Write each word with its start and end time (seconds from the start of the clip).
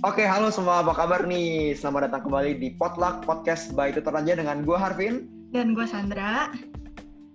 Oke, 0.00 0.24
halo 0.24 0.48
semua, 0.48 0.80
apa 0.80 0.96
kabar 0.96 1.28
nih? 1.28 1.76
Selamat 1.76 2.08
datang 2.08 2.24
kembali 2.24 2.56
di 2.56 2.72
Potluck 2.72 3.20
Podcast 3.20 3.76
by 3.76 3.92
Tutor 3.92 4.16
Aja 4.16 4.32
dengan 4.32 4.64
gue 4.64 4.72
Harvin. 4.72 5.28
Dan 5.52 5.76
gue 5.76 5.84
Sandra. 5.84 6.48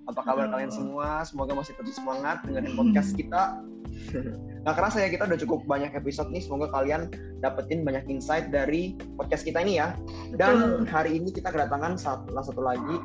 Apa 0.09 0.21
kabar 0.25 0.49
Halo. 0.49 0.57
kalian 0.57 0.73
semua? 0.73 1.21
Semoga 1.29 1.53
masih 1.53 1.77
terus 1.77 1.93
semangat 1.93 2.41
dengerin 2.41 2.73
podcast 2.73 3.13
kita. 3.13 3.61
Gak 4.65 4.75
kerasa 4.81 4.97
ya, 4.97 5.13
kita 5.13 5.29
udah 5.29 5.37
cukup 5.45 5.61
banyak 5.69 5.93
episode 5.93 6.33
nih. 6.33 6.41
Semoga 6.41 6.73
kalian 6.73 7.13
dapetin 7.45 7.85
banyak 7.85 8.01
insight 8.09 8.49
dari 8.49 8.97
podcast 9.13 9.45
kita 9.45 9.61
ini 9.61 9.77
ya. 9.77 9.93
Dan 10.33 10.89
hari 10.89 11.21
ini 11.21 11.29
kita 11.29 11.53
kedatangan 11.53 12.01
satu, 12.01 12.33
salah 12.33 12.45
satu 12.49 12.61
lagi 12.65 12.97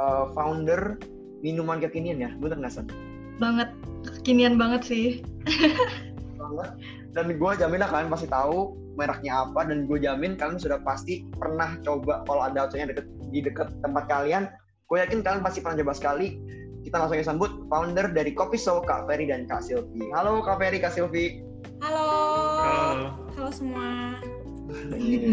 uh, 0.00 0.32
founder 0.32 0.96
minuman 1.44 1.76
kekinian 1.76 2.24
ya. 2.24 2.32
Bener 2.40 2.56
nggak, 2.56 2.72
San? 2.72 2.88
banget 3.36 3.68
kekinian 4.16 4.56
banget 4.56 4.80
sih. 4.80 5.20
banget 6.40 6.72
dan 7.14 7.30
gue 7.30 7.50
jamin 7.56 7.78
lah 7.78 7.90
kalian 7.90 8.10
pasti 8.10 8.26
tahu 8.26 8.74
mereknya 8.98 9.46
apa 9.46 9.66
dan 9.66 9.86
gue 9.86 9.98
jamin 10.02 10.34
kalian 10.34 10.58
sudah 10.58 10.82
pasti 10.82 11.26
pernah 11.38 11.78
coba 11.82 12.22
kalau 12.26 12.42
ada 12.46 12.66
outletnya 12.66 12.94
deket, 12.94 13.06
di 13.30 13.40
dekat 13.42 13.70
tempat 13.82 14.04
kalian 14.10 14.50
gue 14.90 14.98
yakin 14.98 15.22
kalian 15.22 15.42
pasti 15.42 15.62
pernah 15.62 15.78
coba 15.82 15.94
sekali 15.94 16.38
kita 16.84 17.00
langsung 17.00 17.16
aja 17.16 17.32
sambut 17.32 17.50
founder 17.72 18.12
dari 18.12 18.36
Kopi 18.36 18.60
Show 18.60 18.84
Kak 18.84 19.08
Ferry 19.08 19.30
dan 19.30 19.46
Kak 19.46 19.64
Silvi 19.64 20.10
halo 20.12 20.42
Kak 20.42 20.58
Ferry 20.60 20.78
Kak 20.82 20.92
Silvi 20.94 21.40
Halo. 21.80 22.06
Halo. 22.60 23.12
Halo 23.36 23.50
semua. 23.52 24.16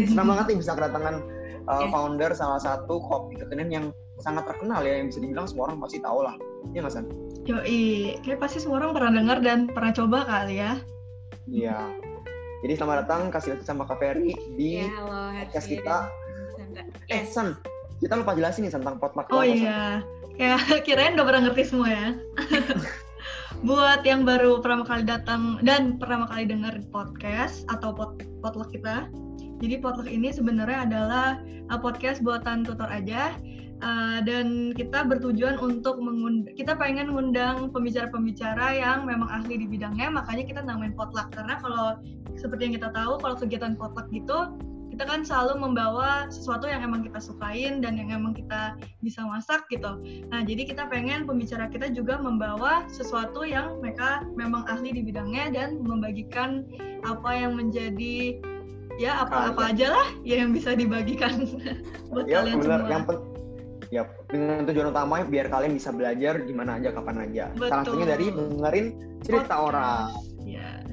senang 0.06 0.28
banget 0.28 0.44
nih 0.52 0.58
bisa 0.60 0.76
kedatangan 0.76 1.24
uh, 1.64 1.80
Oke. 1.80 1.88
founder 1.88 2.30
salah 2.36 2.60
satu 2.60 3.00
kopi 3.08 3.40
kekinian 3.40 3.70
yang 3.72 3.86
sangat 4.20 4.46
terkenal 4.46 4.84
ya 4.84 5.00
yang 5.00 5.10
bisa 5.10 5.18
dibilang 5.18 5.48
semua 5.48 5.72
orang 5.72 5.80
pasti 5.82 5.98
tahu 5.98 6.20
lah 6.22 6.36
Iya 6.70 6.86
nggak 6.86 6.94
San? 6.94 7.06
Yoi, 7.42 8.16
kayak 8.22 8.38
pasti 8.38 8.62
semua 8.62 8.78
orang 8.78 8.94
pernah 8.94 9.12
dengar 9.18 9.38
dan 9.42 9.66
pernah 9.66 9.90
coba 9.90 10.18
kali 10.22 10.62
ya. 10.62 10.78
Iya 11.48 11.78
jadi 12.62 12.78
selamat 12.78 12.96
datang 13.02 13.22
Kak 13.28 13.42
Silvi 13.42 13.66
sama 13.66 13.82
Kak 13.82 13.98
Ferry 13.98 14.30
di 14.54 14.78
Ya, 14.78 14.86
halo. 14.94 15.34
podcast 15.42 15.66
kita. 15.66 15.96
eh. 17.10 17.26
San 17.26 17.58
kita 17.98 18.14
lupa 18.14 18.34
jelasin 18.34 18.66
nih 18.66 18.72
tentang 18.72 18.98
potluck 18.98 19.26
Oh 19.30 19.42
apa, 19.42 19.50
San? 19.50 19.58
iya, 19.58 19.82
kayak 20.36 20.60
kirain 20.86 21.14
udah 21.14 21.26
pernah 21.26 21.42
ngerti 21.46 21.62
semua 21.66 21.88
ya. 21.90 22.06
Buat 23.66 24.02
yang 24.02 24.22
baru 24.22 24.58
pertama 24.58 24.82
kali 24.82 25.02
datang 25.02 25.58
dan 25.62 25.98
pertama 25.98 26.26
kali 26.26 26.46
dengar 26.46 26.74
podcast 26.90 27.62
atau 27.70 27.94
pot 27.94 28.18
potluck 28.42 28.74
kita, 28.74 29.06
jadi 29.62 29.78
potluck 29.78 30.10
ini 30.10 30.34
sebenarnya 30.34 30.82
adalah 30.82 31.38
uh, 31.70 31.78
podcast 31.78 32.22
buatan 32.22 32.66
tutor 32.66 32.90
aja. 32.90 33.34
Uh, 33.82 34.22
dan 34.22 34.70
kita 34.78 35.02
bertujuan 35.02 35.58
untuk 35.58 35.98
kita 36.54 36.78
pengen 36.78 37.10
ngundang 37.10 37.74
pembicara-pembicara 37.74 38.78
yang 38.78 39.02
memang 39.02 39.26
ahli 39.26 39.58
di 39.58 39.66
bidangnya 39.66 40.06
makanya 40.06 40.46
kita 40.46 40.60
namain 40.62 40.94
potluck 40.94 41.34
karena 41.34 41.58
kalau 41.58 41.98
seperti 42.38 42.70
yang 42.70 42.74
kita 42.78 42.94
tahu 42.94 43.18
kalau 43.18 43.34
kegiatan 43.34 43.74
potluck 43.74 44.06
gitu 44.14 44.54
kita 44.92 45.08
kan 45.08 45.24
selalu 45.24 45.66
membawa 45.66 46.28
sesuatu 46.28 46.68
yang 46.68 46.84
emang 46.84 47.00
kita 47.00 47.16
sukain 47.16 47.80
dan 47.80 47.96
yang 47.96 48.12
emang 48.12 48.36
kita 48.36 48.76
bisa 49.00 49.24
masak 49.24 49.64
gitu. 49.72 49.96
Nah, 50.28 50.44
jadi 50.44 50.68
kita 50.68 50.84
pengen 50.92 51.24
pembicara 51.24 51.64
kita 51.72 51.88
juga 51.96 52.20
membawa 52.20 52.84
sesuatu 52.92 53.40
yang 53.40 53.80
mereka 53.80 54.20
memang 54.36 54.68
ahli 54.68 54.92
di 54.92 55.00
bidangnya 55.00 55.48
dan 55.48 55.80
membagikan 55.80 56.68
apa 57.08 57.30
yang 57.32 57.56
menjadi 57.56 58.36
ya 59.00 59.24
apa-apa 59.24 59.72
aja 59.72 59.96
lah 59.96 60.08
ya 60.20 60.44
yang 60.44 60.52
bisa 60.52 60.76
dibagikan 60.76 61.48
buat 62.12 62.28
ya 62.28 62.44
kalian 62.44 62.60
benar 62.60 62.80
semua. 62.84 62.92
yang 62.92 63.04
pen- 63.08 63.24
ya 63.92 64.08
dengan 64.32 64.64
tujuan 64.64 64.88
utamanya 64.88 65.28
biar 65.28 65.46
kalian 65.52 65.76
bisa 65.76 65.92
belajar 65.92 66.40
di 66.40 66.52
mana 66.56 66.80
aja 66.80 66.96
kapan 66.96 67.28
aja. 67.28 67.44
Salah 67.52 67.84
Betul. 67.84 67.84
satunya 67.84 68.06
dari 68.08 68.26
dengerin 68.32 68.86
cerita 69.20 69.54
Podcast. 69.60 69.68
orang. 69.68 70.00
Yes. 70.48 70.92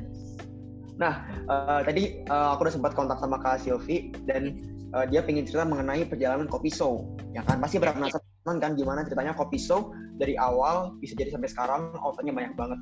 Eh, 1.00 1.82
tadi 1.88 2.04
eh, 2.28 2.48
aku 2.52 2.68
udah 2.68 2.76
sempat 2.76 2.92
kontak 2.92 3.24
sama 3.24 3.40
kak 3.40 3.64
Silvi 3.64 4.12
dan 4.28 4.60
eh, 4.92 5.06
dia 5.08 5.24
pengen 5.24 5.48
cerita 5.48 5.64
mengenai 5.64 6.04
perjalanan 6.04 6.52
kopi 6.52 6.68
show. 6.68 7.08
Ya 7.32 7.40
kan? 7.48 7.64
Pasti 7.64 7.80
berat 7.80 7.96
penasaran 7.96 8.60
kan 8.60 8.76
gimana 8.76 9.08
ceritanya 9.08 9.32
kopi 9.32 9.56
show 9.56 9.96
dari 10.20 10.36
awal 10.36 10.92
bisa 11.00 11.16
jadi 11.16 11.32
sampai 11.32 11.48
sekarang 11.48 11.96
outletnya 12.04 12.36
banyak 12.36 12.54
banget. 12.60 12.80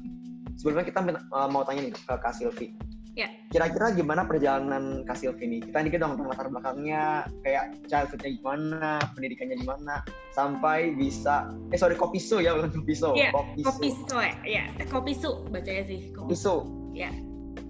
Sebelumnya 0.57 0.89
kita 0.89 1.00
eh, 1.13 1.47
mau 1.53 1.61
tanya 1.61 1.85
nih 1.85 1.94
ke 1.94 2.01
kak 2.09 2.33
Silvi 2.33 2.73
Ya. 3.17 3.25
kira-kira 3.50 3.89
gimana 3.91 4.22
perjalanan 4.23 5.01
kak 5.01 5.17
Silvi 5.17 5.50
nih 5.50 5.59
kita 5.63 5.81
dikit 5.81 6.00
dong 6.00 6.13
tentang 6.13 6.29
latar 6.29 6.47
belakangnya 6.47 7.03
kayak 7.41 7.73
childhoodnya 7.83 8.29
gimana 8.31 8.79
pendidikannya 9.11 9.57
gimana 9.57 10.05
sampai 10.29 10.94
bisa 10.94 11.50
eh 11.73 11.75
sorry 11.75 11.97
kopi 11.97 12.17
show 12.17 12.38
ya 12.38 12.53
bukan 12.53 12.69
kopi 12.75 12.94
show 12.94 13.17
Iya, 13.17 13.33
kopi, 13.33 13.66
Kopi 13.66 13.89
show. 13.89 14.06
su, 14.06 14.17
ya. 14.45 14.63
Kopi 14.85 15.13
su 15.13 15.31
bacanya 15.50 15.83
sih. 15.83 16.13
kopi 16.13 16.29
Kopi 16.29 16.35
su. 16.35 16.39
show 16.39 16.57
Ya. 16.94 17.09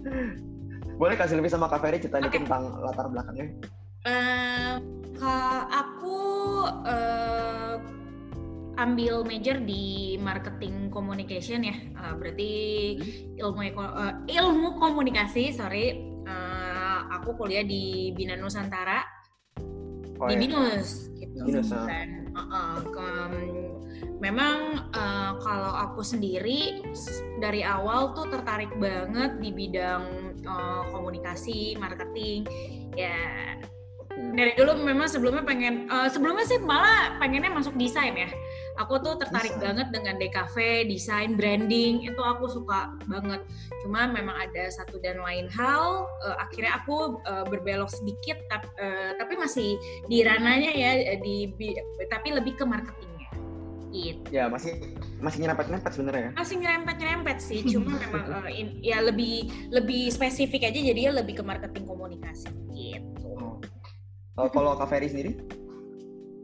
boleh 1.00 1.14
kak 1.14 1.26
Silvi 1.26 1.48
sama 1.48 1.64
kak 1.66 1.80
Ferry 1.80 1.96
cerita 1.96 2.20
dikit 2.20 2.28
Oke. 2.28 2.44
tentang 2.44 2.64
latar 2.78 3.08
belakangnya 3.08 3.46
Eh, 4.04 4.74
ka- 5.16 5.64
aku 5.66 6.18
eh, 6.84 7.74
ambil 8.78 9.26
major 9.26 9.58
di 9.58 10.14
marketing 10.22 10.88
communication 10.94 11.66
ya. 11.66 11.74
Eh, 11.74 12.12
berarti 12.14 12.52
ilmu 13.36 13.60
eko- 13.66 13.96
eh, 13.98 14.14
ilmu 14.38 14.78
komunikasi, 14.78 15.50
sorry. 15.50 15.98
Eh, 16.22 16.98
aku 17.18 17.34
kuliah 17.34 17.66
di 17.66 18.14
Bina 18.14 18.38
Nusantara. 18.38 19.18
oh, 20.18 20.26
di 20.26 20.34
iya. 20.34 20.40
binus 20.42 21.14
gitu 21.14 21.46
Binus, 21.46 21.70
ah. 21.70 21.86
dan 21.86 22.26
uh, 22.34 22.42
uh, 22.42 22.74
ke- 22.82 23.68
memang 24.18 24.90
uh, 24.90 25.38
kalau 25.38 25.72
aku 25.78 26.02
sendiri 26.02 26.82
dari 27.38 27.62
awal 27.62 28.14
tuh 28.18 28.26
tertarik 28.26 28.70
banget 28.82 29.38
di 29.38 29.50
bidang 29.54 30.34
uh, 30.42 30.82
komunikasi 30.90 31.78
marketing 31.78 32.42
ya 32.98 33.14
dari 34.34 34.58
dulu 34.58 34.82
memang 34.82 35.06
sebelumnya 35.06 35.46
pengen 35.46 35.86
uh, 35.86 36.10
sebelumnya 36.10 36.42
sih 36.42 36.58
malah 36.58 37.14
pengennya 37.22 37.54
masuk 37.54 37.78
desain 37.78 38.18
ya 38.18 38.26
aku 38.78 39.02
tuh 39.02 39.18
tertarik 39.18 39.58
Desain. 39.58 39.64
banget 39.66 39.86
dengan 39.90 40.14
DKV 40.16 40.56
desain 40.86 41.34
branding 41.34 42.06
itu 42.06 42.22
aku 42.22 42.46
suka 42.46 42.94
banget. 43.10 43.42
Cuma 43.82 44.06
memang 44.06 44.38
ada 44.38 44.70
satu 44.70 45.02
dan 45.02 45.18
lain 45.18 45.50
hal 45.50 46.06
uh, 46.06 46.36
akhirnya 46.38 46.78
aku 46.78 47.18
uh, 47.26 47.44
berbelok 47.50 47.90
sedikit 47.90 48.38
tapi, 48.46 48.70
tapi 49.18 49.34
masih 49.34 49.74
di 50.06 50.22
rananya 50.22 50.70
ya 50.70 51.18
eh, 51.18 51.18
di 51.18 51.50
bi- 51.58 51.76
tapi 52.06 52.30
lebih 52.32 52.54
ke 52.54 52.64
marketingnya. 52.64 53.28
Gitu. 53.88 54.20
Ya 54.28 54.52
masih 54.52 54.78
masih 55.18 55.42
nyerempet 55.42 55.64
nyerempet 55.72 55.92
sebenarnya 55.96 56.22
ya? 56.28 56.30
Masih 56.36 56.56
nyerempet 56.60 56.96
nyerempet 57.00 57.36
sih 57.40 57.60
cuma 57.72 57.96
memang 57.98 58.26
uh, 58.44 58.50
in- 58.52 58.78
ya 58.84 59.00
lebih 59.02 59.48
lebih 59.72 60.12
spesifik 60.12 60.68
aja 60.68 60.78
jadi 60.78 61.10
lebih 61.12 61.40
ke 61.40 61.44
marketing 61.44 61.88
komunikasi 61.88 62.52
gitu. 62.70 63.32
Oh. 63.42 63.58
Eh, 64.38 64.50
kalau 64.54 64.78
kak 64.78 64.86
Ferry 64.92 65.10
sendiri 65.10 65.34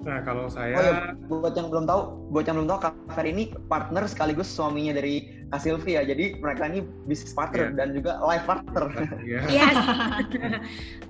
Nah, 0.04 0.20
kalau 0.20 0.46
saya 0.46 0.76
Oh 0.76 0.84
ya, 0.84 0.94
buat 1.26 1.56
yang 1.56 1.72
belum 1.72 1.84
tahu, 1.84 2.00
buat 2.28 2.44
yang 2.44 2.60
belum 2.60 2.68
tahu, 2.68 2.80
Kak 2.82 2.94
Fer 3.12 3.24
ini 3.24 3.48
partner 3.66 4.04
sekaligus 4.04 4.46
suaminya 4.46 4.92
dari 4.92 5.24
Kak 5.48 5.60
Silvi 5.60 5.96
ya. 5.96 6.04
Jadi 6.04 6.36
mereka 6.38 6.68
ini 6.68 6.84
bisnis 7.04 7.32
partner 7.32 7.72
Iya. 7.72 7.76
dan 7.76 7.88
juga 7.92 8.12
life 8.20 8.44
partner. 8.44 8.84
ya, 9.24 9.40
Yes. 9.56 9.76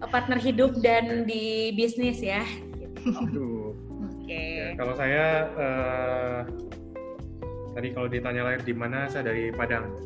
partner 0.07 0.39
hidup 0.39 0.79
dan 0.79 1.27
di 1.27 1.75
bisnis 1.75 2.23
ya. 2.23 2.47
aduh. 3.05 3.75
Oke. 4.17 4.41
Ya, 4.57 4.79
kalau 4.79 4.95
saya 4.95 5.25
eh, 5.53 6.39
tadi 7.75 7.89
kalau 7.91 8.07
ditanya 8.07 8.47
lahir 8.47 8.63
di 8.63 8.73
mana, 8.73 9.05
saya 9.07 9.29
dari 9.29 9.51
Padang. 9.51 9.91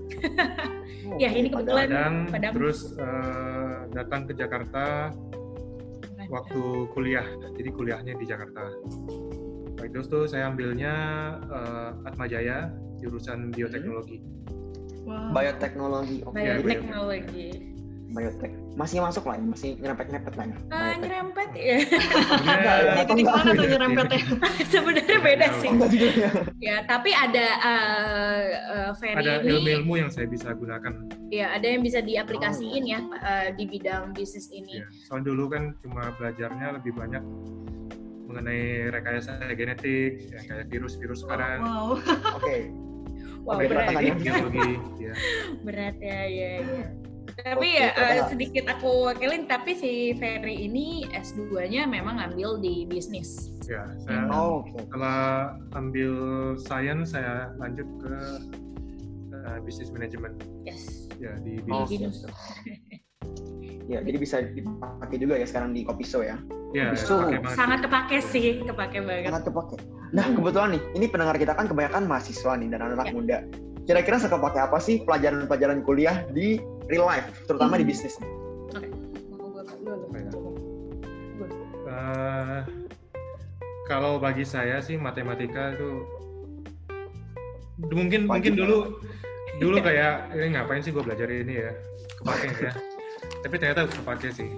Ya, 1.17 1.33
ini 1.33 1.49
kebetulan 1.49 1.89
Padang, 1.89 2.15
Padang. 2.29 2.53
terus 2.53 2.93
eh, 2.95 3.77
datang 3.97 4.29
ke 4.29 4.37
Jakarta 4.37 5.09
waktu 6.29 6.63
kuliah. 6.93 7.27
Jadi 7.57 7.69
kuliahnya 7.73 8.15
di 8.17 8.25
Jakarta. 8.29 8.73
Waktu 9.79 9.95
itu 9.95 10.01
tuh 10.07 10.25
saya 10.29 10.51
ambilnya 10.53 10.95
eh, 11.49 12.09
Atma 12.09 12.29
Jaya, 12.29 12.73
jurusan 13.01 13.51
bioteknologi. 13.53 14.21
Wow. 15.09 15.33
Bioteknologi, 15.33 16.17
oke. 16.29 16.37
Jadi 16.37 16.63
Bioteknologi. 16.63 17.78
Biotek 18.09 18.53
masih 18.79 19.03
masuk 19.03 19.27
lah, 19.27 19.37
masih 19.43 19.75
nyerempet 19.83 20.07
nyerempet 20.07 20.35
lah 20.39 20.47
ya. 20.47 20.59
Ah, 20.71 20.95
nyerempet 20.95 21.51
ya. 21.59 21.77
Enggak, 21.83 22.77
Jadi 22.95 23.23
gimana 23.27 23.51
tuh 23.51 23.67
nyerempetnya? 23.67 24.23
Sebenarnya 24.73 25.19
beda 25.19 25.47
sih. 25.59 25.71
Ya. 26.63 26.77
Tapi 26.87 27.11
ada 27.11 27.47
uh, 27.59 28.43
uh, 28.71 28.91
Ferry 29.03 29.19
Ada 29.19 29.43
ini 29.43 29.51
ilmu-ilmu 29.51 29.95
yang 30.07 30.11
saya 30.15 30.31
bisa 30.31 30.55
gunakan. 30.55 31.11
ya 31.29 31.53
ada 31.53 31.67
yang 31.69 31.85
bisa 31.85 32.01
diaplikasiin 32.01 32.89
ya 32.89 33.03
uh, 33.03 33.51
di 33.59 33.67
bidang 33.67 34.15
bisnis 34.15 34.49
ini. 34.55 34.81
Ya, 34.81 34.87
soal 35.11 35.27
dulu 35.27 35.51
kan 35.51 35.75
cuma 35.83 36.15
belajarnya 36.17 36.79
lebih 36.81 36.95
banyak 36.95 37.21
mengenai 38.31 38.93
rekayasa 38.93 39.41
genetik, 39.57 40.29
ya, 40.29 40.41
kayak 40.45 40.69
virus-virus 40.71 41.25
sekarang. 41.25 41.65
Wow. 41.65 41.99
Oke. 42.39 42.71
Wah, 43.43 43.57
Oke, 43.57 43.73
berat, 43.73 43.89
biologi, 44.21 44.71
ya. 45.01 45.15
berat 45.67 45.97
ya, 46.05 46.21
ya, 46.29 46.51
ya. 46.61 46.87
Tapi 47.39 47.69
ya 47.71 47.95
uh, 47.95 48.27
sedikit 48.27 48.67
aku 48.67 49.07
wakilin, 49.07 49.47
tapi 49.47 49.71
si 49.73 49.93
Ferry 50.15 50.67
ini 50.67 51.07
S2-nya 51.09 51.87
memang 51.87 52.19
ngambil 52.19 52.59
di 52.59 52.83
bisnis. 52.85 53.55
ya. 53.65 53.87
Saya 54.01 54.27
Oh, 54.29 54.65
oke. 54.65 54.75
setelah 54.81 55.21
ambil 55.73 56.13
science, 56.59 57.13
saya 57.13 57.55
lanjut 57.57 57.87
ke 58.01 58.13
uh, 59.39 59.59
bisnis 59.63 59.93
manajemen 59.93 60.35
Yes. 60.65 61.07
ya 61.17 61.37
di 61.39 61.61
Di 61.61 61.71
Oh. 61.71 61.87
Ya, 63.89 64.05
jadi 64.05 64.21
bisa 64.21 64.45
dipakai 64.45 65.17
juga 65.17 65.41
ya 65.41 65.49
sekarang 65.49 65.73
di 65.73 65.81
Kopiso 65.81 66.21
ya. 66.21 66.37
Ya, 66.77 66.93
Kopiso. 66.93 67.25
pakai 67.25 67.41
banget. 67.41 67.57
Sangat 67.57 67.79
kepake 67.81 68.19
sih, 68.21 68.61
kepake 68.61 69.01
banget. 69.01 69.33
Sangat 69.33 69.49
kepake. 69.49 69.77
Nah, 70.13 70.27
kebetulan 70.29 70.69
nih, 70.77 70.83
ini 70.93 71.07
pendengar 71.09 71.37
kita 71.37 71.57
kan 71.57 71.65
kebanyakan 71.65 72.05
mahasiswa 72.05 72.53
nih 72.53 72.69
dan 72.69 72.85
anak-anak 72.85 73.09
Ya. 73.09 73.15
muda. 73.15 73.39
Kira-kira 73.89 74.21
suka 74.21 74.37
pakai 74.37 74.61
apa 74.61 74.77
sih 74.77 75.01
pelajaran-pelajaran 75.01 75.81
kuliah 75.81 76.21
di 76.29 76.61
real 76.89 77.05
life, 77.05 77.29
terutama 77.45 77.77
di 77.77 77.85
Hmm. 77.85 77.93
bisnis? 77.93 78.15
Eh, 81.89 82.61
kalau 83.89 84.21
bagi 84.21 84.45
saya 84.45 84.79
sih 84.79 85.01
matematika 85.01 85.73
itu 85.73 86.05
mungkin 87.89 88.29
Wajib 88.29 88.29
mungkin 88.29 88.53
ya. 88.53 88.59
dulu 88.63 88.79
dulu 89.63 89.77
kayak 89.81 90.15
ini 90.37 90.47
ngapain 90.55 90.83
sih 90.85 90.93
gue 90.93 91.01
belajar 91.01 91.27
ini 91.27 91.55
ya 91.59 91.73
kepake 92.21 92.47
ya 92.61 92.73
tapi 93.41 93.55
ternyata 93.57 93.89
kepake 93.89 94.29
sih 94.31 94.51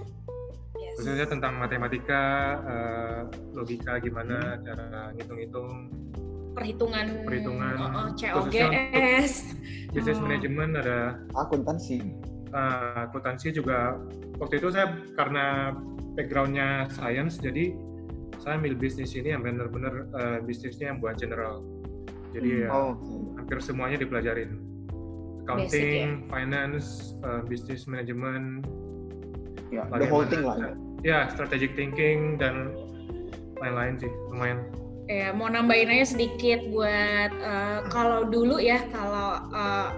Yes. 0.81 0.97
khususnya 0.99 1.27
tentang 1.29 1.57
matematika 1.57 2.23
eh, 2.65 3.21
logika 3.53 4.01
gimana 4.01 4.59
cara 4.61 5.13
ngitung-ngitung 5.15 5.93
Perhitungan, 6.51 7.07
Perhitungan, 7.25 7.73
khususnya 8.11 8.69
COGS. 8.69 9.33
bisnis 9.91 10.19
Oh. 10.19 10.23
manajemen 10.23 10.69
ada 10.75 10.99
Akuntansi. 11.33 11.99
eh, 12.51 13.03
akuntansi 13.07 13.55
juga 13.55 13.95
waktu 14.37 14.59
itu 14.59 14.69
saya 14.69 14.91
karena 15.15 15.71
backgroundnya 16.15 16.91
science 16.91 17.39
jadi 17.39 17.71
saya 18.39 18.59
ambil 18.59 18.75
bisnis 18.75 19.15
ini 19.15 19.31
yang 19.31 19.41
benar-benar 19.41 20.11
eh, 20.11 20.39
bisnisnya 20.41 20.91
yang 20.91 20.99
buat 20.99 21.15
general 21.15 21.63
jadi 22.31 22.67
ya 22.67 22.69
Oh, 22.69 22.99
hampir 23.37 23.59
semuanya 23.61 23.99
dipelajarin 23.99 24.59
accounting, 25.41 26.27
finance, 26.27 27.15
eh, 27.21 27.43
business 27.45 27.85
management, 27.85 28.63
ya, 29.69 29.83
the 29.93 30.07
whole 30.07 30.23
thing 30.23 30.43
lah. 30.43 30.55
ya. 30.55 30.71
ya 31.03 31.19
strategic 31.27 31.75
thinking 31.75 32.35
dan 32.37 32.71
lain-lain 33.59 33.99
sih 33.99 34.11
lumayan. 34.31 34.63
Ya, 35.11 35.35
mau 35.35 35.51
nambahin 35.51 35.91
aja 35.91 36.15
sedikit 36.15 36.71
buat 36.71 37.35
eh, 37.35 37.79
kalau 37.91 38.31
dulu 38.31 38.63
ya, 38.63 38.79
kalau 38.95 39.43
eh, 39.51 39.91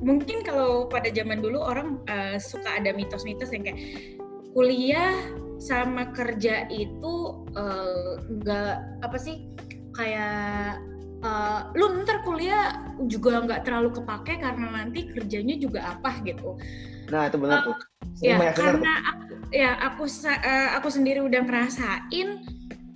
mungkin 0.00 0.40
kalau 0.40 0.88
pada 0.88 1.12
zaman 1.12 1.44
dulu 1.44 1.60
orang 1.60 2.00
eh, 2.08 2.40
suka 2.40 2.80
ada 2.80 2.96
mitos-mitos 2.96 3.52
yang 3.52 3.68
kayak 3.68 3.80
kuliah 4.56 5.12
sama 5.60 6.08
kerja 6.16 6.64
itu 6.72 7.44
eh, 7.52 8.12
nggak 8.40 9.04
apa 9.04 9.16
sih 9.20 9.52
kayak 9.92 10.80
eh, 11.20 11.60
lu 11.76 12.00
ntar 12.08 12.24
kuliah 12.24 12.88
juga 13.04 13.44
nggak 13.44 13.68
terlalu 13.68 14.00
kepake 14.00 14.40
karena 14.40 14.66
nanti 14.80 15.12
kerjanya 15.12 15.60
juga 15.60 15.92
apa 15.92 16.24
gitu. 16.24 16.56
Nah, 17.12 17.28
itu 17.28 17.36
benar 17.36 17.68
tuh. 17.68 17.76
Sering 18.16 18.40
Ya, 18.40 18.50
karena 18.56 18.92
aku, 19.12 19.32
ya 19.52 19.70
aku 19.92 20.02
eh, 20.24 20.68
aku 20.72 20.88
sendiri 20.88 21.20
udah 21.20 21.40
ngerasain 21.44 22.28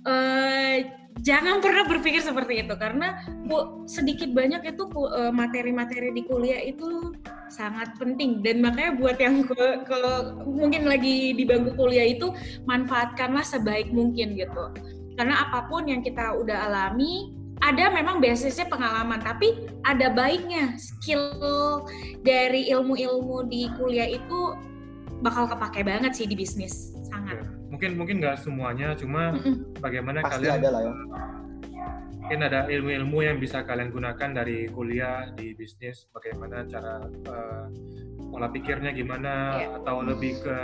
eh, 0.09 1.02
jangan 1.21 1.61
pernah 1.61 1.85
berpikir 1.85 2.23
seperti 2.23 2.65
itu 2.65 2.73
karena 2.79 3.21
bu, 3.45 3.85
sedikit 3.85 4.33
banyak 4.33 4.65
itu 4.65 4.83
eh, 5.13 5.31
materi-materi 5.33 6.09
di 6.15 6.23
kuliah 6.25 6.63
itu 6.63 7.13
sangat 7.53 7.93
penting. 8.01 8.41
Dan 8.41 8.65
makanya 8.65 8.97
buat 8.97 9.17
yang 9.21 9.45
ke- 9.45 9.85
kalau 9.85 10.41
mungkin 10.47 10.89
lagi 10.89 11.37
di 11.37 11.43
bangku 11.45 11.77
kuliah 11.77 12.09
itu 12.09 12.33
manfaatkanlah 12.65 13.45
sebaik 13.45 13.93
mungkin 13.93 14.33
gitu. 14.33 14.73
Karena 15.13 15.45
apa 15.45 15.69
pun 15.69 15.85
yang 15.85 16.01
kita 16.01 16.33
udah 16.33 16.65
alami 16.65 17.29
ada 17.61 17.93
memang 17.93 18.19
basisnya 18.19 18.67
pengalaman 18.67 19.23
tapi 19.23 19.55
ada 19.87 20.11
baiknya 20.11 20.75
skill 20.75 21.85
dari 22.25 22.67
ilmu-ilmu 22.73 23.47
di 23.47 23.71
kuliah 23.79 24.09
itu 24.09 24.57
bakal 25.23 25.47
kepake 25.47 25.85
banget 25.87 26.11
sih 26.11 26.27
di 26.27 26.35
bisnis 26.35 26.91
sangat. 27.07 27.62
Mungkin 27.73 27.97
mungkin 27.97 28.21
nggak 28.21 28.37
semuanya, 28.37 28.93
cuma 28.93 29.33
bagaimana 29.81 30.21
Pasti 30.21 30.45
kalian 30.45 30.61
ada 30.61 30.69
lah 30.69 30.81
ya. 30.85 30.93
mungkin 32.23 32.39
ada 32.39 32.59
ilmu-ilmu 32.71 33.19
yang 33.19 33.37
bisa 33.41 33.65
kalian 33.67 33.91
gunakan 33.91 34.29
dari 34.31 34.69
kuliah 34.71 35.27
di 35.35 35.51
bisnis, 35.57 36.07
bagaimana 36.13 36.63
cara 36.69 37.01
eh, 37.09 37.65
pola 38.31 38.47
pikirnya 38.47 38.93
gimana, 38.93 39.57
Iya. 39.59 39.67
atau 39.81 40.05
lebih 40.05 40.39
ke 40.39 40.57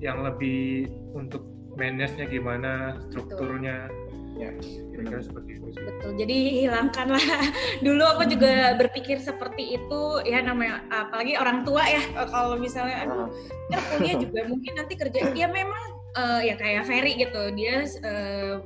yang 0.00 0.24
lebih 0.24 0.88
untuk 1.12 1.44
manage-nya 1.76 2.26
gimana, 2.26 2.96
strukturnya, 3.06 3.92
Ya, 4.36 4.52
kira-kira 4.92 5.24
seperti 5.24 5.56
itu 5.56 5.68
sih. 5.72 5.80
Betul. 5.80 6.10
Jadi 6.20 6.36
hilangkanlah. 6.60 7.24
Dulu 7.88 8.04
aku 8.04 8.28
juga 8.28 8.76
berpikir 8.76 9.16
seperti 9.16 9.80
itu 9.80 10.02
ya 10.28 10.44
namanya 10.44 10.84
apalagi 10.92 11.40
orang 11.40 11.64
tua 11.64 11.80
ya 11.88 12.04
kalau 12.28 12.60
misalnya 12.60 13.08
aduh 13.08 13.32
ntar 13.72 13.80
kuliah 13.96 14.20
juga 14.20 14.44
mungkin 14.44 14.76
nanti 14.76 14.92
kerja 14.92 15.32
ya 15.32 15.48
memang 15.48 15.95
eh, 16.16 16.40
ya 16.52 16.54
kayak 16.56 16.88
Ferry 16.88 17.12
gitu 17.20 17.52
dia 17.52 17.84
eh, 17.84 18.56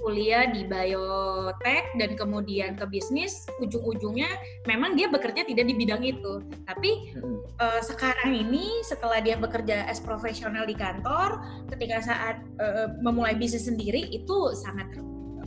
kuliah 0.00 0.48
di 0.48 0.64
biotek 0.64 1.92
dan 2.00 2.16
kemudian 2.16 2.72
ke 2.72 2.88
bisnis 2.88 3.44
ujung-ujungnya 3.60 4.32
memang 4.64 4.96
dia 4.96 5.12
bekerja 5.12 5.44
tidak 5.44 5.68
di 5.68 5.74
bidang 5.76 6.00
itu 6.00 6.40
tapi 6.64 7.12
Mm-mm. 7.16 7.44
eh, 7.60 7.80
sekarang 7.84 8.32
ini 8.32 8.80
setelah 8.80 9.20
dia 9.20 9.36
bekerja 9.36 9.84
as 9.84 10.00
profesional 10.00 10.64
di 10.64 10.74
kantor, 10.74 11.44
ketika 11.68 12.00
saat 12.00 12.40
eh, 12.58 12.88
memulai 13.04 13.36
bisnis 13.36 13.68
sendiri 13.68 14.08
itu 14.08 14.56
sangat 14.56 14.88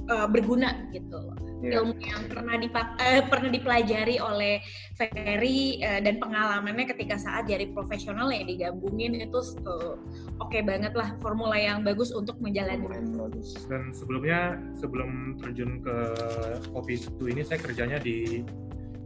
eh, 0.09 0.27
berguna 0.29 0.89
gitu. 0.93 1.17
loh. 1.17 1.52
Iya. 1.63 1.79
Ilmu 1.79 1.95
yang 1.95 2.23
pernah 2.27 2.55
dipak- 2.59 2.99
eh, 2.99 3.23
pernah 3.23 3.47
dipelajari 3.47 4.19
oleh 4.19 4.59
Ferry 4.99 5.79
eh, 5.79 6.03
dan 6.03 6.19
pengalamannya 6.19 6.91
ketika 6.91 7.15
saat 7.15 7.47
jadi 7.47 7.71
profesional 7.71 8.27
yang 8.35 8.43
digabungin 8.43 9.15
itu 9.15 9.39
oke 10.43 10.59
banget 10.67 10.91
lah 10.91 11.15
formula 11.23 11.55
yang 11.55 11.87
bagus 11.87 12.11
untuk 12.11 12.35
menjalani. 12.43 12.83
Dan 13.71 13.95
sebelumnya 13.95 14.59
sebelum 14.75 15.39
terjun 15.39 15.79
ke 15.79 15.95
kopi 16.75 16.99
itu 16.99 17.23
ini 17.31 17.47
saya 17.47 17.63
kerjanya 17.63 17.95
di 17.95 18.43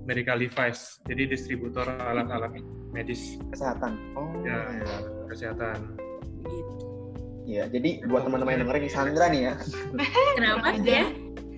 medical 0.09 0.39
device, 0.41 1.03
jadi 1.05 1.29
distributor 1.29 1.83
alat-alat 1.83 2.57
medis 2.95 3.37
Kesehatan. 3.53 3.93
Oh, 4.17 4.33
ya 4.41 4.65
ya. 4.81 4.97
kesehatan. 5.29 5.99
Gitu. 6.47 6.73
Iya, 7.47 7.63
jadi 7.71 8.07
buat 8.07 8.25
teman-teman 8.27 8.59
yang 8.59 8.61
dengerin 8.65 8.91
Sandra 8.91 9.27
nih 9.29 9.51
ya. 9.51 9.53
Kenapa 10.35 10.73
ya? 10.83 11.05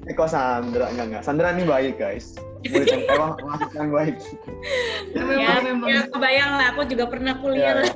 Eh 0.09 0.13
kok 0.13 0.25
Sandra 0.27 0.89
enggak 0.89 1.05
enggak. 1.05 1.23
Sandra 1.23 1.53
nih 1.53 1.63
baik, 1.63 1.95
guys. 1.95 2.33
Murid 2.65 2.89
yang 2.89 3.03
emang 3.07 3.31
mahasiswa 3.39 3.77
yang 3.77 3.91
baik. 3.93 4.15
Memang, 5.13 5.37
Ya, 5.37 5.53
memang. 5.63 5.87
ya 5.87 5.99
kebayang 6.09 6.51
lah, 6.51 6.65
aku 6.73 6.81
juga 6.85 7.05
pernah 7.07 7.33
kuliah 7.37 7.71
Ya. 7.71 7.73
lah. 7.79 7.93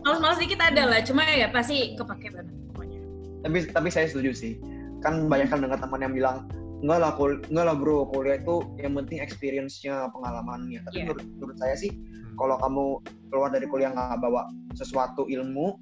Males-males 0.00 0.38
dikit 0.38 0.56
ada 0.58 0.82
lah, 0.86 1.00
cuma 1.02 1.20
ya 1.26 1.50
pasti 1.50 1.92
kepake 1.94 2.32
banget 2.32 2.54
pokoknya. 2.70 3.00
tapi 3.42 3.58
tapi 3.68 3.88
saya 3.90 4.06
setuju 4.06 4.30
sih. 4.32 4.52
Kan 4.98 5.26
banyak 5.26 5.46
kan 5.46 5.60
dengar 5.60 5.76
teman 5.76 6.00
yang 6.00 6.14
bilang 6.14 6.36
enggak 6.80 6.98
lah 6.98 7.12
kul 7.12 7.40
enggak 7.46 7.66
lah 7.66 7.76
bro 7.76 8.06
kuliah 8.06 8.36
itu 8.36 8.54
yang 8.78 8.92
penting 8.94 9.18
experience-nya 9.18 10.12
pengalamannya 10.12 10.80
tapi 10.82 10.94
Iya. 10.94 11.04
menurut, 11.08 11.24
menurut 11.34 11.56
saya 11.56 11.74
sih 11.74 11.88
kalau 12.34 12.56
kamu 12.56 12.84
keluar 13.26 13.48
dari 13.48 13.64
kuliah 13.64 13.90
nggak 13.90 14.20
bawa 14.20 14.44
sesuatu 14.72 15.24
ilmu 15.24 15.76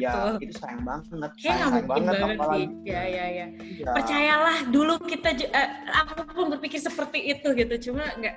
ya 0.00 0.12
Betul. 0.16 0.34
itu 0.48 0.54
sayang 0.56 0.82
banget 0.82 1.04
Kayak 1.06 1.28
sayang, 1.36 1.60
sayang 1.60 1.72
mungkin 1.76 1.88
banget, 1.88 2.14
banget 2.16 2.36
apalagi 2.40 2.64
sih. 2.64 2.68
Ya, 2.88 3.02
ya, 3.04 3.24
ya. 3.28 3.46
Iya. 3.60 3.84
Percayalah 3.92 4.56
dulu 4.72 4.94
kita, 5.04 5.28
ju- 5.36 5.52
eh, 5.52 5.68
aku 5.92 6.12
pun 6.32 6.46
berpikir 6.56 6.80
seperti 6.80 7.18
itu 7.36 7.48
gitu. 7.52 7.74
Cuma 7.92 8.02
nggak, 8.16 8.34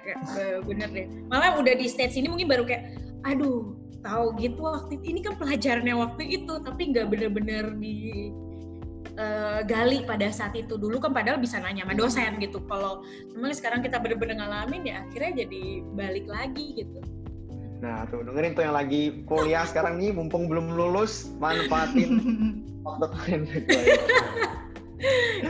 bener 0.68 0.90
deh. 0.92 1.08
Malah 1.32 1.56
udah 1.58 1.74
di 1.74 1.88
stage 1.88 2.20
ini 2.20 2.28
mungkin 2.28 2.52
baru 2.52 2.64
kayak, 2.68 2.84
aduh, 3.24 3.72
tahu 4.04 4.36
gitu 4.38 4.60
waktu 4.60 4.92
itu. 5.00 5.06
Ini 5.16 5.20
kan 5.24 5.34
pelajarannya 5.40 5.96
waktu 5.96 6.24
itu, 6.28 6.54
tapi 6.60 6.82
nggak 6.92 7.08
bener-bener 7.08 7.66
di 7.80 7.96
eh, 9.14 9.60
gali 9.64 10.02
pada 10.10 10.28
saat 10.34 10.58
itu 10.58 10.74
dulu 10.74 10.98
kan 10.98 11.14
padahal 11.14 11.38
bisa 11.38 11.62
nanya 11.62 11.86
sama 11.86 11.94
dosen 11.94 12.34
gitu 12.42 12.58
kalau 12.66 13.06
memang 13.38 13.54
sekarang 13.54 13.86
kita 13.86 14.02
bener-bener 14.02 14.42
ngalamin 14.42 14.90
ya 14.90 14.96
akhirnya 15.06 15.46
jadi 15.46 15.64
balik 15.94 16.26
lagi 16.26 16.82
gitu 16.82 16.98
nah 17.84 18.08
tuh 18.08 18.24
dengerin 18.24 18.56
tuh 18.56 18.64
yang 18.64 18.76
lagi 18.80 19.28
kuliah 19.28 19.68
sekarang 19.68 20.00
nih 20.00 20.16
mumpung 20.16 20.48
belum 20.48 20.72
lulus 20.72 21.36
manfaatin 21.44 22.24
waktu 22.88 23.06
kalian 23.12 23.42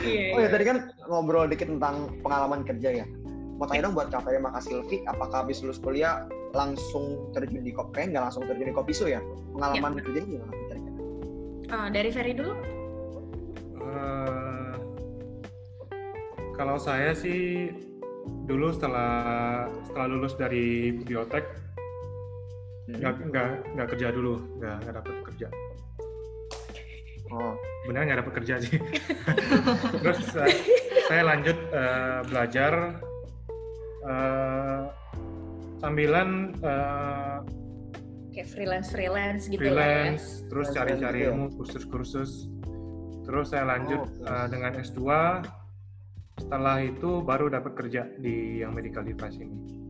iya, 0.02 0.34
oh 0.34 0.40
ya 0.42 0.48
tadi 0.50 0.64
kan 0.66 0.90
ngobrol 1.06 1.46
dikit 1.46 1.70
tentang 1.70 2.10
pengalaman 2.26 2.66
kerja 2.66 3.04
ya. 3.04 3.06
Mau 3.54 3.70
tanya 3.70 3.86
dong 3.86 3.94
buat 3.94 4.10
Kak 4.10 4.26
Ferry 4.26 4.42
sama 4.42 4.50
Kak 4.50 4.62
Silvi 4.66 4.96
apakah 5.06 5.46
habis 5.46 5.62
lulus 5.62 5.78
kuliah 5.78 6.26
langsung 6.58 7.30
terjun 7.30 7.62
di 7.62 7.70
kopi 7.70 8.10
nggak 8.10 8.18
langsung 8.26 8.42
terjun 8.50 8.66
di 8.66 8.74
kopi 8.74 8.90
su 8.90 9.06
ya? 9.06 9.22
Pengalaman 9.54 10.02
kerjanya 10.02 10.26
gimana 10.26 10.52
Ah, 11.70 11.86
dari 11.90 12.10
Ferry 12.10 12.34
dulu? 12.34 12.54
Eh, 13.78 14.72
kalau 16.58 16.78
saya 16.78 17.14
sih 17.14 17.70
dulu 18.46 18.74
setelah 18.74 19.66
setelah 19.86 20.06
lulus 20.10 20.34
dari 20.34 20.94
biotek 21.02 21.46
nggak 22.84 23.14
nggak 23.32 23.48
nggak 23.74 23.88
kerja 23.96 24.06
dulu 24.12 24.34
nggak 24.60 24.76
nggak 24.84 24.94
dapat 25.00 25.14
kerja 25.32 25.48
oh 27.32 27.52
benar 27.88 28.00
nggak 28.04 28.18
dapat 28.24 28.34
kerja 28.42 28.54
sih 28.60 28.76
terus 30.04 30.20
saya, 30.28 30.52
saya 31.08 31.22
lanjut 31.24 31.56
eh, 31.72 32.20
belajar 32.28 32.72
eh, 34.04 34.82
sambilan 35.80 36.28
eh, 36.60 37.38
kayak 38.34 38.48
freelance 38.50 38.88
freelance 38.90 39.42
gitu 39.46 39.62
freelance, 39.62 40.42
lah 40.42 40.48
terus 40.50 40.66
Freelance 40.68 40.76
cari-cari 40.90 41.18
gitu 41.22 41.26
ya? 41.26 41.30
ilmu 41.32 41.46
kursus-kursus. 41.54 42.30
Terus 43.24 43.46
saya 43.56 43.64
lanjut 43.64 44.04
Oh, 44.04 44.28
uh, 44.28 44.46
dengan 44.52 44.72
S2. 44.76 45.00
Setelah 46.34 46.82
itu 46.82 47.22
baru 47.22 47.46
dapat 47.48 47.72
kerja 47.78 48.04
di 48.20 48.60
yang 48.60 48.74
medical 48.74 49.06
device 49.06 49.38
ini. 49.38 49.83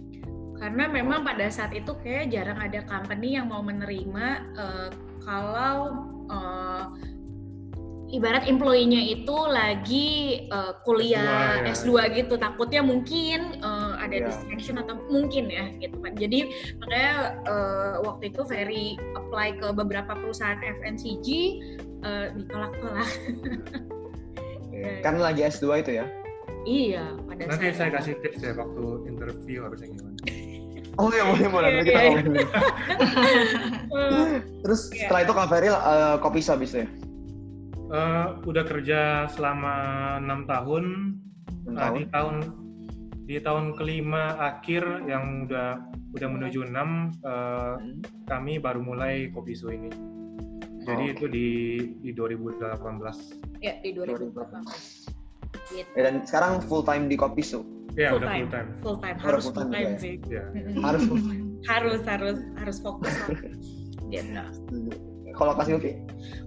Ya. 0.65 0.73
karena 0.73 0.85
memang 0.89 1.21
pada 1.21 1.45
saat 1.53 1.77
itu 1.77 1.93
kayak 2.01 2.33
jarang 2.33 2.57
ada 2.57 2.81
company 2.89 3.37
yang 3.37 3.53
mau 3.53 3.61
menerima 3.61 4.27
eh, 4.57 4.89
kalau 5.21 5.93
eh, 6.27 6.85
ibarat 8.15 8.47
employee-nya 8.47 9.01
itu 9.11 9.37
lagi 9.45 10.09
eh, 10.47 10.73
kuliah 10.85 11.61
S2, 11.67 11.89
ya. 11.99 12.07
S2, 12.09 12.17
gitu 12.25 12.35
takutnya 12.39 12.81
mungkin 12.81 13.61
eh, 13.61 13.93
ada 14.01 14.17
Iya. 14.17 14.27
distraction 14.31 14.81
atau 14.81 14.97
mungkin 15.11 15.51
ya 15.51 15.69
gitu 15.77 16.01
kan 16.01 16.17
jadi 16.17 16.49
makanya 16.81 17.13
eh, 17.45 17.95
waktu 18.01 18.33
itu 18.33 18.41
Ferry 18.47 18.87
apply 19.19 19.59
ke 19.61 19.69
beberapa 19.75 20.17
perusahaan 20.17 20.57
FNCG 20.63 21.29
eh, 22.05 22.27
ditolak-tolak 22.33 23.11
Kan 25.01 25.23
lagi 25.23 25.47
S2 25.47 25.87
itu 25.87 26.03
ya. 26.03 26.07
iya 26.65 27.13
pada 27.29 27.45
Nanti 27.45 27.71
saat 27.71 27.77
saya 27.77 27.91
kasih 27.95 28.15
tips 28.25 28.41
ya 28.41 28.53
waktu 28.57 28.85
interview 29.07 29.69
harusnya 29.69 29.89
gimana. 29.93 30.19
Oh 30.95 31.11
ya 31.11 31.25
boleh 31.27 31.49
boleh 31.49 31.69
Iya, 31.69 31.77
nanti 31.77 31.89
kita 31.89 32.01
iya. 32.01 32.11
ngomongin. 32.13 32.49
Eh, 33.95 34.37
Terus 34.63 34.81
Iya. 34.89 34.99
setelah 35.05 35.21
itu 35.23 35.33
Kak 35.33 35.49
Ferry 35.49 35.69
eh, 35.69 36.17
kopi 36.19 36.39
shop 36.39 36.57
habis 36.57 36.73
ya? 36.73 36.87
Eh, 37.85 38.27
udah 38.43 38.65
kerja 38.65 39.01
selama 39.29 39.75
enam 40.19 40.47
tahun. 40.47 40.85
Enam 41.65 41.75
Nah, 41.75 41.89
tahun. 41.89 41.97
di 41.97 42.05
tahun 42.09 42.37
di 43.25 43.37
tahun 43.41 43.65
kelima 43.75 44.25
akhir 44.39 44.85
yang 45.05 45.49
udah 45.49 45.81
udah 46.13 46.29
menuju 46.31 46.61
enam 46.65 47.11
eh, 47.17 47.75
Hmm. 47.75 47.99
kami 48.25 48.59
baru 48.59 48.81
mulai 48.81 49.31
kopi 49.31 49.53
su 49.53 49.69
ini. 49.69 49.91
Jadi 50.85 51.05
Oh, 51.09 51.13
itu 51.17 51.25
di 51.27 51.49
di 51.99 52.11
2018. 52.13 53.17
ya 53.59 53.81
di 53.81 53.91
2018 53.91 55.09
gitu. 55.71 55.91
Ya, 55.95 56.03
dan 56.11 56.15
sekarang 56.27 56.53
full 56.67 56.83
time 56.83 57.07
di 57.09 57.17
kopi 57.19 57.43
shop. 57.43 57.65
Ya 57.95 58.11
Full 58.11 58.27
udah 58.27 58.29
time. 58.29 58.39
full 58.43 58.51
time. 58.51 58.69
full 58.83 58.99
time 58.99 59.17
harus 59.23 59.43
full 59.47 59.55
full 59.55 59.71
time 59.71 59.73
time 59.73 59.95
ya? 59.95 60.03
sih 60.03 60.15
Ya. 60.27 60.45
Harus 60.83 61.03
full 61.07 61.21
harus 61.71 62.01
harus 62.05 62.39
harus 62.59 62.77
fokus 62.83 63.15
gitu. 64.11 64.45
Kalau 65.35 65.51
Kak 65.59 65.67
Silvi? 65.67 65.99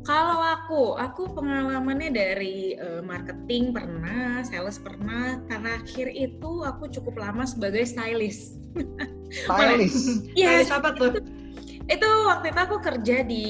Kalau 0.07 0.39
aku, 0.39 0.95
aku 0.95 1.35
pengalamannya 1.35 2.07
dari 2.15 2.71
eh, 2.79 3.03
marketing 3.03 3.75
pernah, 3.75 4.39
sales 4.47 4.79
pernah. 4.79 5.43
Terakhir 5.51 6.07
itu 6.15 6.63
aku 6.63 6.87
cukup 6.87 7.19
lama 7.19 7.43
sebagai 7.43 7.83
stylist. 7.83 8.55
Stylist. 9.43 10.23
Yes, 10.39 10.71
Stylist 10.71 10.71
apa 10.71 10.89
tuh? 10.95 11.11
Itu 11.87 12.09
waktu 12.27 12.51
itu 12.51 12.59
aku 12.59 12.77
kerja 12.83 13.23
di 13.23 13.47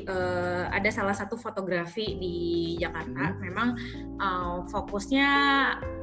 eh, 0.00 0.64
ada 0.72 0.88
salah 0.88 1.12
satu 1.12 1.36
fotografi 1.36 2.16
di 2.16 2.36
Jakarta. 2.80 3.36
Hmm. 3.36 3.40
Memang 3.44 3.68
eh, 4.16 4.56
fokusnya 4.72 5.28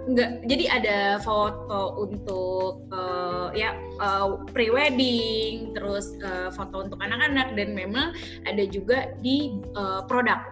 nggak, 0.05 0.29
jadi 0.45 0.65
ada 0.69 0.99
foto 1.25 2.05
untuk 2.05 2.85
eh, 2.93 3.65
ya 3.65 3.73
eh, 3.77 4.27
pre-wedding, 4.53 5.73
terus 5.73 6.13
eh, 6.21 6.53
foto 6.53 6.85
untuk 6.85 7.01
anak-anak 7.01 7.57
dan 7.57 7.73
memang 7.73 8.13
ada 8.45 8.63
juga 8.69 9.09
di 9.25 9.57
eh, 9.57 10.01
produk 10.05 10.45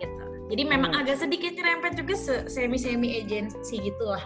gitu. 0.00 0.24
Jadi 0.48 0.62
memang 0.64 0.96
Hmm. 0.96 1.00
agak 1.04 1.20
sedikit 1.20 1.52
nyerempet 1.52 2.00
juga 2.00 2.14
se- 2.16 2.46
semi-semi 2.48 3.20
agency 3.20 3.84
gitulah 3.84 4.24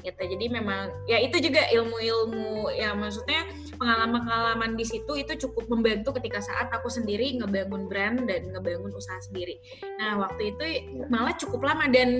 gitu. 0.00 0.20
Jadi 0.20 0.46
memang 0.48 0.92
ya 1.06 1.20
itu 1.20 1.38
juga 1.40 1.64
ilmu-ilmu 1.72 2.72
ya 2.74 2.92
maksudnya 2.96 3.46
pengalaman-pengalaman 3.80 4.76
di 4.76 4.84
situ 4.84 5.12
itu 5.16 5.48
cukup 5.48 5.68
membantu 5.72 6.16
ketika 6.20 6.44
saat 6.44 6.68
aku 6.72 6.92
sendiri 6.92 7.36
ngebangun 7.40 7.88
brand 7.88 8.28
dan 8.28 8.52
ngebangun 8.52 8.92
usaha 8.92 9.20
sendiri. 9.24 9.60
Nah 10.00 10.20
waktu 10.20 10.52
itu 10.52 10.64
malah 11.08 11.32
cukup 11.36 11.64
lama 11.64 11.88
dan 11.88 12.10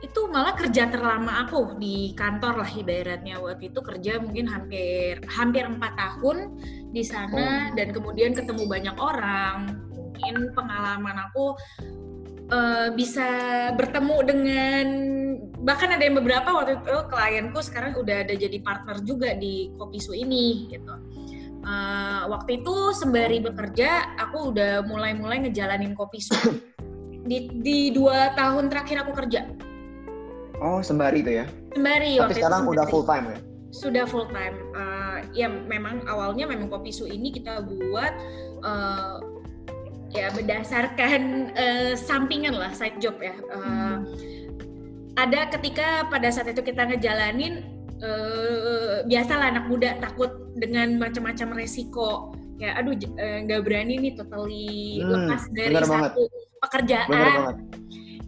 itu 0.00 0.20
malah 0.32 0.56
kerja 0.56 0.88
terlama 0.88 1.44
aku 1.44 1.76
di 1.76 2.16
kantor 2.16 2.64
lah 2.64 2.70
ibaratnya 2.72 3.36
waktu 3.36 3.68
itu 3.68 3.84
kerja 3.84 4.16
mungkin 4.16 4.48
hampir 4.48 5.20
hampir 5.28 5.68
empat 5.68 5.92
tahun 5.92 6.56
di 6.88 7.04
sana 7.04 7.36
Oh. 7.36 7.76
dan 7.76 7.92
kemudian 7.92 8.32
ketemu 8.32 8.64
banyak 8.64 8.96
orang 8.96 9.76
mungkin 9.92 10.56
pengalaman 10.56 11.16
aku 11.28 11.52
eh, 12.50 12.88
bisa 12.92 13.28
bertemu 13.74 14.16
dengan 14.26 14.84
bahkan 15.60 15.92
ada 15.92 16.02
yang 16.02 16.16
beberapa 16.16 16.50
waktu 16.50 16.80
itu 16.80 16.96
klienku 17.08 17.60
sekarang 17.60 17.92
udah 17.94 18.24
ada 18.24 18.32
jadi 18.32 18.58
partner 18.60 18.96
juga 19.02 19.36
di 19.36 19.70
kopi 19.74 19.98
su 19.98 20.12
ini 20.12 20.68
gitu 20.68 20.94
Eh, 21.60 22.22
waktu 22.24 22.64
itu 22.64 22.96
sembari 22.96 23.36
bekerja 23.44 24.16
aku 24.16 24.48
udah 24.48 24.80
mulai-mulai 24.80 25.44
ngejalanin 25.44 25.92
kopi 25.92 26.16
su 26.16 26.32
di, 27.28 27.52
di 27.52 27.92
dua 27.92 28.32
tahun 28.32 28.72
terakhir 28.72 29.04
aku 29.04 29.12
kerja 29.12 29.44
Oh 30.56 30.80
sembari 30.80 31.20
itu 31.20 31.36
ya? 31.36 31.44
sembari 31.70 32.16
Tapi 32.16 32.20
waktu 32.24 32.32
itu 32.32 32.40
sekarang 32.40 32.62
udah 32.64 32.84
sembari. 32.88 32.92
full 32.96 33.04
time 33.04 33.26
ya? 33.28 33.38
sudah 33.70 34.04
full 34.08 34.24
time 34.32 34.56
Eh, 34.72 35.18
ya 35.36 35.52
memang 35.52 36.00
awalnya 36.08 36.48
memang 36.48 36.72
kopi 36.72 36.88
su 36.90 37.04
ini 37.04 37.28
kita 37.28 37.60
buat 37.60 38.12
eh, 38.64 39.16
ya 40.10 40.26
berdasarkan 40.34 41.22
eh, 41.54 41.92
sampingan 41.94 42.54
lah 42.54 42.74
side 42.74 42.98
job 42.98 43.16
ya. 43.18 43.34
Eh, 43.34 43.96
ada 45.18 45.50
ketika 45.50 46.06
pada 46.08 46.30
saat 46.30 46.50
itu 46.50 46.62
kita 46.62 46.86
ngejalanin 46.86 47.62
eh, 48.00 49.06
biasalah 49.06 49.54
anak 49.54 49.66
muda 49.70 49.96
takut 50.02 50.30
dengan 50.58 50.98
macam-macam 50.98 51.54
resiko. 51.56 52.34
Ya 52.60 52.76
aduh 52.76 52.92
nggak 52.92 53.64
berani 53.64 53.96
nih 53.96 54.12
totally 54.20 55.00
Hmm, 55.00 55.32
lepas 55.32 55.48
dari 55.56 55.72
bener 55.72 55.86
banget. 55.88 56.10
satu 56.12 56.22
pekerjaan 56.60 57.08
banget. 57.08 57.56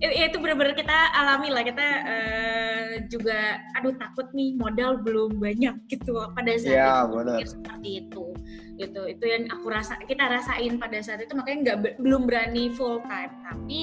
I- 0.03 0.27
itu 0.27 0.37
benar-benar 0.43 0.75
kita 0.75 0.99
alami 1.15 1.53
lah. 1.53 1.63
Kita 1.63 1.87
eh, 2.09 2.91
juga 3.07 3.61
aduh 3.77 3.93
takut 4.01 4.33
nih 4.33 4.57
modal 4.57 4.99
belum 5.05 5.37
banyak 5.37 5.85
gitu 5.87 6.17
pada 6.33 6.51
saat 6.59 6.73
Iya, 6.73 6.93
itu 7.39 7.55
seperti 7.55 7.91
itu 8.09 8.25
gitu 8.83 9.07
itu 9.07 9.25
yang 9.25 9.47
aku 9.55 9.71
rasa 9.71 9.95
kita 10.03 10.27
rasain 10.27 10.77
pada 10.83 10.99
saat 10.99 11.23
itu 11.23 11.33
makanya 11.39 11.59
nggak 11.63 11.79
be- 11.79 11.97
belum 12.03 12.27
berani 12.27 12.75
full 12.75 12.99
time 13.07 13.33
tapi 13.47 13.83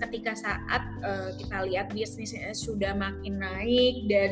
ketika 0.00 0.32
saat 0.32 0.82
eh, 1.04 1.30
kita 1.36 1.56
lihat 1.68 1.92
bisnisnya 1.92 2.56
sudah 2.56 2.96
makin 2.96 3.36
naik 3.36 4.08
dan 4.08 4.30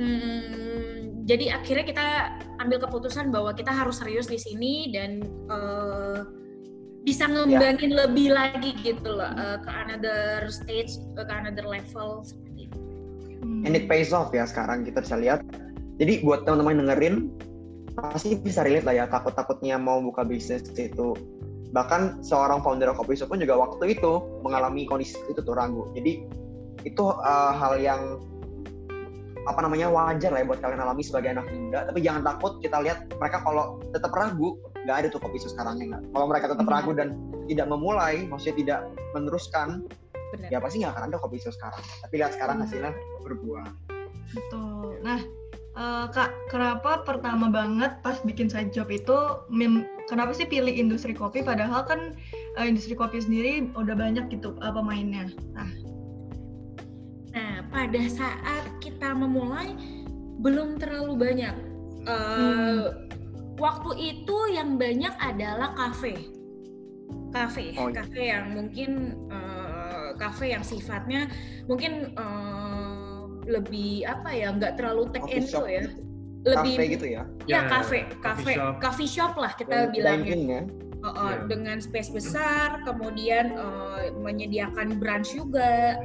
hmm, 0.00 1.24
jadi 1.28 1.60
akhirnya 1.60 1.84
kita 1.84 2.06
ambil 2.64 2.78
keputusan 2.88 3.28
bahwa 3.28 3.52
kita 3.52 3.68
harus 3.68 4.00
serius 4.00 4.32
di 4.32 4.40
sini 4.40 4.88
dan 4.88 5.20
eh, 5.52 6.20
bisa 7.04 7.24
ngembangin 7.24 7.92
lebih 7.96 8.32
lagi 8.32 8.76
gitu 8.80 9.12
loh 9.12 9.28
eh, 9.36 9.58
ke 9.60 9.70
another 9.70 10.48
stage 10.48 10.96
ke 11.16 11.22
another 11.28 11.64
level 11.68 12.24
seperti 12.24 12.68
itu. 12.68 12.78
Hmm. 13.44 13.64
And 13.68 13.72
it 13.76 13.86
pays 13.86 14.12
off 14.12 14.32
ya 14.32 14.48
sekarang 14.48 14.88
kita 14.88 15.04
bisa 15.04 15.16
lihat. 15.20 15.40
Jadi 15.98 16.22
buat 16.22 16.46
teman-teman 16.46 16.86
dengerin 16.86 17.14
pasti 18.00 18.38
bisa 18.38 18.62
relate 18.62 18.86
lah 18.86 18.94
ya 18.94 19.04
takut-takutnya 19.10 19.76
mau 19.76 19.98
buka 19.98 20.22
bisnis 20.22 20.66
itu. 20.78 21.14
Bahkan 21.74 22.24
seorang 22.24 22.64
founder 22.64 22.94
kopi 22.96 23.18
shop 23.18 23.28
pun 23.34 23.42
juga 23.42 23.58
waktu 23.58 23.98
itu 23.98 24.24
mengalami 24.40 24.88
kondisi 24.88 25.18
itu 25.28 25.40
tuh 25.42 25.52
ragu. 25.52 25.90
Jadi 25.92 26.24
itu 26.86 27.04
uh, 27.04 27.52
hal 27.52 27.76
yang 27.82 28.22
apa 29.48 29.64
namanya 29.64 29.88
wajar 29.88 30.28
lah 30.28 30.44
ya 30.44 30.46
buat 30.46 30.60
kalian 30.60 30.80
alami 30.80 31.02
sebagai 31.04 31.32
anak 31.32 31.48
muda. 31.52 31.88
Tapi 31.88 32.00
jangan 32.04 32.22
takut 32.24 32.60
kita 32.64 32.80
lihat 32.84 33.08
mereka 33.16 33.44
kalau 33.44 33.80
tetap 33.92 34.12
ragu 34.12 34.56
nggak 34.84 34.96
ada 35.04 35.06
tuh 35.12 35.20
kopi 35.20 35.36
shop 35.40 35.52
sekarang 35.56 35.80
ya 35.80 35.96
nggak. 35.96 36.02
Kalau 36.12 36.26
mereka 36.28 36.46
tetap 36.52 36.64
Benar. 36.64 36.76
ragu 36.80 36.92
dan 36.96 37.08
tidak 37.48 37.66
memulai, 37.68 38.28
maksudnya 38.28 38.56
tidak 38.60 38.80
meneruskan, 39.16 39.68
Benar. 40.36 40.48
ya 40.52 40.58
pasti 40.60 40.76
nggak 40.84 40.92
akan 40.96 41.04
ada 41.12 41.16
kopi 41.20 41.36
shop 41.40 41.52
sekarang. 41.56 41.82
Tapi 42.04 42.14
lihat 42.16 42.32
sekarang 42.36 42.56
hasilnya 42.64 42.92
berbuah. 43.24 43.68
Betul. 44.36 45.00
Nah, 45.00 45.20
eh, 45.78 46.06
Kak, 46.10 46.30
kenapa 46.50 47.06
pertama 47.06 47.46
banget 47.48 48.02
pas 48.02 48.18
bikin 48.20 48.50
side 48.50 48.74
job 48.74 48.90
itu, 48.90 49.14
kenapa 50.10 50.34
sih 50.34 50.44
pilih 50.44 50.74
industri 50.74 51.14
kopi? 51.14 51.40
Padahal 51.40 51.86
kan 51.86 52.18
eh, 52.58 52.66
industri 52.66 52.92
kopi 52.92 53.22
sendiri 53.22 53.70
udah 53.72 53.94
banyak 53.94 54.26
gitu 54.28 54.58
eh, 54.58 54.72
pemainnya. 54.74 55.30
Nah, 55.54 55.70
Nah, 57.28 57.62
pada 57.70 58.02
saat 58.10 58.64
kita 58.82 59.14
memulai 59.14 59.76
belum 60.42 60.80
terlalu 60.80 61.14
banyak. 61.14 61.54
Eh, 62.02 62.10
Hmm. 62.10 62.86
Waktu 63.58 63.90
itu 63.98 64.36
yang 64.54 64.78
banyak 64.78 65.10
adalah 65.18 65.74
kafe, 65.74 66.14
kafe, 67.34 67.74
Oh, 67.74 67.90
iya. 67.90 68.02
kafe 68.02 68.22
yang 68.30 68.54
mungkin 68.54 68.90
eh, 69.26 70.14
kafe 70.14 70.54
yang 70.54 70.62
sifatnya 70.62 71.26
mungkin 71.66 72.14
eh, 72.14 72.67
lebih 73.48 74.04
apa 74.04 74.28
ya, 74.30 74.52
nggak 74.52 74.76
terlalu 74.76 75.08
take 75.10 75.24
Coffee 75.24 75.36
and 75.36 75.48
ya, 75.66 75.80
gitu. 75.82 76.00
lebih 76.44 76.74
Cafe 76.76 76.84
gitu 76.92 77.06
ya. 77.08 77.22
ya 77.44 77.48
Ya, 77.48 77.60
kafe, 77.66 77.98
coffee 78.14 78.20
kafe, 78.20 78.52
shop. 78.54 78.72
coffee 78.78 79.10
shop 79.10 79.32
lah 79.34 79.52
kita 79.54 79.74
Dan 79.88 79.92
bilangnya. 79.92 80.36
ya. 80.36 80.62
Uh, 80.98 81.08
uh, 81.08 81.14
Iya. 81.30 81.46
dengan 81.46 81.78
space 81.78 82.10
besar, 82.10 82.82
kemudian 82.82 83.54
uh, 83.54 84.10
menyediakan 84.14 84.98
brunch 84.98 85.32
juga. 85.32 85.98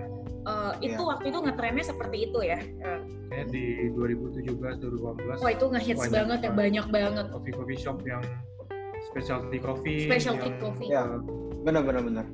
Uh, 0.44 0.76
Iya. 0.78 0.94
Itu 0.94 1.02
waktu 1.04 1.26
itu 1.30 1.40
ngetrennya 1.40 1.82
seperti 1.84 2.18
itu 2.28 2.40
ya. 2.42 2.60
Uh, 2.80 3.02
Kayaknya 3.28 3.46
di 3.50 3.64
2017 3.90 4.54
2018 4.78 5.42
wah 5.42 5.50
itu 5.50 5.66
ngehits 5.66 6.06
banget 6.08 6.40
ya, 6.40 6.52
banget. 6.52 6.52
banyak 6.54 6.86
banget. 6.88 7.26
coffee 7.32 7.52
coffee 7.52 7.80
shop 7.80 7.98
yang 8.06 8.22
specialty 9.10 9.58
coffee 9.58 10.06
Specialty 10.06 10.50
yang, 10.50 10.62
coffee. 10.62 10.88
Ya. 10.88 11.04
benar 11.64 11.82
benar 11.82 12.02
benar 12.04 12.26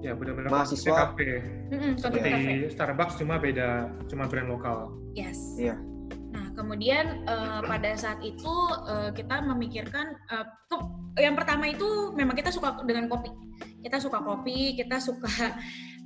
ya 0.00 0.12
benar-benar 0.12 0.50
Mahasiswa. 0.52 0.92
kafe 1.12 1.40
konsep 1.70 2.12
seperti 2.12 2.28
cafe. 2.30 2.54
Starbucks 2.70 3.14
cuma 3.16 3.34
beda 3.36 3.88
cuma 4.06 4.28
brand 4.28 4.48
lokal 4.48 4.92
Yes. 5.16 5.56
Iya. 5.56 5.80
Nah, 6.28 6.52
kemudian 6.52 7.24
eh, 7.24 7.60
pada 7.64 7.96
saat 7.96 8.20
itu 8.20 8.52
eh, 8.84 9.10
kita 9.16 9.40
memikirkan 9.40 10.12
eh, 10.28 10.44
tuh, 10.68 10.84
yang 11.16 11.32
pertama 11.32 11.64
itu 11.66 12.12
memang 12.12 12.36
kita 12.36 12.52
suka 12.52 12.84
dengan 12.84 13.08
kopi. 13.08 13.32
Kita 13.80 13.96
suka 13.96 14.20
kopi, 14.20 14.76
kita 14.76 15.00
suka 15.00 15.32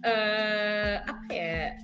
eh, 0.06 1.02
apa 1.02 1.26
ya? 1.26 1.74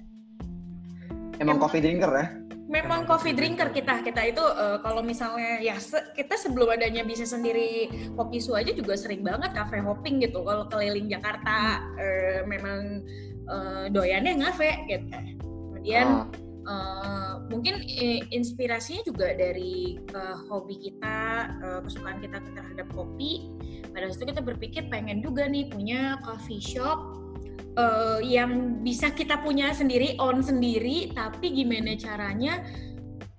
emang 1.42 1.58
Emang- 1.58 1.60
coffee 1.60 1.82
drinker 1.82 2.12
ya 2.14 2.26
Memang 2.66 3.06
Emang 3.06 3.10
coffee 3.10 3.34
drinker 3.34 3.70
kita. 3.70 4.02
Kita 4.02 4.22
itu 4.26 4.42
eh, 4.42 4.78
kalau 4.82 5.02
misalnya 5.06 5.62
ya 5.62 5.78
se- 5.78 6.10
kita 6.18 6.34
sebelum 6.34 6.74
adanya 6.74 7.06
bisnis 7.06 7.30
sendiri 7.30 7.86
kopi 8.18 8.42
su 8.42 8.58
aja 8.58 8.74
juga 8.74 8.98
sering 8.98 9.22
banget 9.22 9.54
cafe 9.54 9.78
hopping 9.78 10.18
gitu. 10.18 10.42
Kalau 10.42 10.66
keliling 10.66 11.06
Jakarta 11.06 11.82
eh, 11.94 12.42
memang 12.42 13.06
eh, 13.46 13.86
doyannya 13.94 14.42
ngafe 14.42 14.70
gitu. 14.90 15.06
Kemudian 15.42 16.26
Ah, 16.26 16.46
Eh, 16.66 17.34
mungkin 17.46 17.78
eh, 17.86 18.26
inspirasinya 18.34 19.06
juga 19.06 19.30
dari 19.38 20.02
eh, 20.02 20.36
hobi 20.50 20.74
kita, 20.82 21.18
eh, 21.62 21.80
kesukaan 21.86 22.18
kita 22.18 22.42
terhadap 22.42 22.90
kopi. 22.90 23.54
Pada 23.94 24.10
saat 24.10 24.18
itu 24.26 24.34
kita 24.34 24.42
berpikir 24.42 24.82
pengen 24.90 25.22
juga 25.22 25.46
nih 25.46 25.70
punya 25.70 26.18
coffee 26.26 26.58
shop 26.58 26.98
eh, 27.76 28.18
yang 28.24 28.80
bisa 28.80 29.12
kita 29.12 29.38
punya 29.40 29.70
sendiri, 29.70 30.16
own 30.18 30.40
sendiri, 30.40 31.12
tapi 31.12 31.52
gimana 31.52 31.94
caranya 31.94 32.64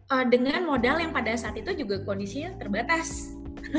eh, 0.07 0.25
dengan 0.29 0.63
modal 0.63 1.01
yang 1.01 1.11
pada 1.11 1.33
saat 1.35 1.57
itu 1.57 1.73
juga 1.73 2.05
kondisinya 2.05 2.53
terbatas. 2.61 3.33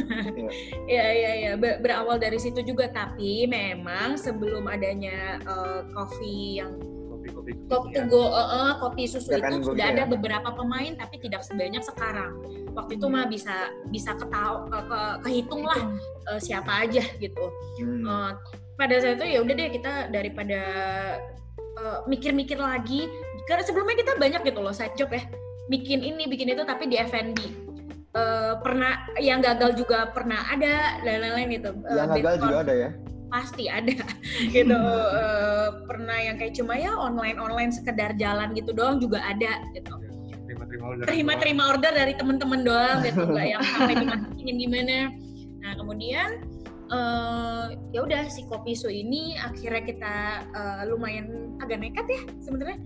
ya 0.90 1.00
ya 1.16 1.32
ya 1.48 1.52
Ber- 1.56 1.80
berawal 1.80 2.20
dari 2.20 2.36
situ 2.36 2.60
juga 2.60 2.92
tapi 2.92 3.48
memang 3.48 4.20
sebelum 4.20 4.68
adanya 4.68 5.40
eh, 5.40 5.80
coffee 5.96 6.60
yang 6.60 6.76
kopi-kopi 7.08 7.50
Kopi 7.72 7.88
to 7.96 8.02
go, 8.12 8.28
eh, 8.36 8.72
kopi 8.84 9.08
susu 9.08 9.32
Ya 9.32 9.48
itu 9.48 9.64
sudah 9.64 9.86
ya. 9.88 9.92
ada 9.96 10.04
beberapa 10.04 10.52
pemain 10.52 10.92
tapi 10.92 11.16
tidak 11.24 11.40
sebanyak 11.40 11.80
sekarang. 11.80 12.36
Waktu 12.76 13.00
itu 13.00 13.06
mah 13.08 13.26
bisa 13.32 13.72
bisa 13.88 14.12
ketau, 14.14 14.68
ke, 14.68 14.76
ke- 14.76 15.16
kehitung 15.24 15.64
lah 15.64 15.80
eh, 16.36 16.40
siapa 16.42 16.84
aja 16.84 17.02
gitu. 17.16 17.44
hmm. 17.80 18.04
Eh, 18.04 18.32
pada 18.78 18.94
saat 19.02 19.18
itu 19.18 19.26
ya 19.26 19.38
udah 19.42 19.54
deh 19.58 19.68
kita 19.74 19.92
daripada 20.14 20.60
eh, 21.58 21.98
mikir-mikir 22.06 22.56
lagi. 22.56 23.10
Karena 23.50 23.64
sebelumnya 23.66 23.96
kita 23.98 24.12
banyak 24.16 24.40
gitu 24.46 24.60
loh 24.62 24.72
side 24.72 24.94
job 24.94 25.10
ya. 25.10 25.26
Bikin 25.68 26.00
ini 26.00 26.24
bikin 26.30 26.54
itu 26.54 26.64
tapi 26.64 26.88
di 26.88 26.96
F&B 26.96 27.68
Eh, 28.18 28.54
pernah 28.64 29.04
yang 29.20 29.44
gagal 29.44 29.76
juga 29.76 30.08
pernah 30.10 30.48
ada 30.48 30.96
dan 31.04 31.20
lain-lain 31.20 31.60
gitu. 31.60 31.70
Eh, 31.86 31.92
yang 31.92 32.08
gagal 32.16 32.34
juga 32.40 32.58
ada 32.64 32.74
ya? 32.74 32.90
Pasti 33.28 33.64
ada. 33.68 33.92
Gitu 34.56 34.72
Eh, 34.72 35.68
pernah 35.84 36.16
yang 36.16 36.40
kayak 36.40 36.56
cuma 36.56 36.74
ya 36.80 36.96
online 36.96 37.36
online 37.36 37.68
sekedar 37.68 38.16
jalan 38.16 38.56
gitu 38.56 38.72
doang 38.72 38.96
juga 38.96 39.20
ada 39.20 39.60
gitu. 39.76 39.92
Terima-terima 40.48 40.84
order 40.88 41.04
terima 41.04 41.32
terima 41.36 41.62
order 41.68 41.92
dari 41.92 42.16
temen-temen 42.16 42.60
doang 42.64 42.98
gitu 43.04 43.22
nggak 43.28 43.46
yang 43.52 43.62
sampai 43.76 43.94
dimasukin 44.02 44.56
gimana. 44.56 44.98
Nah 45.60 45.72
kemudian 45.76 46.28
eh 46.88 47.66
ya 47.92 48.00
udah 48.00 48.32
si 48.32 48.48
kopi 48.48 48.72
su 48.72 48.88
ini 48.88 49.36
akhirnya 49.36 49.82
kita 49.84 50.14
eh, 50.52 50.82
lumayan 50.88 51.56
agak 51.60 51.84
nekat 51.84 52.06
ya 52.08 52.20
sebenarnya. 52.40 52.80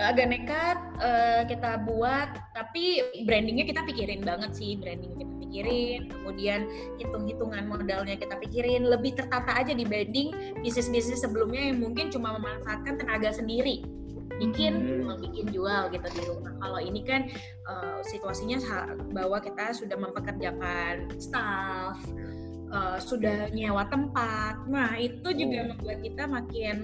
Agak 0.00 0.26
nekat 0.32 0.78
eh, 1.04 1.42
kita 1.52 1.84
buat 1.84 2.32
tapi 2.56 3.04
brandingnya 3.28 3.68
kita 3.68 3.84
pikirin 3.84 4.24
banget 4.24 4.56
sih 4.56 4.80
branding 4.80 5.12
kita 5.20 5.34
pikirin 5.44 6.00
kemudian 6.08 6.60
hitung-hitungan 6.96 7.68
modalnya 7.68 8.16
kita 8.16 8.40
pikirin. 8.40 8.88
Lebih 8.88 9.20
tertata 9.20 9.52
aja 9.52 9.76
dibanding 9.76 10.56
bisnis-bisnis 10.64 11.20
sebelumnya 11.20 11.68
yang 11.68 11.84
mungkin 11.84 12.08
cuma 12.08 12.32
memanfaatkan 12.40 12.96
tenaga 12.96 13.36
sendiri. 13.36 13.84
Bikin 14.40 15.04
Hmm. 15.04 15.20
bikin 15.20 15.52
jual 15.52 15.92
gitu 15.92 16.08
di 16.16 16.22
rumah. 16.24 16.56
Kalau 16.56 16.80
ini 16.80 17.04
kan 17.04 17.28
eh, 17.68 18.00
situasinya 18.08 18.56
bahwa 19.12 19.36
kita 19.44 19.76
sudah 19.76 20.00
mempekerjakan 20.00 21.12
staff 21.20 22.00
eh, 22.70 22.98
sudah 22.98 23.50
nyewa 23.50 23.84
tempat. 23.86 24.66
Nah 24.66 24.94
itu 24.96 25.28
juga 25.30 25.58
Oh. 25.60 25.66
membuat 25.74 25.98
kita 26.00 26.24
makin 26.24 26.76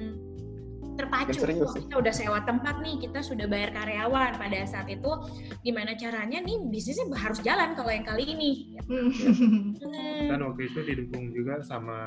terpacu. 0.97 1.37
Serius 1.37 1.61
Wah, 1.61 1.77
kita 1.77 1.95
udah 1.95 2.09
sewa 2.11 2.41
tempat 2.41 2.81
nih 2.81 2.97
kita 2.99 3.21
sudah 3.21 3.45
bayar 3.45 3.69
karyawan 3.69 4.33
pada 4.35 4.65
saat 4.65 4.89
itu. 4.89 5.13
Gimana 5.61 5.93
caranya 5.93 6.41
nih 6.41 6.57
bisnisnya 6.67 7.13
harus 7.13 7.37
jalan 7.39 7.77
kalau 7.77 7.93
yang 7.93 8.01
kali 8.01 8.25
ini. 8.25 8.81
Hmm, 8.81 9.77
dan 10.27 10.41
waktu 10.49 10.63
itu 10.67 10.81
didukung 10.83 11.31
juga 11.31 11.61
sama 11.61 11.99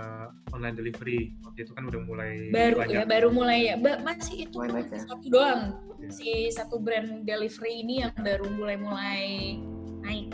online 0.49 0.73
delivery. 0.73 1.37
Waktu 1.39 1.59
itu 1.63 1.71
kan 1.71 1.85
udah 1.85 2.01
mulai 2.01 2.49
baru 2.49 2.75
banyak. 2.81 2.95
ya 2.95 3.03
baru 3.05 3.29
mulai 3.29 3.59
ya. 3.63 3.75
Ba- 3.77 4.01
masih 4.01 4.49
itu 4.49 4.57
Mulai 4.57 4.81
ya. 4.83 4.97
satu 4.99 5.25
doang. 5.29 5.61
Iya. 5.99 6.09
si 6.09 6.29
satu 6.49 6.81
brand 6.81 7.21
delivery 7.21 7.85
ini 7.85 8.01
yang 8.01 8.15
baru 8.15 8.49
mulai-mulai 8.49 9.59
naik 10.01 10.33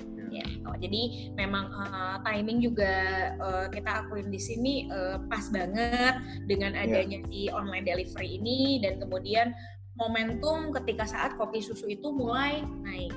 Oh, 0.65 0.73
jadi 0.75 1.31
memang 1.37 1.69
uh, 1.69 2.17
timing 2.25 2.57
juga 2.59 2.93
uh, 3.37 3.65
kita 3.69 4.05
akuin 4.05 4.33
di 4.33 4.41
sini 4.41 4.89
uh, 4.89 5.21
pas 5.29 5.45
banget 5.53 6.17
dengan 6.49 6.73
Ya. 6.73 6.83
adanya 6.89 7.21
si 7.29 7.47
online 7.53 7.85
delivery 7.85 8.41
ini 8.41 8.81
dan 8.81 8.97
kemudian 8.97 9.53
momentum 9.95 10.75
ketika 10.75 11.07
saat 11.07 11.39
kopi 11.39 11.63
susu 11.63 11.87
itu 11.87 12.11
mulai 12.11 12.61
naik. 12.83 13.15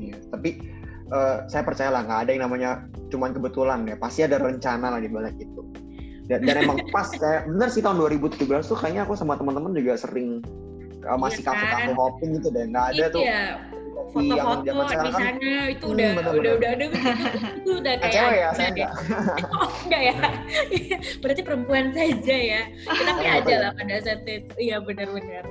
Iya, 0.00 0.16
tapi 0.32 0.50
eh, 1.10 1.36
saya 1.50 1.62
percaya 1.66 1.90
lah 1.90 2.06
nggak 2.06 2.20
ada 2.24 2.30
yang 2.30 2.42
namanya 2.46 2.70
cuman 3.10 3.34
kebetulan 3.34 3.84
ya. 3.90 3.98
Pasti 3.98 4.22
ada 4.24 4.38
rencana 4.38 4.96
lah 4.96 5.00
di 5.02 5.10
balik 5.10 5.36
itu. 5.36 5.60
Dan, 6.30 6.46
dan 6.46 6.62
emang 6.62 6.78
pas 6.94 7.10
kayak 7.20 7.50
bener 7.50 7.68
sih 7.74 7.82
tahun 7.82 7.98
2017 7.98 8.38
tuh 8.70 8.78
kayaknya 8.78 9.02
aku 9.02 9.18
sama 9.18 9.34
teman-teman 9.34 9.74
juga 9.74 9.98
sering 9.98 10.40
eh, 11.02 11.18
masih 11.18 11.42
Iya 11.42 11.52
kan? 11.52 11.58
kafe-kafe 11.58 11.92
hopping 11.98 12.30
gitu 12.38 12.48
deh. 12.54 12.64
Nggak 12.70 12.86
ada 12.96 13.04
tuh 13.10 13.22
iya 14.16 14.34
yang 14.34 14.42
foto-foto 14.42 14.64
zaman 14.64 14.86
di 14.98 15.10
kan 15.10 15.20
sana 15.20 15.52
itu 15.66 15.84
Hmm, 15.84 15.92
udah 15.92 16.08
bener-bener. 16.10 16.40
udah 16.40 16.52
udah 16.52 16.70
ada 16.70 16.84
itu, 16.84 16.98
itu 17.56 17.70
udah 17.74 17.92
Ah, 17.94 18.00
kayak 18.00 18.12
cewek 18.12 18.36
ya 18.36 18.48
saya 18.52 18.68
enggak 18.70 18.90
Oh, 19.56 19.68
enggak 19.84 20.02
ya? 20.02 20.14
Berarti 21.22 21.42
perempuan 21.42 21.84
saja 21.90 22.36
ya. 22.36 22.62
Tapi 22.82 22.98
Kenapa 22.98 23.22
aja 23.38 23.54
lah 23.58 23.70
pada 23.74 23.94
saat 24.00 24.20
itu. 24.22 24.52
Iya 24.56 24.76
benar-benar. 24.78 25.44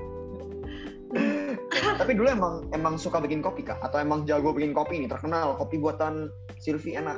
tapi 1.98 2.14
dulu 2.14 2.30
emang 2.30 2.54
emang 2.70 2.94
suka 2.96 3.18
bikin 3.18 3.42
kopi 3.42 3.62
kak 3.62 3.82
atau 3.82 3.98
emang 3.98 4.24
jago 4.24 4.54
bikin 4.54 4.72
kopi 4.72 5.02
nih 5.02 5.10
terkenal 5.10 5.58
kopi 5.58 5.76
buatan 5.76 6.30
Silvi 6.56 6.94
enak 6.94 7.18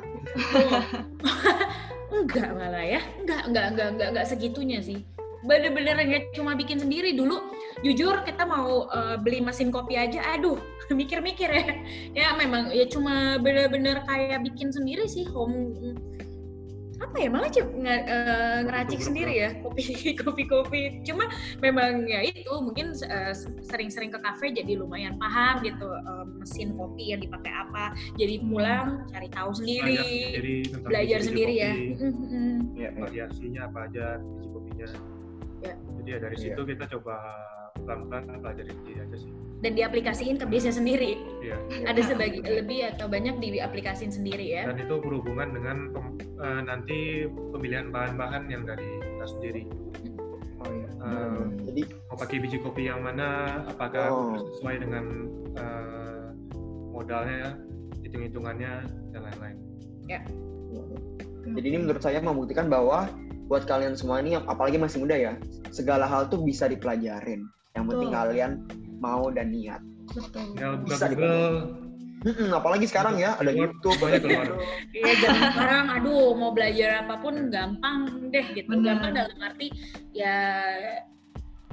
enggak 2.10 2.48
malah 2.50 2.80
ya. 2.80 3.00
Enggak, 3.18 3.40
enggak, 3.44 3.66
enggak, 3.68 3.88
enggak, 3.90 4.08
enggak 4.10 4.26
segitunya 4.26 4.80
sih. 4.80 5.04
Bener-bener 5.42 5.96
nggak 5.98 6.34
cuma 6.34 6.54
bikin 6.54 6.78
sendiri. 6.78 7.14
Dulu. 7.14 7.52
Jujur 7.82 8.22
kita 8.22 8.46
mau 8.46 8.86
eh, 8.90 9.16
beli 9.18 9.42
mesin 9.42 9.74
kopi 9.74 9.98
aja, 9.98 10.22
aduh 10.38 10.58
mikir-mikir 10.90 11.50
ya. 11.50 11.66
Ya 12.14 12.28
memang 12.38 12.70
ya 12.70 12.86
cuma 12.86 13.38
bener-bener 13.42 14.02
kayak 14.06 14.46
bikin 14.46 14.70
sendiri 14.70 15.06
sih 15.10 15.26
home 15.26 15.74
apa 17.02 17.16
ya 17.18 17.28
malah 17.34 17.50
cip, 17.50 17.66
nge- 17.66 18.06
eh, 18.06 18.58
ngeracik 18.62 19.00
sendiri 19.02 19.34
ya 19.34 19.50
kopi 19.58 19.82
kopi 20.22 20.42
kopi 20.46 20.80
cuma 21.02 21.26
memang 21.58 22.06
ya 22.06 22.22
itu 22.22 22.52
mungkin 22.62 22.94
eh, 22.94 23.34
sering-sering 23.66 24.14
ke 24.14 24.22
kafe 24.22 24.54
jadi 24.54 24.78
lumayan 24.78 25.18
paham 25.18 25.66
gitu 25.66 25.90
eh, 25.90 26.24
mesin 26.38 26.78
kopi 26.78 27.10
yang 27.10 27.20
dipakai 27.20 27.50
apa. 27.50 27.90
Jadi 28.14 28.46
pulang 28.46 29.02
cari 29.10 29.28
tahu 29.28 29.50
sendiri 29.50 29.98
jadi 30.30 30.54
tentang 30.70 30.90
belajar 30.94 31.18
sendiri 31.26 31.54
ya. 31.58 31.72
kopi, 31.74 32.78
iya. 32.78 32.88
variasinya 32.94 33.60
apa 33.66 33.78
aja 33.90 34.06
biji 34.22 34.48
kopinya 34.54 34.88
Ya. 35.62 35.74
jadi 35.96 36.08
ya 36.08 36.18
dari 36.20 36.36
Iya. 36.36 36.44
situ 36.50 36.60
kita 36.66 36.84
coba 36.90 37.14
pelan-pelan 37.78 38.42
pelajari 38.42 38.70
sendiri 38.74 38.98
aja 39.00 39.16
sih 39.16 39.30
dan 39.62 39.72
diaplikasiin 39.72 40.36
ke 40.36 40.46
bisnis 40.46 40.74
sendiri 40.74 41.12
Iya. 41.38 41.56
ada 41.86 42.02
sebagi 42.02 42.42
lebih 42.42 42.90
atau 42.92 43.06
banyak 43.06 43.38
diaplikasiin 43.38 44.10
sendiri 44.10 44.46
ya 44.52 44.66
dan 44.66 44.76
itu 44.76 44.94
berhubungan 44.98 45.54
dengan 45.54 45.76
pem- 45.90 46.18
eh, 46.20 46.60
nanti 46.62 46.98
pemilihan 47.54 47.88
bahan-bahan 47.88 48.50
yang 48.50 48.62
dari 48.62 48.86
kita 49.00 49.26
sendiri 49.28 49.64
Oh, 50.62 50.70
iya. 50.70 50.86
Eh, 50.94 51.42
jadi 51.66 51.82
mau 52.06 52.14
pakai 52.14 52.38
biji 52.38 52.62
kopi 52.62 52.86
yang 52.86 53.02
mana 53.02 53.26
apakah 53.66 54.06
Oh. 54.10 54.38
sesuai 54.46 54.78
dengan 54.78 55.04
eh, 55.52 56.26
modalnya 56.88 57.58
hitung-hitungannya 58.02 58.72
dan 59.10 59.20
lain-lain 59.22 59.58
jadi 61.52 61.66
ini 61.66 61.78
menurut 61.80 61.98
saya 61.98 62.22
membuktikan 62.22 62.70
bahwa 62.70 63.10
buat 63.52 63.68
kalian 63.68 63.92
semua 63.92 64.24
ini 64.24 64.40
apalagi 64.40 64.80
masih 64.80 65.04
muda 65.04 65.12
ya 65.12 65.36
segala 65.68 66.08
hal 66.08 66.32
tuh 66.32 66.40
bisa 66.40 66.64
dipelajarin 66.72 67.44
yang 67.76 67.84
penting 67.84 68.08
Betul. 68.08 68.16
kalian 68.16 68.52
mau 68.96 69.28
dan 69.28 69.52
niat 69.52 69.84
betul 70.08 70.56
buka 70.56 70.88
Bisa 70.88 71.06
Google 71.12 71.82
Mm-mm, 72.22 72.54
apalagi 72.54 72.86
sekarang 72.86 73.18
ya 73.18 73.34
ada 73.34 73.50
YouTube 73.50 73.98
banyak 73.98 74.22
keluar. 74.22 74.46
Iya 74.94 75.12
zaman 75.26 75.42
sekarang, 75.50 75.84
aduh 75.90 76.38
mau 76.38 76.54
belajar 76.54 77.02
apa 77.02 77.18
pun 77.18 77.50
gampang 77.50 78.30
deh 78.30 78.46
gitu. 78.54 78.70
Benar. 78.70 78.86
Gampang 78.94 79.10
dalam 79.10 79.36
arti 79.42 79.74
ya 80.14 80.38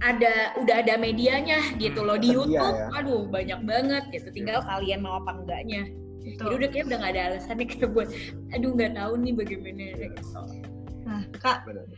ada 0.02 0.58
udah 0.58 0.76
ada 0.82 0.98
medianya 0.98 1.62
gitu 1.78 2.02
loh 2.02 2.18
di 2.18 2.34
Tersedia 2.34 2.66
YouTube. 2.66 2.78
ya. 2.82 2.98
Aduh 2.98 3.22
banyak 3.30 3.60
banget 3.62 4.04
gitu. 4.10 4.28
Tinggal 4.34 4.66
kalian 4.66 5.06
mau 5.06 5.22
apa 5.22 5.38
enggaknya. 5.38 5.86
Gitu. 6.26 6.42
Jadi 6.42 6.54
udah 6.66 6.70
kayak 6.74 6.86
udah 6.90 6.98
nggak 6.98 7.14
ada 7.14 7.22
alasan 7.30 7.56
nih 7.62 7.68
kayak 7.78 7.90
buat, 7.94 8.10
aduh 8.58 8.72
nggak 8.74 8.92
tahu 8.98 9.14
nih 9.22 9.34
bagaimana 9.38 9.86
gitu. 10.02 10.40
Nah, 11.10 11.26
Kak, 11.42 11.66
Benar. 11.66 11.90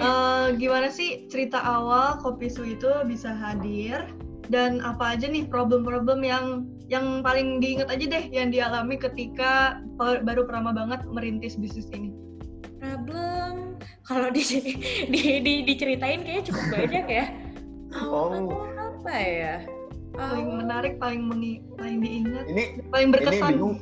eh, 0.00 0.46
gimana 0.56 0.88
sih 0.88 1.28
cerita 1.28 1.60
awal 1.60 2.16
Kopi 2.24 2.48
Su 2.48 2.64
itu 2.64 2.88
bisa 3.04 3.36
hadir 3.36 4.08
dan 4.48 4.80
apa 4.80 5.12
aja 5.12 5.28
nih 5.28 5.44
problem-problem 5.44 6.24
yang 6.24 6.64
yang 6.86 7.20
paling 7.20 7.58
diingat 7.58 7.90
aja 7.90 8.06
deh 8.06 8.24
yang 8.30 8.48
dialami 8.48 8.96
ketika 8.96 9.82
baru 10.00 10.46
pertama 10.48 10.72
banget 10.72 11.04
merintis 11.04 11.58
bisnis 11.58 11.90
ini. 11.92 12.14
Problem 12.80 13.76
kalau 14.06 14.30
di, 14.30 14.40
di, 15.12 15.42
di 15.42 15.54
diceritain 15.66 16.22
kayaknya 16.22 16.44
cukup 16.48 16.64
banyak 16.72 17.06
ya. 17.10 17.24
Oh. 17.98 18.54
Apa 18.78 19.12
ya? 19.18 19.54
Paling 20.16 20.48
menarik, 20.64 20.96
paling 20.96 21.28
mengi- 21.28 21.60
paling 21.76 22.00
diingat, 22.00 22.44
Ini 22.48 22.64
paling 22.88 23.08
ini 23.10 23.14
berkesan. 23.18 23.50
bingung. 23.52 23.76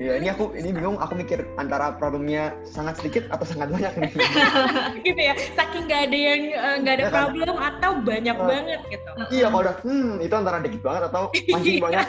Ya 0.00 0.16
ini 0.16 0.32
aku 0.32 0.56
ini 0.56 0.72
bingung. 0.72 0.96
Aku 0.96 1.12
mikir 1.12 1.44
antara 1.54 1.92
problemnya 1.92 2.56
sangat 2.64 2.96
sedikit 2.96 3.28
atau 3.28 3.44
sangat 3.44 3.68
banyak 3.68 3.92
nih. 4.00 4.10
gitu 5.06 5.20
ya 5.20 5.36
saking 5.52 5.84
nggak 5.84 6.02
ada 6.08 6.16
yang 6.18 6.40
eh, 6.50 6.74
nggak 6.80 6.94
ada 6.96 7.04
Ya 7.04 7.10
kan? 7.12 7.20
problem 7.28 7.56
atau 7.60 7.90
banyak 8.00 8.32
Oh. 8.32 8.48
banget 8.48 8.80
gitu 8.88 9.10
iya 9.28 9.46
kalau 9.46 9.60
udah 9.60 9.76
hmm 9.84 10.10
itu 10.18 10.32
antara 10.32 10.56
dikit 10.58 10.80
banget 10.80 11.02
atau 11.12 11.28
makin 11.52 11.68
Iya. 11.68 11.80
banyak. 11.84 12.04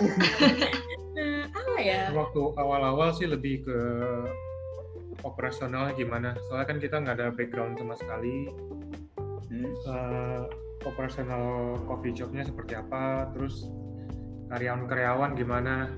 nah, 1.12 1.44
apa 1.60 1.80
ya 1.84 2.02
Waktu 2.16 2.42
awal-awal 2.56 3.12
sih 3.12 3.28
lebih 3.28 3.68
ke 3.68 3.78
operasional 5.22 5.92
gimana. 5.94 6.34
Soalnya 6.48 6.66
kan 6.66 6.78
kita 6.80 6.96
nggak 6.96 7.16
ada 7.20 7.28
background 7.30 7.76
sama 7.76 8.00
sekali. 8.00 8.48
Hmm. 9.52 9.68
Eh, 9.68 10.42
operasional 10.82 11.44
coffee 11.86 12.16
shopnya 12.16 12.42
seperti 12.42 12.74
apa, 12.74 13.30
terus 13.36 13.68
karyawan-karyawan 14.48 15.36
gimana. 15.36 15.92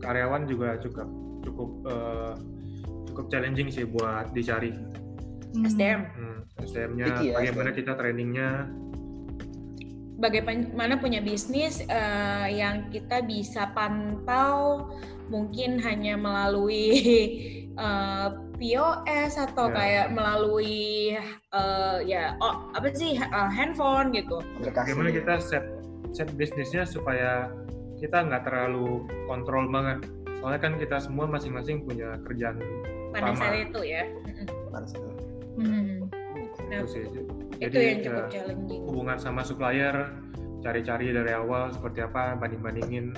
Karyawan 0.00 0.46
juga 0.46 0.80
cukup 0.80 1.10
cukup 1.40 1.70
eh, 1.84 2.34
cukup 3.06 3.26
challenging 3.28 3.68
sih 3.68 3.84
buat 3.84 4.30
dicari. 4.30 4.72
Hmm. 5.50 5.66
SDM 5.66 6.00
Hmm, 6.14 6.38
SDM-nya, 6.62 7.06
Picky 7.10 7.26
ya, 7.26 7.34
bagaimana 7.36 7.70
SDM. 7.70 7.78
kita 7.78 7.92
trainingnya. 7.94 8.50
bagaimana 10.14 11.00
punya 11.00 11.24
bisnis 11.24 11.80
eh, 11.80 12.46
yang 12.52 12.92
kita 12.92 13.24
bisa 13.24 13.72
pantau 13.72 14.84
mungkin 15.26 15.80
hanya 15.80 16.12
melalui 16.14 16.92
eh, 17.80 18.28
POS 18.60 19.40
atau 19.40 19.72
Ya. 19.72 19.74
kayak 19.74 20.06
melalui 20.12 21.16
eh, 21.50 21.98
ya 22.04 22.36
oh, 22.38 22.68
apa 22.76 22.92
sih 22.92 23.16
eh, 23.16 23.48
handphone 23.50 24.12
gitu. 24.12 24.44
Bagaimana 24.60 25.08
kita 25.08 25.40
set 25.40 25.64
set 26.12 26.28
bisnisnya 26.36 26.84
supaya 26.84 27.48
kita 27.96 28.20
nggak 28.20 28.44
terlalu 28.44 29.08
kontrol 29.24 29.72
banget. 29.72 30.04
Soalnya 30.40 30.60
kan 30.60 30.72
kita 30.80 30.96
semua 30.98 31.28
masing-masing 31.28 31.84
punya 31.84 32.16
kerjaan 32.24 32.56
pada 33.12 33.36
Sama. 33.36 33.40
saat 33.44 33.56
itu 33.68 33.80
ya 33.84 34.04
Harus. 34.72 34.92
Hmm. 35.60 36.08
Nah, 36.70 36.80
itu 36.80 36.86
sih. 36.88 37.04
itu 37.60 37.76
yang 37.76 38.00
ya, 38.00 38.04
cukup 38.08 38.26
challenging 38.32 38.80
hubungan 38.88 39.18
sama 39.20 39.44
supplier, 39.44 39.92
cari-cari 40.64 41.12
dari 41.12 41.32
awal 41.36 41.68
seperti 41.74 42.00
apa, 42.00 42.38
banding-bandingin 42.40 43.12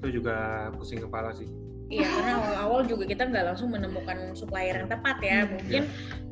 itu 0.00 0.20
juga 0.20 0.68
pusing 0.74 0.98
kepala 0.98 1.30
sih. 1.30 1.46
Iya, 1.92 2.08
karena 2.08 2.32
awal-awal 2.40 2.80
juga 2.88 3.04
kita 3.04 3.28
nggak 3.28 3.44
langsung 3.54 3.68
menemukan 3.70 4.32
supplier 4.32 4.82
yang 4.82 4.88
tepat 4.88 5.16
ya. 5.20 5.38
Hmm, 5.44 5.52
Mungkin 5.54 5.82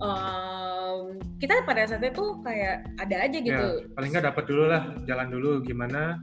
em, 0.00 1.00
kita 1.38 1.54
pada 1.68 1.82
saat 1.84 2.02
itu 2.02 2.24
kayak 2.40 2.76
ada 2.98 3.16
aja 3.22 3.38
gitu. 3.38 3.68
Ya, 3.84 3.92
paling 3.94 4.10
nggak 4.10 4.26
dapat 4.32 4.44
dulu 4.48 4.64
lah, 4.66 4.82
jalan 5.04 5.28
dulu 5.28 5.50
gimana. 5.62 6.18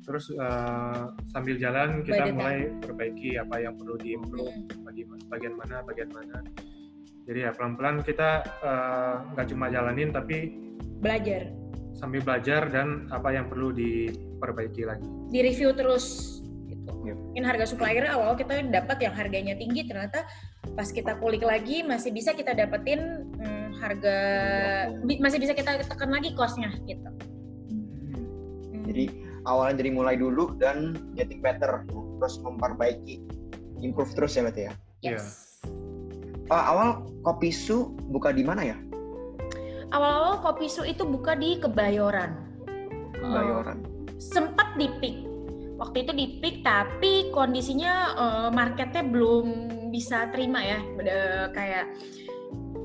Terus 0.00 0.32
eh, 0.32 1.02
sambil 1.28 1.56
jalan 1.56 2.00
kita 2.02 2.24
time. 2.24 2.34
mulai 2.34 2.58
perbaiki 2.76 3.36
apa 3.36 3.56
yang 3.58 3.74
perlu 3.74 3.94
diimprove, 3.94 4.50
Hmm. 4.50 4.84
bagian, 5.28 5.54
mana, 5.54 5.80
bagian 5.82 6.08
mana. 6.08 6.40
Jadi 7.22 7.38
ya 7.40 7.50
pelan-pelan 7.50 8.00
kita 8.00 8.30
eh, 8.60 9.14
nggak 9.30 9.46
cuma 9.48 9.68
jalanin 9.68 10.10
tapi 10.10 10.56
Belajar, 10.98 11.48
sambil 11.92 12.20
belajar 12.20 12.68
dan 12.68 13.08
apa 13.08 13.30
yang 13.30 13.46
perlu 13.46 13.70
diperbaiki 13.70 14.82
lagi. 14.82 15.06
di 15.28 15.40
review 15.40 15.70
terus 15.70 16.36
gitu. 16.66 16.90
Yep. 17.06 17.16
Mungkin 17.30 17.44
harga 17.46 17.64
supplier 17.66 18.04
awal 18.04 18.34
kita 18.34 18.60
dapat 18.62 18.98
yang 19.00 19.12
harganya 19.12 19.54
tinggi, 19.54 19.84
ternyata 19.84 20.26
pas 20.70 20.88
kita 20.88 21.16
kulik 21.16 21.40
lagi 21.40 21.80
masih 21.80 22.10
bisa 22.10 22.32
kita 22.32 22.52
dapetin 22.52 23.00
hmm, 23.32 23.78
harga 23.78 24.16
bi- 25.00 25.16
masih 25.18 25.38
bisa 25.38 25.52
kita 25.52 25.80
tekan 25.80 26.10
lagi 26.10 26.34
costnya 26.34 26.68
gitu. 26.82 27.08
Hmm. 27.70 28.84
Jadi 28.84 29.04
awalnya 29.50 29.82
dari 29.82 29.90
mulai 29.90 30.14
dulu 30.14 30.54
dan 30.62 30.94
getting 31.18 31.42
better, 31.42 31.82
terus 31.90 32.38
memperbaiki, 32.38 33.18
improve 33.82 34.14
terus 34.14 34.38
ya 34.38 34.46
berarti 34.46 34.62
ya. 34.70 34.72
yes. 35.02 35.58
Oh, 36.50 36.58
awal 36.58 37.02
kopi 37.26 37.50
su 37.50 37.94
buka 38.10 38.30
di 38.30 38.42
mana 38.46 38.74
ya? 38.74 38.76
Awal-awal 39.90 40.38
kopi 40.42 40.70
su 40.70 40.86
itu 40.86 41.02
buka 41.02 41.34
di 41.34 41.58
Kebayoran. 41.58 42.50
Bayoran. 43.20 43.84
sempat 44.20 44.76
di 44.76 44.88
peak 45.00 45.24
waktu 45.80 46.04
itu 46.04 46.12
di 46.12 46.26
peak 46.44 46.60
tapi 46.60 47.32
kondisinya 47.32 47.92
eh, 48.16 48.48
marketnya 48.52 49.04
belum 49.04 49.46
bisa 49.88 50.28
terima 50.32 50.60
ya 50.60 50.80
Beda- 50.96 51.48
kayak 51.56 51.84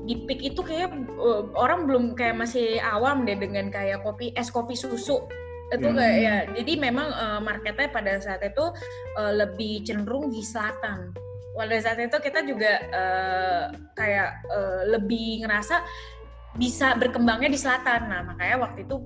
di 0.08 0.24
peak 0.24 0.40
itu 0.40 0.60
kayak 0.64 0.92
eh, 0.96 1.42
orang 1.56 1.84
belum 1.84 2.16
kayak 2.16 2.40
masih 2.40 2.80
awam 2.80 3.24
deh 3.28 3.36
dengan 3.36 3.68
kayak 3.68 4.00
kopi 4.00 4.32
es 4.36 4.48
kopi 4.48 4.72
susu 4.72 5.24
itu 5.68 5.82
Hmm. 5.84 5.96
kayak 5.96 6.16
ya 6.18 6.36
jadi 6.54 6.72
memang 6.78 7.08
eh, 7.08 7.40
marketnya 7.40 7.88
pada 7.88 8.12
saat 8.18 8.40
itu 8.40 8.64
eh, 9.16 9.32
lebih 9.34 9.82
cenderung 9.82 10.30
di 10.30 10.40
selatan 10.40 11.10
pada 11.52 11.76
saat 11.80 11.98
itu 11.98 12.16
kita 12.16 12.40
juga 12.42 12.72
eh, 12.84 13.62
kayak 13.92 14.30
eh, 14.46 14.82
lebih 14.88 15.42
ngerasa 15.42 15.82
bisa 16.56 16.96
berkembangnya 16.96 17.52
di 17.52 17.60
selatan. 17.60 18.08
Nah, 18.08 18.32
makanya 18.32 18.56
waktu 18.56 18.88
itu 18.88 18.96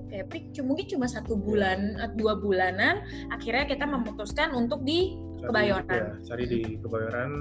cuma- 0.55 0.71
mungkin 0.71 0.85
cuma 0.87 1.03
satu 1.03 1.35
bulan, 1.35 1.99
eh, 1.99 2.11
dua 2.15 2.39
bulanan. 2.39 3.03
Akhirnya 3.27 3.67
kita 3.67 3.83
memutuskan 3.83 4.55
untuk 4.55 4.87
di 4.87 5.19
Cari- 5.35 5.51
Kebayoran. 5.51 5.91
ya, 5.91 6.07
cari 6.23 6.45
di 6.47 6.59
Kebayoran. 6.79 7.31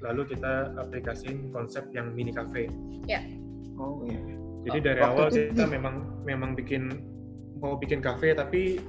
Lalu 0.00 0.22
kita 0.30 0.52
aplikasiin 0.78 1.50
konsep 1.50 1.90
yang 1.90 2.14
mini 2.14 2.30
cafe. 2.30 2.70
Oh 3.74 3.98
iya. 4.06 4.20
Jadi 4.62 4.78
Oh, 4.78 4.84
dari 4.84 5.00
waktu 5.00 5.10
awal 5.16 5.28
itu 5.28 5.40
kita 5.50 5.64
memang 5.66 5.94
memang 6.22 6.50
bikin 6.54 6.82
mau 7.60 7.76
bikin 7.76 8.00
cafe 8.00 8.32
tapi 8.32 8.80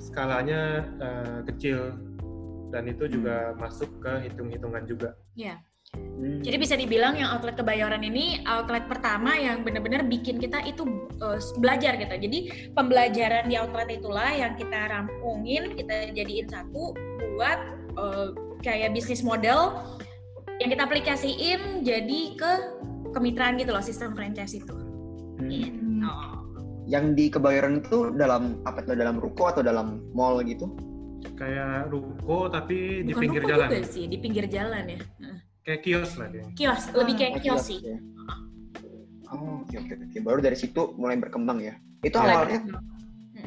skalanya 0.00 0.84
eh, 1.00 1.38
kecil 1.52 1.96
dan 2.70 2.86
itu 2.86 3.10
juga 3.10 3.52
masuk 3.58 3.90
ke 4.00 4.30
hitung-hitungan 4.30 4.86
juga. 4.86 5.18
Hmm. 5.90 6.38
Jadi 6.38 6.56
bisa 6.60 6.78
dibilang 6.78 7.18
yang 7.18 7.34
outlet 7.34 7.58
Kebayoran 7.58 8.06
ini 8.06 8.46
outlet 8.46 8.86
pertama 8.86 9.34
yang 9.34 9.66
benar-benar 9.66 10.06
bikin 10.06 10.38
kita 10.38 10.62
itu 10.62 10.86
eh, 11.18 11.40
belajar 11.58 11.98
gitu. 11.98 12.14
Jadi 12.14 12.38
pembelajaran 12.72 13.50
di 13.50 13.58
outlet 13.58 13.90
itulah 13.98 14.30
yang 14.30 14.54
kita 14.54 14.86
rampungin, 14.86 15.74
kita 15.74 16.14
jadiin 16.14 16.46
satu 16.46 16.94
buat 17.36 17.58
eh, 17.98 18.28
kayak 18.62 18.94
bisnis 18.94 19.26
model 19.26 19.82
yang 20.60 20.70
kita 20.70 20.84
aplikasiin 20.84 21.82
jadi 21.82 22.20
ke 22.36 22.52
kemitraan 23.16 23.58
gitu 23.58 23.74
loh 23.74 23.82
sistem 23.82 24.14
franchise 24.14 24.54
itu. 24.54 24.74
Hmm. 25.40 25.50
Hmm. 25.50 26.39
Yang 26.90 27.04
di 27.14 27.24
Kebayoran 27.30 27.78
itu 27.78 28.10
dalam 28.18 28.58
apa 28.66 28.82
tuh 28.82 28.98
dalam 28.98 29.22
ruko 29.22 29.46
atau 29.46 29.62
dalam 29.62 30.02
mall 30.10 30.42
gitu? 30.42 30.66
Kayak 31.38 31.88
ruko 31.88 32.50
tapi 32.50 33.06
di 33.06 33.14
Bukan 33.14 33.22
pinggir 33.22 33.42
ruko 33.46 33.50
jalan. 33.54 33.68
juga 33.70 33.80
sih, 33.86 34.04
di 34.10 34.16
pinggir 34.18 34.44
jalan 34.50 34.84
ya. 34.90 34.98
Heeh. 34.98 35.38
Kayak 35.62 35.80
kios 35.86 36.10
lah 36.18 36.28
dia. 36.32 36.44
Kios, 36.58 36.82
lebih 36.90 37.14
kayak 37.14 37.32
Oh, 37.32 37.38
kios 37.38 37.46
kios 37.46 37.64
sih. 37.64 37.78
ya. 37.84 37.96
Oh, 39.30 39.62
oke 39.62 39.76
oke 39.78 39.92
oke. 39.94 40.18
Baru 40.20 40.40
dari 40.42 40.58
situ 40.58 40.82
mulai 40.98 41.14
berkembang 41.14 41.62
ya. 41.62 41.78
Itu 42.02 42.18
Mulai 42.18 42.34
awalnya 42.34 42.58
berkembang. 42.58 42.84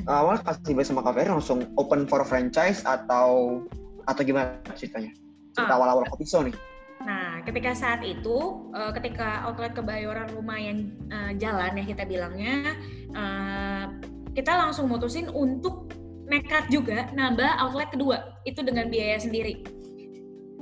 awal 0.08 0.36
kasih 0.39 0.73
sama 0.88 1.01
kafe 1.03 1.27
langsung 1.27 1.60
open 1.75 2.08
for 2.08 2.23
franchise 2.23 2.79
atau 2.88 3.60
atau 4.08 4.21
gimana 4.23 4.56
ceritanya? 4.71 5.12
Cerita 5.51 5.69
Ah. 5.69 5.77
awal-awal 5.77 6.08
kopi 6.08 6.23
nih. 6.23 6.56
Nah, 7.03 7.43
ketika 7.43 7.75
saat 7.75 8.01
itu, 8.07 8.71
eh, 8.71 8.91
ketika 8.95 9.43
outlet 9.47 9.75
Kebayoran 9.75 10.31
lumayan 10.31 10.95
eh, 11.11 11.31
jalan 11.35 11.75
ya 11.75 11.83
kita 11.83 12.03
bilangnya, 12.07 12.75
eh, 13.11 13.83
kita 14.33 14.55
langsung 14.55 14.87
mutusin 14.87 15.27
untuk 15.29 15.91
nekat 16.31 16.71
juga 16.71 17.11
nambah 17.11 17.59
outlet 17.59 17.91
kedua 17.91 18.39
itu 18.47 18.63
dengan 18.63 18.87
biaya 18.87 19.19
sendiri. 19.19 19.67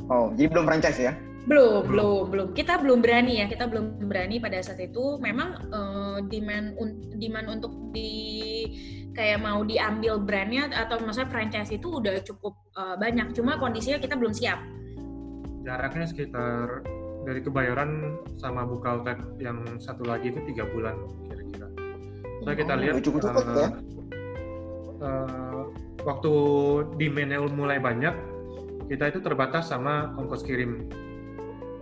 Oh, 0.09 0.33
jadi 0.33 0.49
belum 0.49 0.65
franchise 0.67 0.99
ya? 0.99 1.13
Belum, 1.45 1.89
Belum. 1.89 2.23
belum. 2.29 2.47
Kita 2.53 2.77
belum 2.77 3.01
berani 3.01 3.41
ya, 3.41 3.45
kita 3.49 3.65
belum 3.65 4.05
berani 4.05 4.37
pada 4.37 4.61
saat 4.61 4.81
itu. 4.81 5.17
Memang 5.21 5.49
eh, 5.69 6.17
demand 6.25 6.73
un- 6.77 7.01
demand 7.17 7.47
untuk 7.53 7.73
di 7.93 8.11
kayak 9.11 9.43
mau 9.43 9.61
diambil 9.65 10.17
brandnya 10.21 10.71
atau 10.71 10.97
maksudnya 11.03 11.29
franchise 11.29 11.69
itu 11.73 12.01
udah 12.01 12.17
cukup 12.25 12.57
eh, 12.77 12.95
banyak. 12.97 13.33
Cuma 13.37 13.57
kondisinya 13.61 14.01
kita 14.01 14.17
belum 14.17 14.33
siap. 14.33 14.80
Jaraknya 15.61 16.05
sekitar 16.09 16.81
dari 17.21 17.39
Kebayoran 17.45 18.17
sama 18.41 18.65
buka 18.65 18.97
outlet 18.97 19.19
yang 19.37 19.61
satu 19.77 20.01
lagi 20.09 20.33
itu 20.33 20.41
tiga 20.49 20.65
bulan 20.73 20.97
kira-kira. 21.29 21.67
Soalnya 22.41 22.57
kita 22.57 22.73
Oh, 22.73 22.81
lihat 22.81 22.95
cukup 23.05 23.21
eh, 23.21 23.29
ya. 23.29 23.69
eh, 25.05 25.61
waktu 26.01 26.33
demand 26.97 27.53
mulai 27.53 27.77
banyak, 27.77 28.15
kita 28.89 29.13
itu 29.13 29.19
terbatas 29.21 29.69
sama 29.69 30.17
ongkos 30.17 30.41
kirim. 30.41 30.89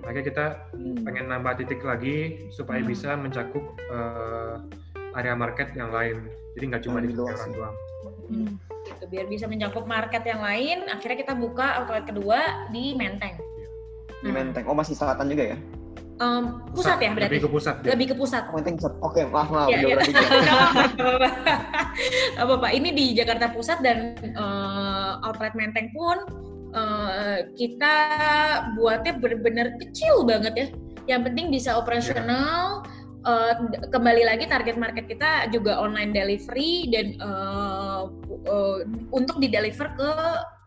Makanya 0.03 0.23
kita 0.27 0.45
Hmm. 0.75 0.99
pengen 1.07 1.25
nambah 1.31 1.63
titik 1.63 1.79
lagi 1.85 2.49
supaya 2.51 2.83
Hmm. 2.83 2.89
bisa 2.91 3.15
mencakup 3.15 3.63
eh, 3.79 4.55
area 5.15 5.33
market 5.33 5.71
yang 5.73 5.95
lain. 5.95 6.27
Jadi 6.59 6.63
nggak 6.67 6.83
cuma 6.83 6.99
di 6.99 7.09
Lebih 7.09 7.17
luas 7.23 7.39
Kemayoran 7.39 7.47
ya. 7.47 7.55
doang. 7.55 7.75
Hmm. 8.29 8.49
Gitu, 8.79 9.05
biar 9.07 9.25
bisa 9.31 9.45
mencakup 9.47 9.85
market 9.85 10.23
yang 10.25 10.41
lain 10.41 10.87
akhirnya 10.87 11.17
kita 11.19 11.33
buka 11.35 11.79
outlet 11.79 12.05
kedua 12.09 12.67
di 12.69 12.95
Menteng 12.95 13.37
Di 14.19 14.31
Menteng. 14.31 14.65
Oh 14.67 14.75
masih 14.75 14.95
selatan 14.95 15.27
juga 15.31 15.55
ya? 15.55 15.57
Em, 16.19 16.43
pusat, 16.75 16.99
ya 16.99 17.15
berarti 17.15 17.31
Lebih 17.31 17.43
ke 17.47 17.49
pusat. 17.55 17.75
dia. 17.79 17.89
lebih 17.95 18.07
ke 18.11 18.15
pusat 18.19 18.43
Oh, 18.51 18.53
Menteng 18.59 18.75
pusat. 18.75 18.93
Oke, 18.99 19.21
maaf 19.23 19.47
maaf. 19.47 19.67
Udah 19.71 19.79
iya. 19.79 19.95
berarti 19.95 20.11
dikit. 20.11 20.41
apa 22.43 22.53
pak 22.59 22.71
ini 22.75 22.89
di 22.91 23.05
Jakarta 23.15 23.47
Pusat 23.55 23.79
dan 23.83 23.97
eh, 24.23 25.11
outlet 25.23 25.55
Menteng 25.55 25.87
pun 25.95 26.17
eh, 26.75 27.47
kita 27.55 27.95
buatnya 28.75 29.15
benar-benar 29.15 29.67
kecil 29.79 30.27
banget 30.27 30.53
ya 30.55 30.67
yang 31.07 31.21
penting 31.23 31.47
bisa 31.49 31.79
operasional 31.79 32.83
Eh, 33.19 33.51
d- 33.51 33.83
kembali 33.91 34.23
lagi 34.23 34.47
target 34.47 34.79
market 34.79 35.03
kita 35.03 35.51
juga 35.51 35.75
online 35.75 36.15
delivery 36.15 36.87
dan 36.87 37.19
eh, 37.19 38.01
eh, 38.47 38.77
untuk 39.11 39.43
di 39.43 39.51
deliver 39.51 39.91
ke 39.99 40.09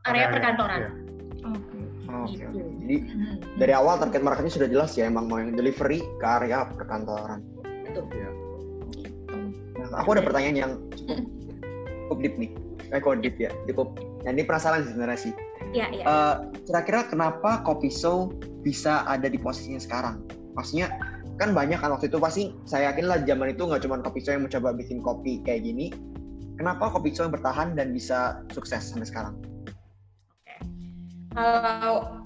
area 0.04 0.28
Area, 0.28 0.32
perkantoran 0.36 0.80
iya. 0.84 0.90
Oke. 1.48 1.71
Oke, 2.12 2.36
Gitu. 2.36 2.44
oke. 2.44 2.62
Jadi 2.82 2.96
Hmm, 3.08 3.34
dari 3.56 3.72
awal 3.72 3.94
target 3.96 4.20
marketnya 4.20 4.52
sudah 4.52 4.68
jelas 4.68 4.92
ya 4.92 5.08
emang 5.08 5.26
mau 5.26 5.40
yang 5.40 5.52
delivery 5.52 6.04
ke 6.20 6.26
area 6.26 6.68
perkantoran. 6.68 7.40
betul. 7.82 8.04
Iya. 8.12 8.30
Nah, 9.74 9.98
aku 9.98 10.08
ada 10.14 10.22
pertanyaan 10.22 10.56
yang 10.56 10.72
cukup, 10.94 11.18
cukup 12.06 12.18
deep 12.20 12.34
nih. 12.36 12.50
Eh, 12.88 13.00
kok 13.00 13.20
deep 13.20 13.36
ya? 13.36 13.50
Cukup. 13.66 13.96
Nah, 14.22 14.30
ini 14.30 14.44
penasaran 14.44 14.84
sih 14.84 14.92
sebenarnya 14.92 15.20
sih. 15.20 15.32
Ya, 15.72 15.88
ya. 15.88 16.04
Eh, 16.04 16.34
kira-kira 16.64 17.04
kenapa 17.04 17.64
Kopi 17.64 17.88
Show 17.88 18.32
bisa 18.60 19.02
ada 19.04 19.26
di 19.26 19.36
posisinya 19.36 19.80
sekarang? 19.80 20.20
Maksudnya 20.52 20.92
kan 21.40 21.56
banyak 21.56 21.80
kan 21.80 21.90
waktu 21.90 22.06
itu 22.06 22.20
pasti 22.20 22.42
saya 22.64 22.92
yakin 22.92 23.08
lah 23.08 23.18
zaman 23.24 23.50
itu 23.50 23.64
nggak 23.64 23.82
cuma 23.82 23.98
Kopi 23.98 24.20
Show 24.20 24.36
yang 24.36 24.44
mencoba 24.44 24.72
bikin 24.72 25.00
kopi 25.00 25.40
kayak 25.42 25.64
gini. 25.64 25.88
Kenapa 26.54 26.92
Kopi 26.92 27.10
Show 27.10 27.26
yang 27.26 27.34
bertahan 27.34 27.72
dan 27.72 27.90
bisa 27.90 28.44
sukses 28.52 28.92
sampai 28.92 29.08
sekarang? 29.08 29.34
Kalau 31.32 32.22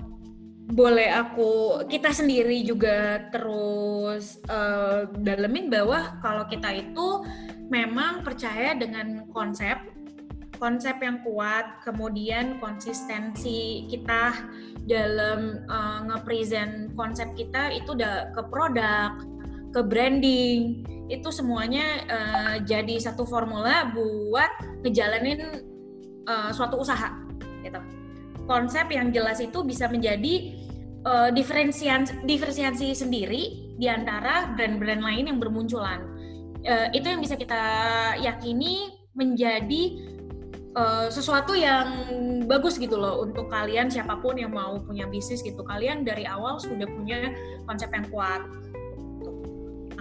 boleh 0.67 1.15
aku 1.15 1.83
kita 1.87 2.11
sendiri 2.11 2.67
juga 2.67 3.31
terus 3.31 4.43
eh, 4.51 5.07
dalemin 5.23 5.71
bahwa 5.71 6.19
kalau 6.19 6.43
kita 6.51 6.75
itu 6.75 7.23
memang 7.71 8.27
percaya 8.27 8.75
dengan 8.75 9.31
konsep 9.31 9.79
konsep 10.59 10.99
yang 10.99 11.23
kuat 11.23 11.87
kemudian 11.87 12.59
konsistensi 12.59 13.87
kita 13.87 14.35
dalam 14.91 15.63
eh, 15.71 15.99
nge-present 16.11 16.99
konsep 16.99 17.31
kita 17.39 17.71
itu 17.71 17.95
udah 17.95 18.35
ke 18.35 18.43
produk 18.51 19.15
ke 19.71 19.81
branding 19.87 20.83
itu 21.07 21.31
semuanya 21.31 21.87
eh, 22.11 22.55
jadi 22.67 22.99
satu 22.99 23.23
formula 23.23 23.87
buat 23.95 24.83
ngejalanin 24.83 25.63
eh, 26.27 26.51
suatu 26.51 26.83
usaha 26.83 27.15
gitu 27.63 28.06
konsep 28.47 28.89
yang 28.91 29.11
jelas 29.11 29.43
itu 29.43 29.63
bisa 29.67 29.91
menjadi 29.91 30.55
uh, 31.07 31.31
diferensian 31.35 32.07
diferensiasi 32.25 32.95
sendiri 32.95 33.75
di 33.77 33.87
antara 33.87 34.55
brand-brand 34.57 35.03
lain 35.03 35.25
yang 35.35 35.39
bermunculan. 35.39 36.03
Uh, 36.67 36.91
itu 36.91 37.07
yang 37.07 37.23
bisa 37.23 37.39
kita 37.39 37.63
yakini 38.19 38.91
menjadi 39.15 39.83
uh, 40.75 41.09
sesuatu 41.09 41.55
yang 41.55 41.87
bagus 42.47 42.77
gitu 42.77 42.99
loh 42.99 43.23
untuk 43.25 43.49
kalian 43.49 43.89
siapa 43.89 44.19
pun 44.19 44.37
yang 44.37 44.55
mau 44.55 44.79
punya 44.83 45.07
bisnis 45.07 45.43
gitu. 45.43 45.63
Kalian 45.63 46.03
dari 46.03 46.27
awal 46.27 46.59
sudah 46.59 46.87
punya 46.87 47.33
konsep 47.67 47.91
yang 47.91 48.07
kuat. 48.11 48.43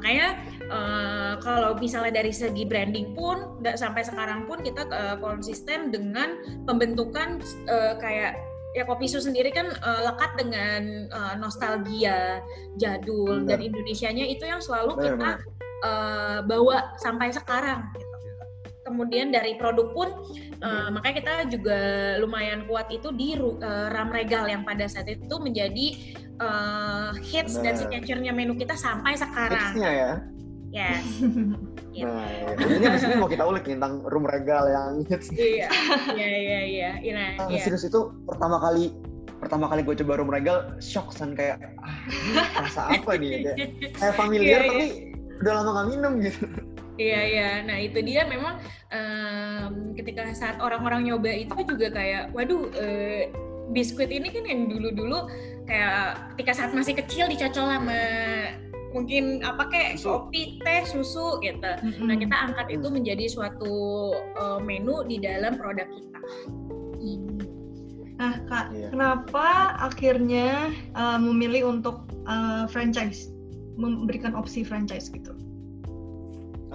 Makanya 0.06 0.30
uh, 0.70 1.34
kalau 1.41 1.74
misalnya 1.82 2.22
dari 2.22 2.30
segi 2.30 2.62
branding 2.62 3.18
pun 3.18 3.58
da- 3.65 3.74
sampai 3.74 4.06
sekarang 4.06 4.46
pun 4.46 4.62
kita 4.62 4.86
uh, 4.94 5.18
konsisten 5.18 5.89
dengan 5.89 6.38
pembentukan 6.70 7.41
uh, 7.65 7.98
kayak 7.98 8.38
ya 8.78 8.86
kopi 8.86 9.10
su 9.10 9.18
sendiri 9.18 9.50
kan 9.50 9.65
uh, 9.82 10.02
lekat 10.06 10.32
dengan 10.38 11.10
uh, 11.10 11.34
nostalgia 11.41 12.38
jadul 12.78 13.41
Benar. 13.41 13.58
dan 13.58 13.60
Indonesianya 13.65 14.30
itu 14.30 14.46
yang 14.46 14.62
selalu 14.62 14.94
Benar, 14.94 15.02
kita 15.02 15.18
benar. 15.18 15.38
uh, 15.82 16.39
bawa 16.46 16.78
sampai 17.02 17.34
sekarang. 17.34 17.89
Kemudian 18.86 19.34
dari 19.34 19.58
produk 19.58 19.89
pun 19.98 20.10
uh, 20.62 20.93
makanya 20.93 21.15
kita 21.26 21.34
juga 21.50 21.80
lumayan 22.21 22.69
kuat 22.69 22.86
itu 22.93 23.10
di 23.17 23.34
uh, 23.34 23.89
ram 23.89 24.13
regal 24.13 24.45
yang 24.45 24.62
pada 24.62 24.86
saat 24.86 25.10
itu 25.10 25.36
menjadi 25.41 25.88
uh, 26.38 27.17
hits 27.17 27.58
dan 27.58 27.74
Benar. 27.74 27.82
signature-nya 27.82 28.32
menu 28.32 28.54
kita 28.54 28.78
sampai 28.78 29.17
sekarang. 29.17 29.74
Hitsnya 29.74 29.89
ya. 29.89 30.12
Yes. 30.69 31.04
Gitu. 31.95 32.12
Nah, 32.12 32.28
ya. 32.28 32.76
ini 32.76 32.86
abis 32.91 33.08
ini 33.08 33.15
mau 33.15 33.32
kita 33.32 33.48
ulik 33.48 33.63
nih 33.71 33.80
tentang 33.80 34.04
room 34.12 34.28
regal 34.28 34.67
yang 34.67 35.08
hits. 35.08 35.32
Iya, 35.32 35.71
iya, 36.12 36.28
iya, 36.28 36.60
iya. 36.67 36.91
Nah, 37.15 37.30
Nah, 37.39 37.56
iya. 37.56 37.63
serius 37.63 37.88
itu 37.88 38.12
pertama 38.28 38.60
kali 38.60 38.91
pertama 39.39 39.71
kali 39.71 39.80
gue 39.80 39.95
coba 40.04 40.19
room 40.19 40.28
regal 40.28 40.76
shock 40.84 41.15
san 41.15 41.32
kayak 41.32 41.63
ah, 41.80 41.95
rasa 42.60 43.00
apa 43.00 43.15
nih 43.15 43.48
kayak, 43.48 43.58
kayak 43.95 44.15
familiar 44.19 44.60
Iya, 44.60 44.67
tapi 44.67 44.86
udah 45.39 45.54
lama 45.56 45.69
gak 45.71 45.88
minum 45.95 46.13
gitu. 46.19 46.45
Iya 46.95 47.21
iya, 47.27 47.49
nah 47.67 47.75
itu 47.75 47.99
dia 47.99 48.23
memang 48.23 48.55
em, 48.88 49.91
ketika 49.99 50.31
saat 50.31 50.63
orang-orang 50.63 51.12
nyoba 51.12 51.27
itu 51.27 51.60
juga 51.67 51.91
kayak, 51.91 52.31
waduh 52.31 52.71
eh, 52.71 53.27
biskuit 53.75 54.08
ini 54.13 54.31
kan 54.31 54.47
yang 54.47 54.71
dulu-dulu 54.71 55.27
kayak 55.67 56.31
ketika 56.36 56.51
saat 56.55 56.71
masih 56.71 56.95
kecil 56.95 57.27
dicocol 57.27 57.67
sama 57.67 57.99
mungkin 58.95 59.43
apa 59.43 59.67
kayak 59.67 59.99
Susu. 59.99 60.08
kopi, 60.08 60.41
teh, 60.63 60.88
susu 60.88 61.43
gitu. 61.43 61.71
Mm-mm. 61.84 62.08
Nah 62.08 62.15
kita 62.15 62.36
angkat 62.47 62.67
itu 62.79 62.88
menjadi 62.88 63.25
suatu 63.27 63.75
eh, 64.15 64.60
menu 64.63 65.03
di 65.03 65.19
dalam 65.19 65.60
produk 65.60 65.91
kita. 65.91 66.19
Nah, 68.15 68.39
Kak, 68.47 68.71
Iya. 68.71 68.95
kenapa 68.95 69.75
akhirnya 69.75 70.71
uh, 70.95 71.19
memilih 71.19 71.67
untuk 71.67 72.08
uh, 72.23 72.63
franchise? 72.71 73.27
Memberikan 73.75 74.31
opsi 74.31 74.63
franchise 74.63 75.12
gitu. 75.12 75.36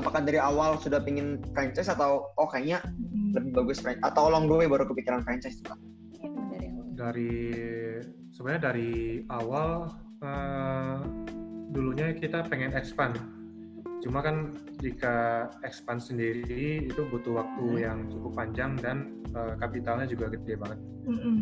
Apakah 0.00 0.24
dari 0.24 0.40
awal 0.40 0.80
sudah 0.80 1.04
pingin 1.04 1.36
franchise 1.52 1.92
atau 1.92 2.24
oh 2.40 2.48
kayaknya 2.48 2.80
Mm. 3.10 3.36
lebih 3.36 3.52
bagus 3.52 3.78
franchise 3.78 4.02
atau 4.02 4.32
along 4.32 4.48
the 4.48 4.56
way 4.56 4.66
baru 4.66 4.88
kepikiran 4.88 5.20
franchise 5.20 5.60
tuh? 5.60 5.76
Kak? 5.76 5.78
Dari 6.16 6.66
dari 6.96 7.32
sebenarnya 8.32 8.62
dari 8.72 8.90
awal 9.28 9.92
eh, 10.20 10.96
dulunya 11.70 12.12
kita 12.12 12.48
pengen 12.48 12.72
expand 12.72 13.16
cuma 14.00 14.24
kan 14.24 14.56
jika 14.80 15.44
expand 15.60 16.00
sendiri 16.00 16.88
itu 16.88 17.04
butuh 17.12 17.36
waktu 17.36 17.64
Hmm. 17.68 17.76
yang 17.78 17.98
cukup 18.08 18.32
panjang 18.32 18.72
dan 18.80 18.96
eh, 19.36 19.54
kapitalnya 19.60 20.08
juga 20.08 20.32
gede 20.32 20.56
banget 20.56 20.80
Mm-mm. 21.04 21.36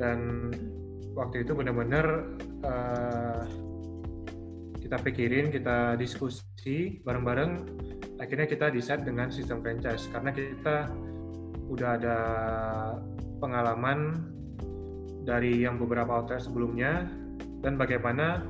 dan 0.00 0.18
waktu 1.12 1.44
itu 1.44 1.52
benar-benar 1.52 2.06
eh, 2.64 3.42
kita 4.90 5.06
pikirin 5.06 5.54
kita 5.54 5.94
diskusi 5.94 6.98
bareng-bareng 7.06 7.62
akhirnya 8.18 8.50
kita 8.50 8.74
decide 8.74 9.06
dengan 9.06 9.30
sistem 9.30 9.62
franchise 9.62 10.10
karena 10.10 10.34
kita 10.34 10.90
udah 11.70 11.94
ada 11.94 12.18
pengalaman 13.38 14.18
dari 15.22 15.62
yang 15.62 15.78
beberapa 15.78 16.10
outlet 16.10 16.42
sebelumnya 16.42 17.06
dan 17.62 17.78
bagaimana 17.78 18.42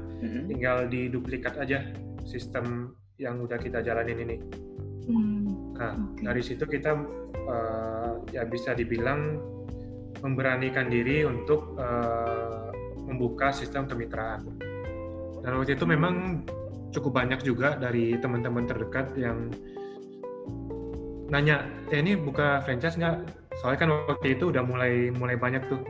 tinggal 0.48 0.88
diduplikat 0.88 1.60
aja 1.60 1.92
sistem 2.24 2.96
yang 3.20 3.36
udah 3.44 3.60
kita 3.60 3.84
jalanin 3.84 4.24
ini. 4.24 4.36
Hmm. 5.12 5.76
Nah, 5.76 5.92
Oke. 5.92 6.24
dari 6.24 6.40
situ 6.40 6.64
kita 6.64 6.96
eh, 7.36 8.12
ya 8.32 8.48
bisa 8.48 8.72
dibilang 8.72 9.36
memberanikan 10.24 10.88
diri 10.88 11.28
untuk 11.28 11.76
eh, 11.76 12.72
membuka 13.04 13.52
sistem 13.52 13.84
kemitraan. 13.84 14.69
Dan 15.40 15.56
waktu 15.56 15.76
itu 15.76 15.84
memang 15.88 16.44
cukup 16.90 17.12
banyak 17.16 17.40
juga 17.46 17.78
dari 17.78 18.18
teman-teman 18.18 18.66
terdekat 18.66 19.14
yang 19.16 19.48
nanya, 21.30 21.62
eh 21.94 22.02
ini 22.02 22.18
buka 22.18 22.60
franchise 22.66 22.98
nggak? 22.98 23.16
Soalnya 23.62 23.78
kan 23.78 23.90
waktu 24.10 24.34
itu 24.34 24.50
udah 24.50 24.66
mulai 24.66 25.14
mulai 25.14 25.38
banyak 25.38 25.62
tuh 25.70 25.80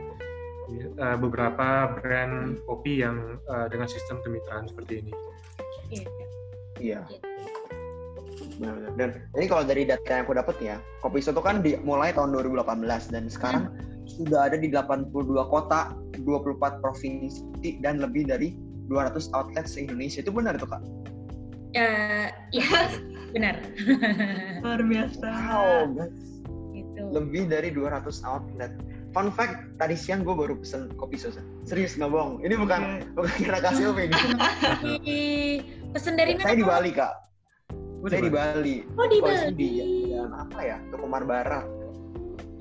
eh, 0.77 1.17
beberapa 1.17 1.97
brand 1.97 2.61
kopi 2.69 3.01
yang 3.01 3.41
eh, 3.49 3.67
dengan 3.73 3.89
sistem 3.89 4.21
kemitraan 4.21 4.69
seperti 4.69 5.01
ini. 5.01 5.13
Iya. 5.91 6.07
Iya. 6.79 7.01
Benar-benar. 8.61 8.93
Dan 8.93 9.09
ini 9.41 9.45
kalau 9.49 9.63
dari 9.65 9.83
data 9.89 10.05
yang 10.05 10.23
aku 10.29 10.37
dapat 10.37 10.55
ya, 10.61 10.77
Kopi 11.01 11.19
itu 11.21 11.41
kan 11.41 11.65
dimulai 11.65 12.13
tahun 12.13 12.29
2018 12.37 13.09
dan 13.09 13.25
sekarang 13.25 13.73
sudah 14.05 14.49
ada 14.49 14.57
di 14.57 14.69
82 14.69 15.13
kota, 15.49 15.97
24 16.21 16.83
provinsi 16.83 17.41
dan 17.81 17.97
lebih 17.97 18.29
dari 18.29 18.53
200 18.91 19.31
outlet 19.31 19.63
se-Indonesia. 19.63 20.19
Itu 20.19 20.35
benar 20.35 20.59
itu 20.59 20.67
Kak? 20.67 20.83
Eh, 21.71 22.27
Iya, 22.51 22.67
benar. 23.33 23.55
Luar 24.59 24.83
biasa. 24.83 25.23
Wow, 25.23 25.95
guys. 25.95 26.11
gitu. 26.75 26.99
Lebih 27.09 27.47
dari 27.47 27.71
200 27.71 28.03
outlet. 28.27 28.75
fun 29.11 29.27
fact 29.27 29.75
tadi 29.75 29.91
siang 29.91 30.23
gue 30.23 30.31
baru 30.31 30.55
pesen 30.55 30.87
kopi 30.95 31.19
susu 31.19 31.43
serius 31.67 31.99
nggak 31.99 32.15
bohong 32.15 32.39
ini 32.47 32.55
bukan 32.55 33.03
bukan 33.11 33.27
kira 33.35 33.59
kasih 33.59 33.91
Ih, 35.03 35.67
Pesen 35.91 36.15
dari 36.15 36.39
mana? 36.39 36.47
saya 36.47 36.55
di? 36.55 36.63
Bali 36.63 36.91
kak 36.95 37.11
saya 38.07 38.23
di 38.23 38.31
Bali 38.31 38.75
Oh 38.95 39.07
di 39.11 39.19
Bali. 39.19 39.51
di 39.51 39.69
apa 40.15 40.59
ya 40.63 40.79
Tukumar 40.95 41.27
Barat 41.27 41.67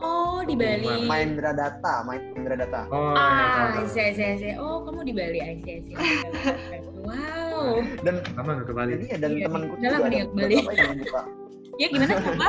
Oh 0.00 0.40
di 0.42 0.56
Bali. 0.56 1.04
Mahendra 1.04 1.52
Data 1.52 2.00
Mahendra 2.02 2.56
Data 2.56 2.80
Oh, 2.88 3.12
Ah, 3.12 3.84
saya 3.86 4.10
saya 4.12 4.34
saya. 4.36 4.54
Oh 4.56 4.80
kamu 4.82 5.04
di 5.04 5.12
Bali, 5.12 5.38
I 5.38 5.54
see, 5.60 5.72
I 5.76 5.80
see. 5.84 5.96
Wow. 7.00 7.80
dan 8.00 8.20
nggak 8.32 8.64
ke 8.64 8.72
Bali? 8.72 8.90
jadi 8.96 9.04
ya 9.06 9.18
dan 9.18 9.30
Iya, 9.32 9.44
temanku 9.46 9.74
juga 9.76 9.88
ada 9.90 9.98
ke 10.00 10.04
Bali. 10.32 10.54
beberapa 10.56 10.72
yang 10.72 10.92
buka 10.96 11.20
Ya 11.80 11.86
gimana 11.88 12.12
kenapa? 12.14 12.48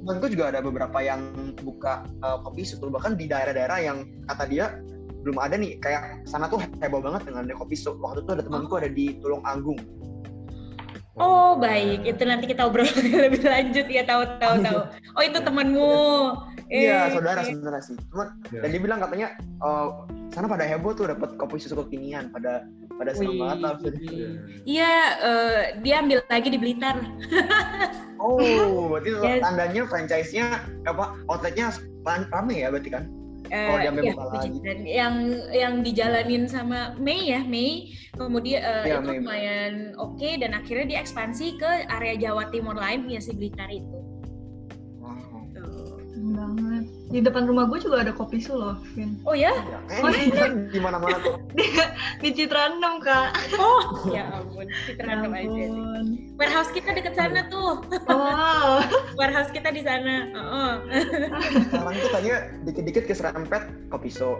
temanku 0.00 0.26
juga 0.32 0.44
ada 0.48 0.60
beberapa 0.60 0.98
yang 1.00 1.20
buka 1.60 1.92
uh, 2.20 2.38
kopi 2.40 2.62
susu 2.64 2.88
bahkan 2.88 3.16
di 3.16 3.28
daerah-daerah 3.28 3.78
yang 3.80 3.98
kata 4.26 4.44
dia 4.48 4.80
belum 5.20 5.36
ada 5.36 5.60
nih 5.60 5.76
kayak 5.76 6.24
sana 6.24 6.48
tuh 6.48 6.56
heboh 6.80 7.04
banget 7.04 7.28
dengan 7.28 7.44
kopi 7.54 7.76
susu 7.76 8.00
waktu 8.00 8.24
itu 8.24 8.32
ada 8.32 8.42
temanku 8.42 8.72
ada 8.76 8.88
di 8.88 9.20
Tulung 9.20 9.44
Agung 9.44 9.76
Oh 11.20 11.52
baik, 11.54 12.08
itu 12.08 12.22
nanti 12.24 12.48
kita 12.48 12.64
obrol 12.64 12.88
lebih 13.24 13.44
lanjut 13.44 13.84
ya 13.86 14.02
tahu 14.02 14.24
tahu 14.40 14.54
tahu. 14.58 14.80
Oh 15.14 15.22
itu 15.22 15.38
temanmu. 15.38 15.92
iya 16.70 17.10
Eh, 17.10 17.18
saudara 17.18 17.42
eh. 17.42 17.50
saudara 17.50 17.78
sih 17.82 17.98
cuman 18.08 18.30
Ya. 18.48 18.62
dan 18.62 18.70
dia 18.70 18.78
bilang 18.78 19.02
katanya 19.02 19.34
uh, 19.58 20.06
sana 20.30 20.46
pada 20.46 20.62
heboh 20.62 20.94
tuh 20.94 21.10
dapat 21.10 21.34
kopi 21.34 21.58
susu 21.58 21.74
kekinian 21.76 22.30
pada 22.30 22.62
pada 22.94 23.10
seneng 23.10 23.34
Wih. 23.34 23.40
banget 23.42 23.58
lah 23.58 23.72
Iya. 24.64 24.94
Eh, 25.18 25.60
dia 25.82 25.98
ambil 25.98 26.22
lagi 26.24 26.46
di 26.46 26.58
Blitar. 26.62 26.94
oh 28.22 28.38
berarti 28.88 29.10
Yes. 29.26 29.42
tandanya 29.42 29.82
franchise-nya 29.84 30.46
apa 30.86 31.18
outletnya 31.26 31.74
rame 32.30 32.62
ya 32.62 32.70
berarti 32.70 32.90
kan 32.90 33.04
Puji 33.50 34.48
lagi. 34.48 34.58
Tuhan. 34.62 34.78
yang 34.86 35.14
yang 35.50 35.74
dijalanin 35.82 36.46
sama 36.46 36.94
Mei 36.96 37.28
ya 37.28 37.42
Mei 37.42 37.90
kemudian 38.14 38.62
eh, 38.62 38.86
Iya, 38.86 39.02
itu 39.02 39.10
Mei. 39.10 39.18
lumayan 39.18 39.72
oke 39.98 40.30
dan 40.38 40.54
akhirnya 40.54 40.86
diekspansi 40.86 41.58
ke 41.58 41.70
area 41.90 42.14
Jawa 42.16 42.46
Timur 42.48 42.78
lain 42.78 43.10
ya 43.10 43.18
si 43.18 43.34
Blitar 43.34 43.66
itu. 43.68 43.98
wow. 45.02 45.42
Tuh. 45.50 45.98
Keren 45.98 46.30
banget. 46.30 46.69
Di 47.10 47.18
depan 47.18 47.42
rumah 47.44 47.66
gue 47.66 47.82
juga 47.82 48.06
ada 48.06 48.14
kopi 48.14 48.38
su 48.38 48.54
loh, 48.54 48.78
Vin. 48.94 49.18
Oh 49.26 49.34
ya? 49.34 49.50
Ya, 49.50 49.78
kayaknya 49.98 50.30
kan 50.32 50.52
di 50.70 50.78
mana-mana 50.78 51.18
tuh 51.18 51.42
Di 52.22 52.30
Citra 52.30 52.70
6, 52.70 52.78
Kak. 53.02 53.28
Oh 53.58 53.82
ya 54.14 54.30
ampun, 54.30 54.70
kita 54.86 55.00
Ya 55.00 55.18
random 55.18 55.32
aja 55.34 55.50
sih. 55.50 55.68
Warehouse 56.38 56.70
kita 56.70 56.94
deket 56.94 57.18
sana 57.18 57.50
tuh, 57.50 57.82
Wow. 58.06 58.86
warehouse 59.18 59.50
kita 59.50 59.74
di 59.74 59.82
sana. 59.82 60.30
Heeh. 60.30 60.72
sekarang 61.66 61.94
tuh 61.96 62.10
kayaknya 62.10 62.36
dikit-dikit 62.62 63.04
keserempet 63.04 63.62
kopi 63.90 64.08
so 64.08 64.38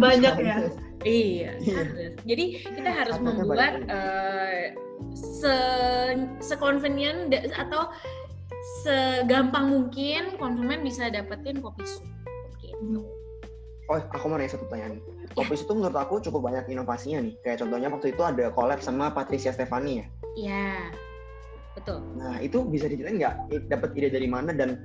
Banyak 0.00 0.34
ya. 0.40 0.56
Iya. 1.04 1.60
Iya. 1.60 1.84
Jadi 2.24 2.44
kita 2.64 2.90
harus 2.90 3.14
Katanya 3.14 3.36
membuat 3.36 3.58
banyak. 3.76 3.84
eh, 3.86 4.62
se 5.12 5.54
seconvenient 6.40 7.30
atau 7.54 7.92
segampang 8.84 9.70
mungkin 9.72 10.36
konsumen 10.36 10.84
bisa 10.84 11.08
dapetin 11.08 11.60
kopi 11.60 11.84
sup. 11.84 12.04
Gitu. 12.60 13.04
Oh, 13.88 13.96
aku 13.96 14.24
mau 14.28 14.36
nanya 14.36 14.52
satu 14.52 14.68
pertanyaan. 14.68 15.00
Kopi 15.32 15.56
itu 15.56 15.72
menurut 15.72 15.96
aku 15.96 16.20
cukup 16.20 16.52
banyak 16.52 16.68
inovasinya 16.68 17.24
nih. 17.24 17.34
Kayak 17.40 17.64
contohnya 17.64 17.88
waktu 17.88 18.12
itu 18.12 18.22
ada 18.24 18.52
collab 18.52 18.84
sama 18.84 19.08
Patricia 19.08 19.48
Stefani 19.48 20.04
ya. 20.04 20.06
Iya. 20.36 20.72
Betul. 21.72 21.98
Nah, 22.20 22.36
itu 22.44 22.60
bisa 22.68 22.90
diceritain 22.90 23.16
nggak 23.16 23.34
dapat 23.72 23.90
ide 23.96 24.08
dari 24.12 24.28
mana 24.28 24.52
dan 24.52 24.76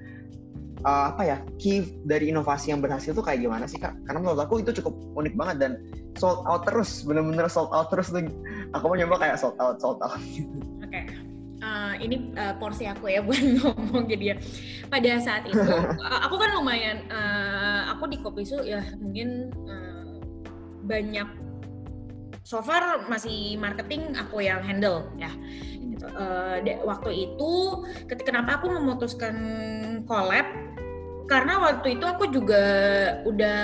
uh, 0.88 1.12
apa 1.12 1.22
ya 1.26 1.38
key 1.60 2.00
dari 2.06 2.30
inovasi 2.30 2.72
yang 2.72 2.80
berhasil 2.80 3.12
tuh 3.12 3.26
kayak 3.26 3.44
gimana 3.44 3.68
sih 3.68 3.82
kak? 3.82 3.92
Karena 4.08 4.24
menurut 4.24 4.40
aku 4.40 4.64
itu 4.64 4.72
cukup 4.80 4.94
unik 5.20 5.34
banget 5.36 5.58
dan 5.60 5.72
sold 6.16 6.46
out 6.48 6.64
terus, 6.64 7.04
bener-bener 7.04 7.50
sold 7.52 7.74
out 7.76 7.92
terus 7.92 8.08
tuh. 8.14 8.24
Aku 8.78 8.88
mau 8.88 8.96
nyoba 8.96 9.20
kayak 9.20 9.36
sold 9.42 9.58
out, 9.60 9.82
sold 9.84 10.00
out. 10.00 10.16
Oke. 10.86 11.02
Eh, 11.74 11.96
ini 12.06 12.16
eh, 12.38 12.54
porsi 12.62 12.86
aku 12.86 13.10
ya 13.10 13.20
buat 13.26 13.42
ngomong 13.42 14.06
jadi 14.06 14.26
ya. 14.34 14.36
Pada 14.94 15.12
saat 15.18 15.44
itu 15.50 15.58
eh, 16.06 16.20
aku 16.22 16.36
kan 16.38 16.54
lumayan 16.54 17.10
eh, 17.10 17.82
aku 17.90 18.06
di 18.06 18.18
Kopisu 18.22 18.62
ya 18.62 18.86
mungkin 19.02 19.50
eh, 19.66 20.14
banyak 20.86 21.28
so 22.44 22.60
far 22.60 23.08
masih 23.10 23.58
marketing 23.58 24.14
aku 24.14 24.46
yang 24.46 24.62
handle 24.62 25.10
ya. 25.18 25.32
Gitu. 25.82 26.06
De- 26.68 26.84
waktu 26.84 27.32
itu 27.32 27.52
ketika 28.12 28.36
kenapa 28.36 28.60
aku 28.60 28.68
memutuskan 28.76 29.36
collab 30.04 30.46
karena 31.34 31.58
waktu 31.58 31.98
itu 31.98 32.06
aku 32.06 32.30
juga 32.30 32.64
udah 33.26 33.58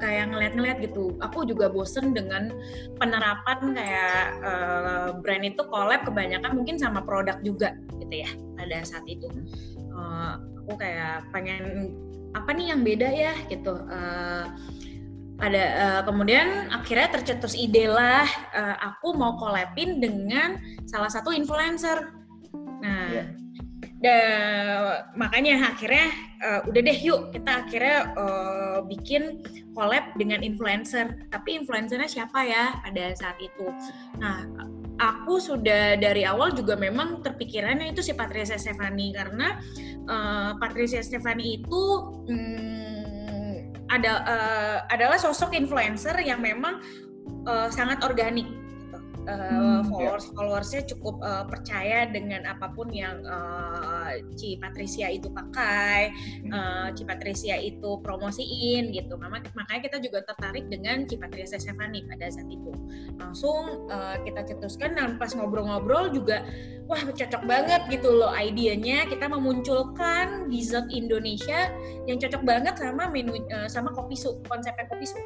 kayak 0.00 0.32
ngeliat-ngeliat 0.32 0.80
gitu. 0.80 1.20
Aku 1.20 1.44
juga 1.44 1.68
bosen 1.68 2.16
dengan 2.16 2.48
penerapan 2.96 3.76
kayak 3.76 4.24
eh, 4.40 5.08
brand 5.20 5.44
itu 5.44 5.60
collab 5.68 6.00
kebanyakan 6.08 6.56
mungkin 6.56 6.80
sama 6.80 7.04
produk 7.04 7.36
juga 7.44 7.76
gitu 8.00 8.24
ya 8.24 8.30
pada 8.56 8.80
saat 8.88 9.04
itu. 9.04 9.28
Eh, 9.76 10.34
aku 10.64 10.72
kayak 10.80 11.28
pengen 11.28 11.92
apa 12.32 12.56
nih 12.56 12.72
yang 12.72 12.80
beda 12.80 13.08
ya 13.12 13.34
gitu. 13.52 13.76
Eh, 13.76 14.44
ada 15.44 15.64
eh, 15.76 16.02
kemudian 16.08 16.72
akhirnya 16.72 17.20
tercetus 17.20 17.52
ide 17.52 17.84
lah 17.84 18.24
eh, 18.56 18.76
aku 18.80 19.12
mau 19.12 19.36
collabin 19.36 20.00
dengan 20.00 20.56
salah 20.88 21.12
satu 21.12 21.36
influencer. 21.36 22.16
Nah, 22.80 23.12
Iya. 23.12 23.24
Da- 24.00 25.12
makanya 25.12 25.76
akhirnya 25.76 26.08
eh, 26.40 26.60
udah 26.64 26.80
deh 26.80 26.98
yuk 27.04 27.20
kita 27.36 27.50
akhirnya 27.64 27.98
eh, 28.16 28.78
bikin 28.88 29.44
collab 29.76 30.16
dengan 30.16 30.40
influencer. 30.40 31.28
Tapi 31.28 31.60
influencernya 31.62 32.08
siapa 32.08 32.42
ya 32.44 32.80
pada 32.80 33.12
saat 33.14 33.38
itu? 33.38 33.68
Nah, 34.18 34.44
aku 35.00 35.40
sudah 35.40 35.96
dari 35.96 36.24
awal 36.28 36.52
juga 36.52 36.76
memang 36.76 37.24
terpikirannya 37.24 37.92
itu 37.92 38.04
si 38.04 38.12
Patricia 38.16 38.56
Stefani 38.56 39.12
karena 39.12 39.60
eh, 40.08 40.50
Patricia 40.56 41.04
Stefani 41.04 41.60
itu 41.60 41.82
hmm, 42.28 43.88
ada 43.90 44.12
eh, 44.24 44.78
adalah 44.96 45.18
sosok 45.20 45.52
influencer 45.56 46.16
yang 46.24 46.40
memang 46.40 46.80
eh, 47.48 47.68
sangat 47.72 48.00
organik. 48.04 48.59
Hmm, 49.28 49.84
followers 49.84 50.32
followersnya 50.32 50.82
cukup 50.88 51.20
eh, 51.20 51.44
percaya 51.44 52.08
dengan 52.08 52.48
apa 52.48 52.72
pun 52.72 52.88
yang 52.88 53.20
eh, 53.20 54.24
Ci 54.34 54.56
Patricia 54.56 55.12
itu 55.12 55.28
pakai, 55.28 56.08
eh, 56.48 56.86
Ci 56.96 57.04
Patricia 57.04 57.54
itu 57.60 58.00
promosiin 58.00 58.90
gitu. 58.96 59.20
Mama- 59.20 59.44
Makanya 59.54 59.80
kita 59.86 59.98
juga 60.00 60.24
tertarik 60.24 60.66
dengan 60.72 61.04
Ci 61.04 61.20
Patricia 61.20 61.60
Stefani 61.60 62.04
pada 62.08 62.32
saat 62.32 62.48
itu. 62.48 62.72
Langsung 63.20 63.86
eh, 63.92 64.16
kita 64.24 64.40
cetuskan 64.56 64.96
dan 64.96 65.20
pas 65.20 65.30
ngobrol-ngobrol 65.36 66.10
juga 66.16 66.42
wah 66.88 67.04
cocok 67.04 67.42
banget 67.44 67.86
gitu 67.92 68.10
loh 68.10 68.32
idenya. 68.34 69.04
Kita 69.04 69.28
memunculkan 69.30 70.48
dessert 70.48 70.88
Indonesia 70.90 71.68
yang 72.08 72.16
cocok 72.18 72.42
banget 72.42 72.74
sama 72.80 73.06
menu 73.12 73.36
eh, 73.36 73.68
sama 73.68 73.92
kopi 73.92 74.16
su 74.16 74.40
konsepnya 74.48 74.88
kopi 74.88 75.06
su 75.06 75.20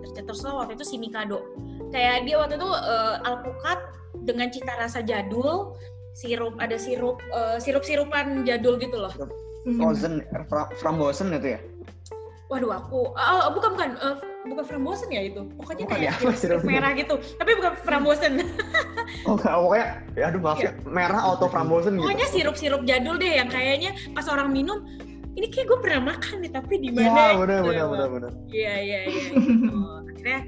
tercetuslah 0.00 0.64
waktu 0.64 0.80
itu 0.80 0.84
si 0.86 0.96
Mikado 0.96 1.44
kayak 1.90 2.24
dia 2.24 2.36
waktu 2.36 2.54
itu 2.54 2.70
eh, 2.70 3.14
alpukat 3.22 3.78
dengan 4.20 4.48
cita 4.48 4.72
rasa 4.74 5.00
jadul 5.00 5.74
sirup 6.12 6.54
ada 6.56 6.74
sirup 6.74 7.18
eh, 7.24 7.58
sirup 7.58 7.82
sirupan 7.82 8.42
jadul 8.42 8.76
gitu 8.76 8.96
loh 8.96 9.12
Hmm. 9.60 9.76
Frozen, 9.76 10.24
fra- 10.48 10.72
frambozen 10.74 11.36
itu 11.36 11.52
ya? 11.52 11.60
waduh 12.48 12.72
aku 12.72 13.12
oh, 13.12 13.50
bukan 13.52 13.76
bukan 13.76 13.90
eh, 13.94 14.16
bukan 14.42 14.64
frambozen 14.64 15.06
ya 15.06 15.22
itu 15.22 15.44
pokoknya 15.54 15.84
Bukan 15.84 15.98
kayak 16.00 16.08
ya, 16.08 16.12
sirup, 16.16 16.34
sirup 16.34 16.60
merah 16.64 16.90
gitu 16.96 17.14
tapi 17.36 17.50
bukan 17.54 17.72
frambozen 17.78 18.40
Oh, 19.28 19.36
enggak, 19.36 19.52
pokoknya, 19.52 19.86
ya 20.16 20.24
aduh 20.32 20.40
maaf 20.40 20.58
ya, 20.58 20.72
merah 20.82 21.20
auto 21.20 21.46
frambozen 21.46 21.92
gitu. 21.92 22.00
Iya. 22.00 22.04
pokoknya 22.08 22.26
sirup-sirup 22.32 22.82
jadul 22.82 23.20
deh 23.20 23.32
yang 23.36 23.46
kayaknya 23.46 23.92
pas 24.10 24.24
orang 24.26 24.48
minum 24.48 24.80
ini 25.36 25.46
kayak 25.46 25.66
gue 25.68 25.78
pernah 25.78 26.00
makan 26.10 26.34
nih 26.40 26.50
tapi 26.50 26.74
di 26.74 26.88
Iya, 26.88 27.04
mana 27.04 27.22
bener, 27.36 27.60
bener, 27.62 28.08
bener. 28.08 28.30
iya 28.48 28.74
iya 28.80 28.98
iya 29.04 29.22
gitu. 29.28 29.76
akhirnya 30.10 30.40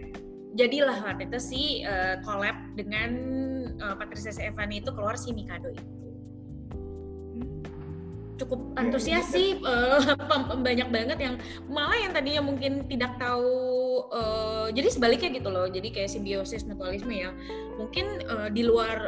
jadilah 0.52 0.98
waktu 1.00 1.28
itu 1.28 1.38
si 1.40 1.62
eh, 1.82 2.20
collab 2.24 2.76
dengan 2.76 3.10
eh, 3.80 3.94
Patricia 3.96 4.32
Stefani 4.32 4.84
itu 4.84 4.92
keluar 4.92 5.16
si 5.16 5.32
Mikado 5.32 5.72
itu. 5.72 5.84
Cukup 8.40 8.74
antusias 8.74 9.30
sih 9.30 9.54
eh, 9.54 9.98
pem- 10.26 10.46
pem- 10.50 10.64
banyak 10.66 10.88
banget 10.90 11.18
yang 11.20 11.34
malah 11.70 11.94
yang 11.94 12.10
tadinya 12.10 12.42
mungkin 12.42 12.84
tidak 12.90 13.16
tahu 13.16 13.54
eh, 14.12 14.66
jadi 14.76 14.88
sebaliknya 14.92 15.30
gitu 15.40 15.48
loh. 15.48 15.66
Jadi 15.70 15.88
kayak 15.94 16.10
simbiosis 16.10 16.66
mutualisme 16.68 17.12
ya 17.12 17.30
mungkin 17.80 18.20
eh, 18.20 18.48
di 18.52 18.62
luar 18.66 18.98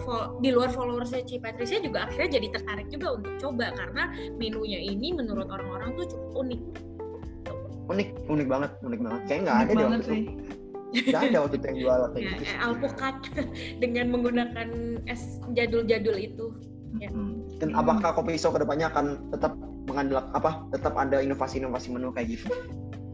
fo- 0.00 0.40
di 0.40 0.48
luar 0.54 0.72
followersnya 0.72 1.26
Ci 1.26 1.36
Patricia 1.42 1.82
juga 1.82 2.08
akhirnya 2.08 2.40
jadi 2.40 2.48
tertarik 2.54 2.88
juga 2.88 3.18
untuk 3.20 3.34
coba 3.36 3.74
karena 3.76 4.14
menunya 4.40 4.80
ini 4.80 5.12
menurut 5.12 5.50
orang-orang 5.52 5.98
tuh 5.98 6.06
cukup 6.16 6.32
unik. 6.46 6.60
Unik, 7.88 8.08
unik 8.28 8.46
banget, 8.52 8.70
unik 8.84 9.00
banget. 9.00 9.20
Kayak 9.26 9.40
nggak 9.48 9.56
ada 9.56 9.72
deh 9.72 9.86
waktu 9.88 10.12
itu. 10.12 10.57
Nggak 10.88 11.22
ada 11.28 11.38
waktu 11.44 11.56
itu 11.60 11.66
yang 11.68 11.78
jual 11.84 12.00
kayak 12.12 12.24
ya, 12.24 12.32
gitu. 12.40 12.54
alpukat 12.64 13.16
dengan 13.82 14.06
menggunakan 14.08 14.68
es 15.04 15.36
jadul-jadul 15.52 16.16
itu 16.16 16.46
Ya. 16.96 17.12
Hmm. 17.12 17.44
Dan 17.60 17.76
apakah 17.76 18.16
kopi 18.16 18.40
iso 18.40 18.48
ke 18.48 18.64
depannya 18.64 18.88
akan 18.88 19.28
tetap 19.28 19.52
mengandalkan 19.84 20.32
apa? 20.32 20.50
Tetap 20.72 20.94
ada 20.96 21.20
inovasi-inovasi 21.20 21.92
menu 21.92 22.08
kayak 22.16 22.28
gitu? 22.38 22.48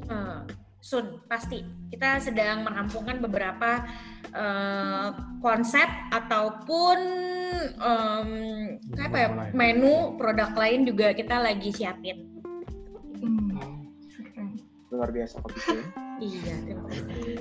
Eh, 0.06 0.40
soon 0.78 1.18
pasti 1.26 1.66
kita 1.90 2.22
sedang 2.22 2.62
merampungkan 2.62 3.18
beberapa 3.18 3.82
eh, 4.30 5.08
konsep 5.42 5.88
ataupun 6.14 6.98
em, 7.82 8.30
apa 9.00 9.16
ya 9.16 9.28
menu 9.50 10.14
produk 10.20 10.54
lain 10.54 10.86
juga 10.86 11.10
kita 11.16 11.42
lagi 11.42 11.74
siapin. 11.74 12.30
Hmm. 13.18 13.90
Luar 14.94 15.10
biasa 15.10 15.42
kopi. 15.42 15.58
Iya, 16.24 16.54
terima 16.64 16.82
kasih. 16.88 17.36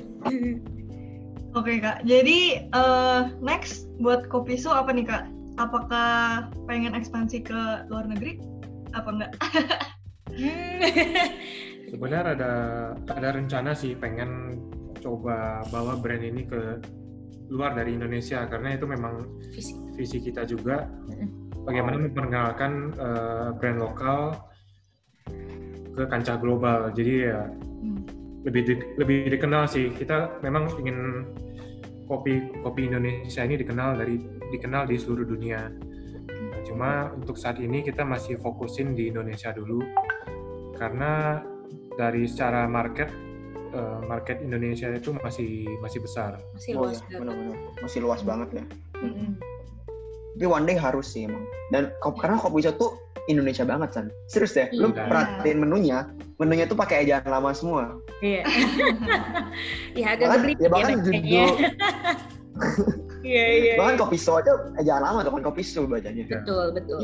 Oke 1.60 1.78
kak, 1.78 2.02
jadi 2.04 2.66
eh, 2.66 3.22
next 3.40 3.86
buat 4.02 4.26
Kopisu 4.26 4.74
apa 4.74 4.90
nih 4.90 5.06
kak? 5.06 5.30
Apakah 5.62 6.50
pengen 6.66 6.98
ekspansi 6.98 7.46
ke 7.46 7.86
luar 7.94 8.10
negeri? 8.10 8.42
Apa 8.98 9.10
enggak? 9.14 9.32
Hmm. 10.34 10.82
Sebenarnya 11.94 12.22
ada 12.34 12.54
ada 13.06 13.30
rencana 13.38 13.78
sih 13.78 13.94
pengen 13.94 14.58
coba 14.98 15.62
bawa 15.70 15.94
brand 16.02 16.26
ini 16.26 16.42
ke 16.42 16.82
luar 17.54 17.78
dari 17.78 17.94
Indonesia 17.94 18.50
karena 18.50 18.74
itu 18.74 18.90
memang 18.90 19.22
Fisik. 19.54 19.78
visi 19.94 20.18
kita 20.26 20.42
juga 20.50 20.90
bagaimana 21.70 22.02
memperkenalkan 22.10 22.98
eh, 22.98 23.50
brand 23.62 23.78
lokal 23.78 24.34
ke 25.94 26.04
kancah 26.10 26.42
global. 26.42 26.90
Jadi 26.98 27.14
ya. 27.30 27.46
Lebih 28.44 28.62
di- 28.68 28.86
lebih 29.00 29.18
dikenal 29.32 29.68
sih. 29.68 29.92
Kita 29.92 30.40
memang 30.44 30.68
ingin 30.80 31.28
kopi 32.06 32.52
kopi 32.62 32.92
Indonesia 32.92 33.42
ini 33.42 33.56
dikenal 33.56 33.96
dari 33.96 34.20
dikenal 34.52 34.86
di 34.86 34.96
seluruh 35.00 35.24
dunia. 35.26 35.72
Nah, 36.28 36.60
Cuma 36.68 37.12
untuk 37.16 37.40
saat 37.40 37.58
ini 37.60 37.82
kita 37.82 38.04
masih 38.04 38.38
fokusin 38.40 38.94
di 38.94 39.08
Indonesia 39.08 39.56
dulu 39.56 39.80
karena 40.76 41.40
dari 41.96 42.26
secara 42.28 42.66
market 42.68 43.08
eh, 43.74 44.00
market 44.06 44.44
Indonesia 44.44 44.92
itu 44.92 45.16
masih 45.24 45.66
masih 45.80 46.00
besar. 46.04 46.38
Masih 46.54 46.72
Oh 46.76 46.86
luas 46.86 47.00
ya, 47.00 47.00
banget. 47.00 47.20
benar-benar. 47.24 47.58
Masih 47.82 48.00
luas 48.04 48.22
banget 48.22 48.50
ya. 48.60 48.66
Mm-mm. 49.00 49.32
Tapi 50.34 50.46
one 50.50 50.66
day 50.66 50.76
harus 50.76 51.08
sih 51.08 51.30
emang. 51.30 51.46
Dan 51.70 51.94
karena 52.20 52.42
kopi 52.42 52.66
Iso 52.66 52.74
tuh 52.74 52.98
Indonesia 53.32 53.64
banget 53.64 53.90
kan. 53.96 54.06
Serius 54.28 54.52
deh, 54.54 54.68
lu 54.76 54.92
Iya. 54.92 55.08
perhatiin 55.08 55.58
menunya, 55.60 56.12
menunya 56.38 56.66
tuh 56.68 56.76
pakai 56.76 57.08
ejaan 57.08 57.24
lama 57.24 57.56
semua. 57.56 57.96
Iya. 58.20 58.44
ya 60.00 60.06
agak 60.16 60.28
Bahkan, 60.28 60.42
gede 60.44 60.54
ya 60.60 60.70
bahkan 60.70 60.90
kayaknya. 61.00 61.06
judul, 61.08 61.50
Iya, 63.24 63.44
iya. 63.56 63.74
bahkan 63.80 63.96
kopi 63.96 64.18
So 64.20 64.36
aja 64.36 64.52
ejaan 64.76 65.00
lama 65.00 65.24
tuh 65.24 65.32
kan 65.40 65.44
kopi 65.48 65.64
So 65.64 65.88
bacanya. 65.88 66.28
Ya. 66.28 66.44
Betul, 66.44 66.66
betul. 66.76 67.00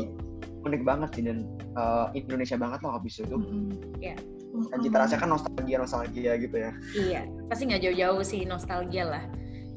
Unik 0.60 0.82
banget 0.84 1.08
sih 1.16 1.22
dan 1.24 1.48
eh, 1.72 2.06
Indonesia 2.12 2.56
banget 2.60 2.78
loh 2.84 3.00
kopi 3.00 3.08
So 3.08 3.24
tuh. 3.24 3.40
Iya. 3.96 4.16
Dan 4.50 4.78
cita 4.82 4.98
rasanya 4.98 5.20
kan 5.24 5.30
nostalgia 5.32 5.76
nostalgia 5.80 6.32
gitu 6.36 6.56
ya. 6.58 6.70
Iya, 6.92 7.20
pasti 7.48 7.70
nggak 7.70 7.80
jauh-jauh 7.86 8.20
sih 8.20 8.42
nostalgia 8.44 9.08
lah. 9.08 9.24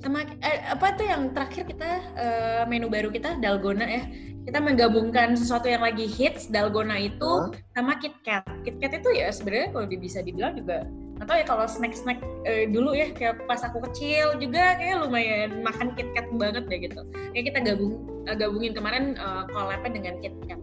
Sama 0.04 0.28
eh, 0.44 0.60
apa 0.68 1.00
tuh 1.00 1.08
yang 1.08 1.32
terakhir 1.32 1.64
kita 1.64 1.90
eh, 2.20 2.64
menu 2.68 2.92
baru 2.92 3.08
kita 3.08 3.40
dalgona 3.40 3.88
ya. 3.88 4.04
Kita 4.44 4.60
menggabungkan 4.60 5.40
sesuatu 5.40 5.72
yang 5.72 5.84
lagi 5.88 6.04
hits 6.04 6.52
dalgona 6.52 7.00
itu 7.00 7.32
Hah? 7.48 7.52
sama 7.72 7.96
KitKat. 7.96 8.44
KitKat 8.68 8.92
itu 9.00 9.10
ya 9.16 9.32
sebenarnya 9.32 9.68
kalau 9.72 9.86
bisa 9.88 10.20
dibilang 10.20 10.54
juga 10.60 10.84
atau 11.22 11.40
ya 11.40 11.46
kalau 11.48 11.64
snack-snack 11.64 12.20
eh, 12.44 12.68
dulu 12.68 12.92
ya 12.92 13.08
kayak 13.16 13.48
pas 13.48 13.64
aku 13.64 13.80
kecil 13.88 14.36
juga 14.44 14.76
kayak 14.76 15.08
lumayan 15.08 15.64
makan 15.64 15.96
KitKat 15.96 16.28
banget 16.36 16.64
deh 16.68 16.80
gitu. 16.84 17.02
Kayak 17.32 17.46
kita 17.56 17.60
gabung 17.72 17.94
eh, 18.28 18.36
gabungin 18.36 18.74
kemarin 18.76 19.04
eh, 19.16 19.44
collab-nya 19.56 19.92
dengan 19.96 20.14
KitKat. 20.20 20.60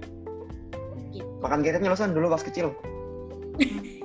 Gitu. 1.16 1.30
Makan 1.40 1.64
keknya 1.64 1.88
lo 1.88 1.96
San, 1.96 2.12
dulu 2.12 2.28
pas 2.28 2.44
kecil. 2.44 2.76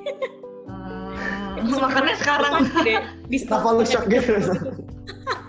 Eh, 1.56 1.64
makannya 1.88 2.16
sekarang. 2.20 2.54
Deh, 2.84 3.00
di 3.32 3.38
Kenapa 3.42 3.70
lu 3.74 3.84
shock 3.88 4.06
gitu? 4.12 4.36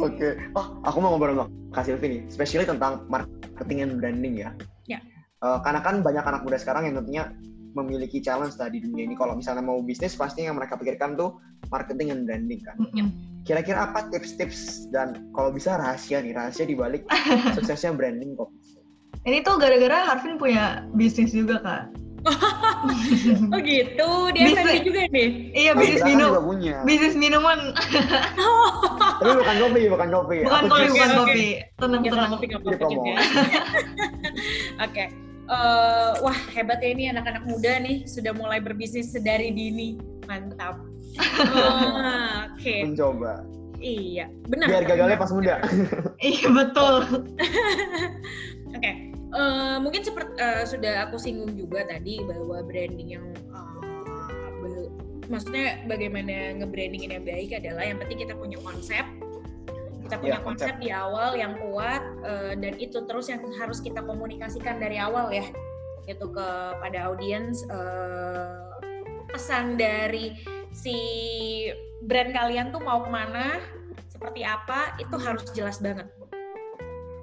Oke. 0.00 0.28
Oh, 0.56 0.66
aku 0.88 0.96
mau 1.04 1.12
ngobrol 1.12 1.36
sama 1.36 1.46
Kak 1.76 1.84
Silvi 1.86 2.06
nih, 2.08 2.22
especially 2.26 2.66
tentang 2.66 3.04
marketing 3.06 3.84
and 3.84 3.94
branding 4.00 4.34
ya. 4.40 4.50
Ya. 4.88 4.98
Eh, 5.40 5.58
karena 5.64 5.80
kan 5.80 6.00
banyak 6.00 6.24
anak 6.24 6.42
muda 6.44 6.56
sekarang 6.60 6.88
yang 6.88 6.96
tentunya 7.00 7.32
memiliki 7.72 8.18
challenge 8.18 8.58
lah 8.58 8.68
di 8.68 8.82
dunia 8.82 9.06
ini. 9.06 9.14
Kalau 9.14 9.38
misalnya 9.38 9.62
mau 9.62 9.78
bisnis, 9.80 10.18
pasti 10.18 10.44
yang 10.44 10.58
mereka 10.58 10.74
pikirkan 10.74 11.14
tuh 11.14 11.38
marketing 11.70 12.12
and 12.12 12.22
branding 12.26 12.60
kan. 12.64 12.76
Mm-mm. 12.80 13.06
Kira-kira 13.46 13.88
apa 13.88 14.10
tips-tips 14.12 14.90
dan 14.92 15.30
kalau 15.32 15.54
bisa 15.54 15.78
rahasia 15.78 16.20
nih, 16.20 16.34
rahasia 16.36 16.66
di 16.66 16.76
balik 16.76 17.06
suksesnya 17.56 17.94
branding 17.94 18.36
kok. 18.36 18.50
Ini 19.24 19.44
tuh 19.44 19.60
gara-gara 19.60 20.08
Harvin 20.08 20.40
punya 20.40 20.84
bisnis 20.96 21.36
juga 21.36 21.60
kak. 21.60 21.99
Oh 23.50 23.60
gitu, 23.60 24.10
dia 24.36 24.44
Bisa. 24.44 24.60
FNB 24.60 24.76
juga 24.84 25.00
nih. 25.08 25.28
Iya 25.52 25.72
bisnis 25.72 26.00
kan 26.00 26.08
minum, 26.08 26.30
juga 26.30 26.42
punya. 26.44 26.74
bisnis 26.84 27.14
minuman. 27.16 27.58
Tapi 29.20 29.32
bukan 29.36 29.56
kopi, 29.58 29.82
bukan 29.88 30.08
kopi. 30.10 30.36
Bukan 30.44 30.64
kopi, 30.68 30.86
bukan 30.90 31.10
kopi. 31.16 31.46
Tenang, 31.76 32.00
Ya 32.00 32.10
tenang. 32.12 32.28
sama 32.28 32.36
nggak 32.36 32.50
Jadi 32.50 32.54
apa-apa 32.60 32.86
juga. 32.88 33.12
Oke. 34.80 35.04
Eh, 35.50 36.10
wah 36.22 36.38
hebat 36.54 36.78
ya 36.78 36.94
ini 36.94 37.10
anak-anak 37.10 37.42
muda 37.42 37.82
nih 37.82 38.06
sudah 38.06 38.30
mulai 38.30 38.62
berbisnis 38.62 39.10
sedari 39.10 39.50
dini. 39.50 39.98
Mantap. 40.24 40.78
Ah, 41.18 42.46
Oke, 42.54 42.86
Mencoba. 42.86 43.42
iya, 43.82 44.30
benar. 44.46 44.70
Biar 44.70 44.84
gagalnya 44.86 45.18
pas 45.18 45.32
muda. 45.34 45.58
Iya 46.22 46.46
betul. 46.54 47.26
Oke, 48.78 49.09
eh, 49.30 49.76
mungkin 49.78 50.02
seperti 50.02 50.32
eh, 50.38 50.64
sudah 50.66 50.94
aku 51.08 51.16
singgung 51.16 51.54
juga 51.54 51.86
tadi 51.86 52.22
bahwa 52.24 52.62
branding 52.64 53.08
yang 53.14 53.26
be- 54.60 54.90
maksudnya 55.30 55.82
bagaimana 55.86 56.58
nge-branding 56.58 57.10
yang 57.10 57.22
baik 57.22 57.54
adalah 57.54 57.86
yang 57.86 57.98
penting 58.02 58.26
kita 58.26 58.34
punya 58.34 58.58
konsep, 58.58 59.04
kita 60.06 60.14
punya 60.18 60.38
Iya, 60.38 60.42
konsep. 60.42 60.66
konsep. 60.74 60.82
di 60.82 60.90
awal 60.90 61.38
yang 61.38 61.54
kuat 61.58 62.02
eh, 62.26 62.52
dan 62.58 62.74
itu 62.82 62.98
terus 63.06 63.30
yang 63.30 63.38
harus 63.58 63.78
kita 63.78 64.02
komunikasikan 64.02 64.82
dari 64.82 64.98
awal 64.98 65.30
ya, 65.30 65.46
itu 66.10 66.26
kepada 66.34 67.06
audiens 67.06 67.62
eh, 67.70 68.58
pesan 69.30 69.78
dari 69.78 70.34
si 70.74 70.98
brand 72.02 72.34
kalian 72.34 72.74
tuh 72.74 72.82
mau 72.82 73.02
ke 73.06 73.10
mana, 73.10 73.62
seperti 74.10 74.42
apa, 74.42 74.98
itu 74.98 75.14
harus 75.18 75.46
jelas 75.54 75.78
banget 75.78 76.10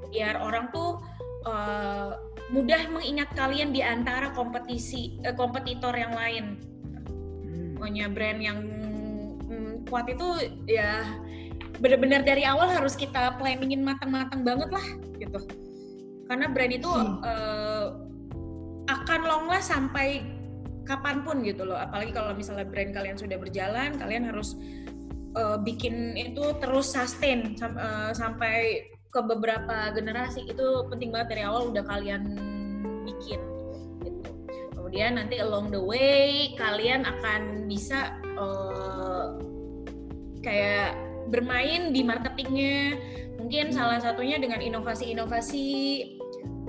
biar 0.08 0.40
orang 0.40 0.72
tuh 0.72 1.04
uh, 1.48 2.20
mudah 2.52 2.88
mengingat 2.92 3.32
kalian 3.36 3.76
di 3.76 3.84
antara 3.84 4.32
kompetisi 4.32 5.20
eh, 5.24 5.36
kompetitor 5.36 5.92
yang 5.96 6.16
lain. 6.16 6.46
Pokoknya 7.76 8.08
brand 8.10 8.40
yang 8.40 8.60
mm, 9.48 9.74
kuat 9.92 10.08
itu 10.08 10.56
ya 10.66 11.04
benar-benar 11.78 12.26
dari 12.26 12.42
awal 12.48 12.72
harus 12.72 12.98
kita 12.98 13.38
planningin 13.38 13.84
matang-matang 13.84 14.42
banget 14.48 14.70
lah 14.72 14.88
gitu. 15.20 15.40
Karena 16.28 16.48
brand 16.52 16.74
itu 16.74 16.90
Hmm. 16.90 17.20
eh, 17.24 17.88
akan 18.88 19.22
long 19.28 19.46
last 19.52 19.72
sampai 19.76 20.24
kapan 20.88 21.20
pun 21.28 21.44
gitu 21.44 21.68
loh. 21.68 21.76
Apalagi 21.76 22.16
kalau 22.16 22.32
misalnya 22.32 22.64
brand 22.64 22.96
kalian 22.96 23.20
sudah 23.20 23.36
berjalan, 23.36 24.00
kalian 24.00 24.24
harus 24.24 24.56
eh, 25.36 25.58
bikin 25.62 26.16
itu 26.16 26.56
terus 26.64 26.96
sustain 26.96 27.60
sam- 27.60 27.78
eh, 27.78 28.12
sampai 28.16 28.56
ke 29.18 29.22
beberapa 29.26 29.90
generasi 29.98 30.46
itu 30.46 30.86
penting 30.94 31.10
banget 31.10 31.34
dari 31.34 31.44
awal 31.50 31.74
udah 31.74 31.82
kalian 31.90 32.38
bikin 33.02 33.42
gitu. 34.06 34.30
Kemudian 34.78 35.18
nanti 35.18 35.42
along 35.42 35.74
the 35.74 35.82
way 35.82 36.54
kalian 36.54 37.02
akan 37.02 37.66
bisa 37.66 38.14
eh, 38.22 39.26
kayak 40.46 40.94
bermain 41.34 41.90
di 41.90 42.06
marketingnya. 42.06 42.94
Mungkin 43.42 43.74
salah 43.74 43.98
satunya 43.98 44.38
dengan 44.38 44.62
inovasi-inovasi 44.62 45.68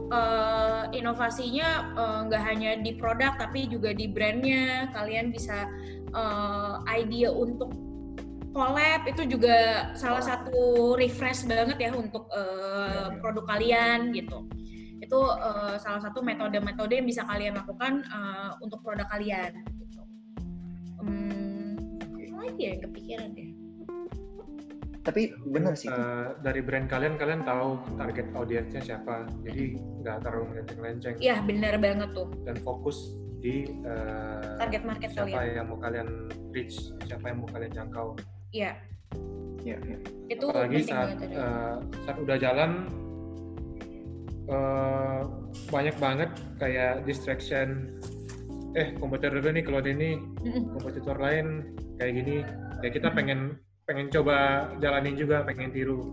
eh, 0.09 0.85
inovasinya 0.97 1.69
eh, 2.01 2.19
nggak 2.33 2.43
hanya 2.49 2.71
di 2.81 2.97
produk 2.97 3.37
tapi 3.37 3.69
juga 3.69 3.93
di 3.93 4.09
brandnya. 4.09 4.89
Kalian 4.97 5.37
bisa 5.37 5.69
eh, 6.17 6.75
idea 6.97 7.29
untuk 7.29 7.88
collab 8.53 9.05
itu 9.07 9.23
juga 9.29 9.91
salah 9.95 10.23
satu 10.25 10.95
refresh 10.97 11.45
banget 11.47 11.79
ya 11.79 11.91
untuk 11.95 12.27
eh, 12.33 13.15
produk 13.21 13.45
kalian 13.47 14.11
gitu. 14.13 14.49
Itu 14.99 15.19
eh, 15.31 15.77
salah 15.79 16.01
satu 16.03 16.21
metode-metode 16.25 16.99
yang 16.99 17.07
bisa 17.07 17.23
kalian 17.25 17.57
lakukan 17.57 18.03
eh, 18.05 18.51
untuk 18.61 18.81
produk 18.83 19.07
kalian. 19.09 19.63
Gitu. 19.79 20.01
Hmm, 20.99 21.77
apa 22.35 22.39
lagi 22.49 22.61
ya 22.61 22.69
yang 22.75 22.83
kepikiran 22.91 23.29
deh? 23.37 23.49
Tapi 24.99 25.33
benar 25.49 25.73
sih. 25.73 25.89
Eh, 25.89 26.27
dari 26.45 26.61
brand 26.61 26.85
kalian 26.85 27.17
kalian 27.17 27.41
tahu 27.47 27.81
target 27.97 28.29
audiensnya 28.37 28.83
siapa 28.85 29.25
jadi 29.41 29.81
nggak 30.05 30.17
terlalu 30.21 30.45
melenceng-lenceng 30.53 31.15
Ya 31.17 31.41
benar 31.41 31.81
banget 31.81 32.13
tuh 32.13 32.29
dan 32.45 32.61
fokus 32.61 33.17
di 33.39 33.71
eh, 33.87 34.57
target 34.59 34.83
market 34.83 35.09
siapa 35.15 35.31
kalian. 35.31 35.55
yang 35.57 35.67
mau 35.71 35.79
kalian 35.79 36.09
reach 36.53 36.91
siapa 37.07 37.25
yang 37.31 37.39
mau 37.41 37.49
kalian 37.49 37.73
jangkau 37.73 38.19
Iya, 38.49 38.73
Iya, 39.61 39.77
iya. 39.85 39.99
itu 40.29 40.45
apalagi 40.45 40.81
penting 40.81 40.89
saat 40.89 41.09
banget. 41.13 41.29
eh, 41.35 41.77
saat 42.03 42.17
udah 42.19 42.37
jalan 42.37 42.71
eh, 44.49 45.21
banyak 45.69 45.97
banget 45.99 46.31
kayak 46.57 47.05
distraction 47.05 47.93
eh 48.73 48.93
kompetitor 48.97 49.41
ini 49.43 49.61
kalau 49.61 49.81
ini 49.81 50.21
kompetitor 50.73 51.17
lain 51.17 51.73
kayak 51.97 52.13
gini 52.15 52.37
ya 52.81 52.89
kita 52.89 53.09
pengen 53.11 53.57
pengen 53.85 54.09
coba 54.09 54.69
jalanin 54.79 55.17
juga 55.17 55.41
pengen 55.43 55.73
tiru 55.73 56.05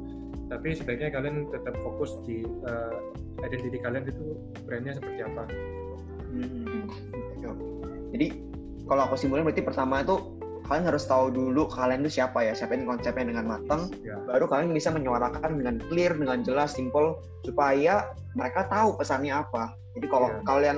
tapi 0.48 0.72
sebaiknya 0.72 1.12
kalian 1.12 1.48
tetap 1.48 1.76
fokus 1.78 2.16
di 2.24 2.44
eh, 2.44 2.96
identity 3.42 3.78
kalian 3.78 4.04
itu 4.04 4.36
brandnya 4.64 4.94
seperti 4.94 5.22
apa 5.24 5.44
Hmm. 6.36 6.92
Oke, 7.32 7.48
oke. 7.48 7.66
Jadi 8.12 8.28
kalau 8.84 9.08
aku 9.08 9.16
simpulin 9.16 9.48
berarti 9.48 9.64
pertama 9.64 10.04
itu 10.04 10.36
kalian 10.66 10.86
harus 10.86 11.04
tahu 11.04 11.30
dulu 11.30 11.66
kalian 11.68 12.02
itu 12.02 12.16
siapa 12.16 12.42
ya, 12.42 12.52
siapa 12.52 12.74
ini 12.74 12.84
konsepnya 12.84 13.26
dengan 13.28 13.46
matang, 13.48 13.90
ya 14.02 14.18
baru 14.20 14.46
kalian 14.46 14.72
bisa 14.72 14.90
menyuarakan 14.90 15.56
dengan 15.56 15.78
clear, 15.84 16.12
dengan 16.12 16.42
jelas, 16.42 16.74
simple, 16.74 17.16
supaya 17.42 18.06
mereka 18.34 18.66
tahu 18.66 18.94
pesannya 18.96 19.32
apa. 19.32 19.70
Jadi 19.94 20.08
kalau 20.08 20.28
Iya. 20.28 20.42
kalian 20.44 20.78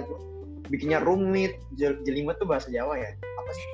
bikinnya 0.68 1.00
rumit, 1.00 1.56
jel- 1.74 1.98
jelimet 2.02 2.36
tuh 2.36 2.46
bahasa 2.46 2.68
Jawa 2.68 2.96
ya, 2.96 3.10
apa 3.10 3.52
sih? 3.52 3.66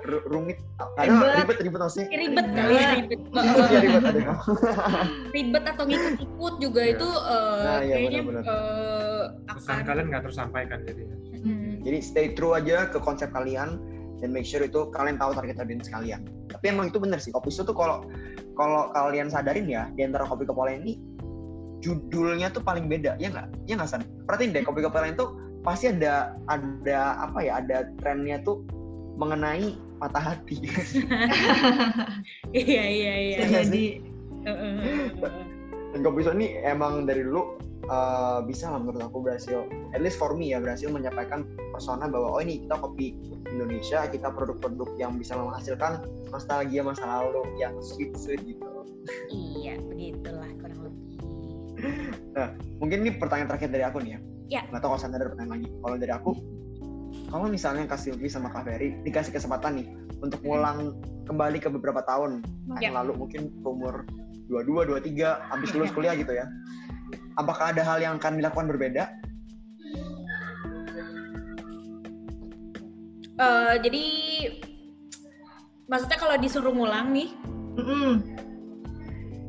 R- 0.00 0.24
rumit, 0.24 0.56
kadang 0.96 1.12
Ribet. 1.12 1.36
ribet 1.36 1.58
ribet 1.60 1.80
maksudnya. 1.82 2.08
ribet 2.08 2.46
kali 2.48 2.72
ya 2.72 2.86
ribet 2.96 3.20
Iya 3.68 3.78
ribet 3.84 4.02
ada 4.02 4.20
kamu. 4.26 4.42
ribet 5.28 5.64
atau 5.66 5.84
ngikut-ngikut 5.84 6.54
juga 6.56 6.80
Iya. 6.80 6.92
itu 6.94 7.08
eh, 7.10 7.60
Nah, 7.60 7.80
iya, 7.80 7.94
kayaknya 8.00 8.20
benar-benar. 8.22 8.42
eh, 8.48 9.24
pesan 9.50 9.72
akan 9.72 9.84
kalian 9.84 10.06
nggak 10.08 10.22
tersampaikan 10.24 10.78
jadinya 10.82 11.16
Hmm. 11.40 11.80
Jadi 11.80 11.98
stay 12.00 12.26
true 12.30 12.52
aja 12.52 12.84
ke 12.86 12.98
konsep 12.98 13.28
kalian 13.30 13.80
dan 14.20 14.30
make 14.30 14.46
sure 14.46 14.60
itu 14.60 14.88
kalian 14.92 15.16
tahu 15.16 15.32
target 15.32 15.56
audience 15.60 15.88
kalian. 15.88 16.24
Tapi 16.52 16.64
emang 16.72 16.92
itu 16.92 17.00
benar 17.00 17.18
sih. 17.20 17.32
Kopi 17.32 17.48
Su 17.48 17.64
tuh 17.64 17.76
kalau 17.76 18.04
kalau 18.54 18.92
kalian 18.92 19.32
sadarin 19.32 19.66
ya 19.66 19.88
di 19.96 20.04
antara 20.04 20.28
kopi 20.28 20.44
lain 20.44 20.84
ini 20.84 20.94
judulnya 21.80 22.52
tuh 22.52 22.60
paling 22.60 22.86
beda 22.86 23.16
ya 23.16 23.32
nggak? 23.32 23.48
Ya 23.64 23.74
nggak 23.80 23.88
san? 23.88 24.04
Perhatiin 24.28 24.52
deh 24.52 24.62
kopi 24.62 24.84
lain 24.84 25.16
tuh 25.16 25.36
pasti 25.64 25.88
ada 25.88 26.36
ada 26.52 27.16
apa 27.24 27.38
ya? 27.40 27.64
Ada 27.64 27.90
trennya 28.04 28.44
tuh 28.44 28.62
mengenai 29.16 29.76
patah 30.00 30.32
hati. 30.32 30.60
iya 32.56 32.84
iya 32.88 33.14
iya 33.16 33.36
Iya 33.44 33.48
jadi 33.64 33.84
dan 35.90 36.00
kopi 36.06 36.22
ini 36.22 36.46
emang 36.62 37.04
dari 37.04 37.26
dulu 37.26 37.58
uh, 37.90 38.38
bisa 38.46 38.70
lah 38.70 38.78
menurut 38.78 39.02
aku 39.02 39.18
berhasil, 39.20 39.66
at 39.92 40.00
least 40.00 40.16
for 40.16 40.32
me 40.32 40.54
ya 40.54 40.62
berhasil 40.62 40.86
menyampaikan 40.88 41.44
persona 41.74 42.06
bahwa 42.06 42.38
oh 42.38 42.40
ini 42.40 42.64
kita 42.64 42.78
kopi 42.78 43.18
Indonesia, 43.50 44.06
kita 44.06 44.30
produk-produk 44.30 44.88
yang 44.96 45.18
bisa 45.18 45.34
menghasilkan 45.34 46.06
nostalgia 46.30 46.86
masa 46.86 47.04
lalu 47.04 47.42
yang 47.58 47.74
sweet 47.82 48.14
sweet 48.14 48.40
gitu. 48.46 48.62
iya 49.32 49.80
begitulah 49.80 50.48
kurang 50.60 50.80
lebih 50.86 51.04
Mungkin 52.80 52.98
ini 53.04 53.10
pertanyaan 53.16 53.48
terakhir 53.50 53.68
dari 53.72 53.84
aku 53.84 53.98
nih 54.00 54.16
ya. 54.16 54.20
Ya. 54.50 54.60
Nggak 54.70 54.80
tahu 54.82 54.90
kalau 54.96 55.00
Sandra 55.00 55.18
ada 55.22 55.30
pertanyaan 55.32 55.52
lagi. 55.60 55.68
Kalau 55.80 55.96
dari 55.96 56.12
aku, 56.12 56.30
kalau 57.30 57.46
misalnya 57.46 57.84
Kak 57.86 58.00
Silvi 58.02 58.28
sama 58.28 58.50
Kak 58.50 58.66
Ferry 58.66 58.98
dikasih 59.06 59.32
kesempatan 59.34 59.78
nih 59.80 59.86
untuk 60.20 60.40
ngulang 60.42 60.98
kembali 61.24 61.58
ke 61.62 61.70
beberapa 61.70 62.02
tahun 62.04 62.42
Ya. 62.78 62.90
yang 62.90 62.94
lalu 62.98 63.26
mungkin 63.26 63.50
umur 63.62 64.06
22, 64.50 64.98
23, 64.98 65.50
habis 65.50 65.70
lulus 65.74 65.94
kuliah 65.94 66.14
gitu 66.18 66.34
ya. 66.34 66.46
Apakah 67.40 67.72
ada 67.72 67.80
hal 67.80 67.98
yang 68.04 68.20
akan 68.20 68.36
dilakukan 68.36 68.68
berbeda? 68.68 69.08
Eh, 73.40 73.74
jadi 73.80 74.04
maksudnya 75.88 76.18
kalau 76.20 76.36
disuruh 76.36 76.76
ngulang 76.76 77.16
nih 77.16 77.32
Mm-mm. 77.80 78.20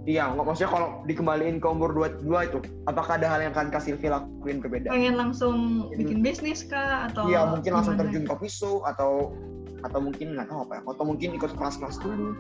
Iya, 0.08 0.34
nggak 0.34 0.46
maksudnya 0.48 0.72
kalau 0.72 0.88
dikembaliin 1.06 1.62
ke 1.62 1.68
umur 1.70 1.94
22 1.94 2.26
itu, 2.50 2.58
apakah 2.90 3.22
ada 3.22 3.28
hal 3.30 3.46
yang 3.46 3.54
akan 3.54 3.70
Kak 3.70 3.86
Silvi 3.86 4.10
lakuin 4.10 4.58
berbeda? 4.58 4.90
pengen 4.90 5.14
langsung 5.14 5.86
bikin 5.94 6.26
bisnis 6.26 6.66
kah 6.66 7.06
atau 7.12 7.30
Iya, 7.30 7.46
mungkin 7.54 7.70
langsung 7.76 7.94
gimana? 8.00 8.10
terjun 8.10 8.26
ke 8.26 8.36
pisu 8.42 8.82
atau 8.82 9.36
atau 9.86 10.00
mungkin 10.02 10.34
nggak 10.34 10.48
tahu 10.50 10.60
apa 10.66 10.74
ya, 10.74 10.82
atau 10.90 11.06
mungkin 11.06 11.30
ikut 11.38 11.52
kelas-kelas 11.54 12.02
dulu. 12.02 12.34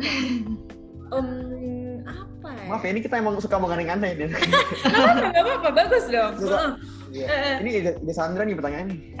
Em, 1.12 1.91
apa 2.04 2.48
ya 2.50 2.64
Maaf 2.66 2.82
ya, 2.82 2.90
ini 2.90 3.00
kita 3.00 3.14
emang 3.16 3.38
suka 3.38 3.56
mengenang 3.56 3.88
anda 3.92 4.08
ini. 4.08 4.26
Nggak 4.28 5.34
apa-apa, 5.36 5.68
bagus 5.72 6.04
dong 6.06 6.32
Suka. 6.36 6.56
Heeh. 6.56 6.70
Iya. 7.12 7.26
Eh, 7.28 7.54
Ini 7.60 7.70
ide, 7.76 7.90
ide 7.98 8.12
Sandra 8.12 8.40
nih 8.40 8.56
pertanyaannya. 8.56 8.96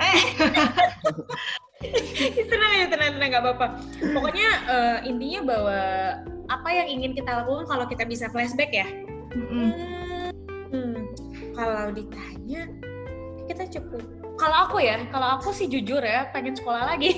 tenang 2.48 2.72
ya 2.72 2.86
tenang 2.86 3.10
tenang 3.12 3.28
nggak 3.28 3.42
apa-apa 3.42 3.66
pokoknya 4.08 4.48
eh, 4.64 4.98
intinya 5.04 5.40
bahwa 5.44 5.78
apa 6.46 6.68
yang 6.70 6.88
ingin 6.88 7.12
kita 7.12 7.42
lakukan 7.42 7.66
kalau 7.66 7.84
kita 7.84 8.06
bisa 8.06 8.30
flashback 8.30 8.70
ya 8.72 8.86
Mm-mm. 9.34 10.30
Hmm, 10.70 10.96
kalau 11.52 11.90
ditanya 11.90 12.70
kita 13.44 13.66
cukup 13.68 14.02
kalau 14.38 14.56
aku 14.64 14.78
ya 14.78 15.02
kalau 15.10 15.36
aku 15.36 15.50
sih 15.50 15.66
jujur 15.66 15.98
ya 15.98 16.30
pengen 16.30 16.54
sekolah 16.54 16.86
lagi 16.86 17.10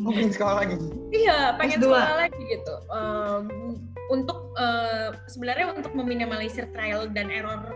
Oh, 0.00 0.08
pengen 0.08 0.30
sekolah 0.30 0.54
lagi. 0.56 0.76
iya 1.10 1.52
pengen 1.58 1.78
S2. 1.78 1.84
sekolah 1.84 2.14
lagi 2.16 2.40
gitu 2.46 2.74
Em, 2.88 3.42
untuk 4.08 4.56
eh, 4.56 5.12
sebenarnya 5.28 5.76
untuk 5.76 5.92
meminimalisir 5.92 6.68
trial 6.72 7.08
dan 7.12 7.28
error 7.28 7.68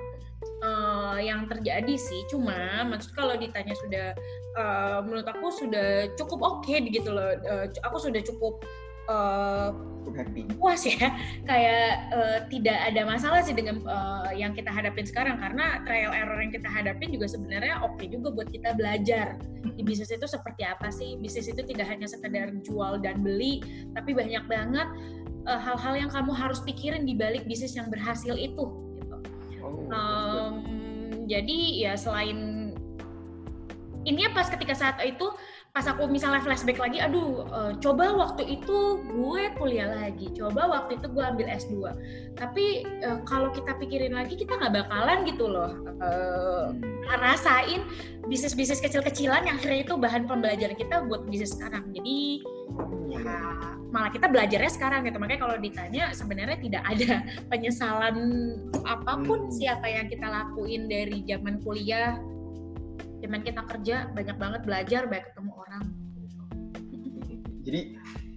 eh, 0.64 1.18
yang 1.28 1.46
terjadi 1.48 1.94
sih. 1.96 2.24
Cuma 2.32 2.84
maksud 2.88 3.12
kalau 3.12 3.36
ditanya 3.36 3.76
sudah 3.76 4.06
eh, 4.58 4.98
menurut 5.04 5.28
aku 5.28 5.52
sudah 5.52 6.12
cukup 6.16 6.40
oke 6.40 6.74
gitu 6.88 7.10
loh. 7.12 7.36
Eh, 7.36 7.66
aku 7.84 7.96
sudah 8.00 8.20
cukup 8.24 8.64
happy. 10.10 10.44
puas 10.56 10.82
ya. 10.84 11.10
Kayak 11.48 11.88
eh, 12.12 12.38
tidak 12.52 12.78
ada 12.92 13.02
masalah 13.06 13.40
sih 13.42 13.54
dengan 13.54 13.80
eh, 13.82 14.30
yang 14.38 14.52
kita 14.52 14.68
hadapin 14.70 15.06
sekarang. 15.06 15.38
Karena 15.40 15.80
trial 15.86 16.12
error 16.12 16.38
yang 16.38 16.52
kita 16.52 16.68
hadapin 16.68 17.10
juga 17.14 17.26
sebenarnya 17.30 17.82
oke 17.82 18.02
juga 18.06 18.34
buat 18.34 18.48
kita 18.50 18.74
belajar. 18.76 19.38
Di 19.72 19.82
bisnis 19.82 20.12
itu 20.12 20.26
seperti 20.26 20.62
apa 20.66 20.90
sih? 20.90 21.16
Bisnis 21.18 21.48
itu 21.48 21.62
tidak 21.64 21.86
hanya 21.88 22.06
sekedar 22.08 22.52
jual 22.62 23.00
dan 23.00 23.22
beli 23.22 23.62
tapi 23.96 24.12
banyak 24.12 24.44
banget 24.50 24.88
eh, 25.46 25.60
hal-hal 25.60 25.94
yang 26.06 26.10
kamu 26.10 26.32
harus 26.34 26.60
pikirin 26.62 27.06
di 27.06 27.14
balik 27.14 27.46
bisnis 27.46 27.74
yang 27.74 27.88
berhasil 27.88 28.34
itu 28.34 28.64
gitu. 28.98 29.16
Oh, 29.62 29.86
Em, 29.92 30.52
jadi 31.30 31.58
ya 31.86 31.92
selain 31.94 32.70
ini 34.02 34.26
pas 34.34 34.50
ketika 34.50 34.74
saat 34.74 34.98
itu 35.06 35.30
pas 35.72 35.88
aku 35.88 36.04
misalnya 36.04 36.44
flashback 36.44 36.76
lagi, 36.76 37.00
aduh 37.00 37.48
eh, 37.48 37.72
coba 37.80 38.12
waktu 38.12 38.60
itu 38.60 39.00
gue 39.08 39.42
kuliah 39.56 39.88
lagi, 39.88 40.28
coba 40.36 40.68
waktu 40.68 41.00
itu 41.00 41.06
gue 41.08 41.24
ambil 41.24 41.46
S2. 41.48 41.74
Tapi 42.36 42.84
eh, 42.84 43.18
kalau 43.24 43.48
kita 43.56 43.80
pikirin 43.80 44.12
lagi 44.12 44.36
kita 44.36 44.58
nggak 44.60 44.84
bakalan 44.84 45.24
gitu 45.24 45.48
loh 45.48 45.72
Hmm. 46.02 46.82
ngerasain 47.06 47.86
bisnis-bisnis 48.26 48.82
kecil-kecilan 48.82 49.46
yang 49.46 49.54
akhirnya 49.54 49.86
itu 49.86 49.94
bahan 49.94 50.26
pembelajaran 50.26 50.74
kita 50.74 51.06
buat 51.06 51.22
bisnis 51.30 51.54
sekarang. 51.54 51.94
Jadi 51.94 52.42
ya 53.12 53.72
malah 53.92 54.08
kita 54.08 54.26
belajarnya 54.26 54.72
sekarang 54.72 55.04
gitu. 55.04 55.20
Makanya 55.20 55.40
kalau 55.44 55.56
ditanya 55.60 56.04
sebenarnya 56.16 56.58
tidak 56.58 56.82
ada 56.88 57.12
penyesalan 57.52 58.16
apa 58.88 59.20
pun 59.22 59.46
Hmm. 59.46 59.52
sih 59.52 59.68
apa 59.68 59.86
yang 59.86 60.08
kita 60.08 60.26
lakuin 60.26 60.88
dari 60.88 61.20
zaman 61.28 61.60
kuliah. 61.60 62.16
Zaman 63.22 63.40
kita 63.46 63.62
kerja 63.68 64.10
banyak 64.10 64.36
banget 64.40 64.60
belajar 64.66 65.02
banyak 65.06 65.26
ketemu 65.30 65.52
orang. 65.54 65.84
Jadi 67.62 67.80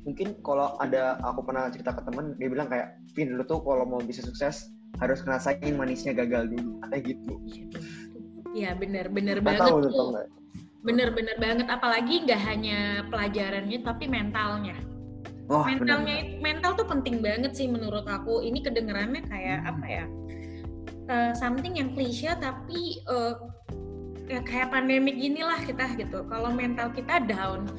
mungkin 0.05 0.27
kalau 0.45 0.77
ada 0.77 1.17
aku 1.25 1.41
pernah 1.41 1.65
cerita 1.73 1.97
ke 1.97 2.05
temen 2.05 2.37
dia 2.37 2.45
bilang 2.51 2.69
kayak 2.69 2.93
Vin 3.17 3.33
lu 3.33 3.41
tuh 3.47 3.57
kalau 3.65 3.89
mau 3.89 3.97
bisa 4.03 4.21
sukses 4.21 4.69
harus 5.01 5.25
ngerasain 5.25 5.73
manisnya 5.73 6.13
gagal 6.13 6.51
dulu. 6.53 6.77
Kayak 6.91 7.15
gitu. 7.15 7.33
Iya 8.53 8.77
bener 8.77 9.09
bener 9.09 9.41
banget 9.41 9.65
tahu 9.65 9.89
tuh 9.89 10.44
nggak? 10.85 10.93
bener 10.93 11.09
bener 11.11 11.35
banget. 11.41 11.67
Apalagi 11.67 12.23
nggak 12.23 12.41
hanya 12.45 12.79
pelajarannya 13.09 13.81
tapi 13.81 14.05
mentalnya. 14.05 14.77
Wah, 15.45 15.61
mentalnya 15.65 16.15
itu- 16.25 16.41
mental 16.41 16.73
tuh 16.73 16.85
penting 16.85 17.21
banget 17.21 17.53
sih 17.53 17.65
menurut 17.65 18.05
aku. 18.05 18.41
Ini 18.41 18.61
kedengerannya 18.61 19.21
kayak 19.25 19.59
Hmm. 19.61 19.71
apa 19.73 19.85
ya? 19.85 20.05
Eh, 21.05 21.31
something 21.37 21.77
yang 21.77 21.93
klise 21.93 22.33
tapi 22.37 23.01
eh, 23.01 23.33
ya 24.25 24.41
kayak 24.41 24.73
pandemik 24.73 25.17
gini 25.17 25.45
lah 25.45 25.61
kita 25.61 25.85
gitu. 25.95 26.25
Kalau 26.25 26.49
mental 26.49 26.89
kita 26.91 27.21
down 27.21 27.69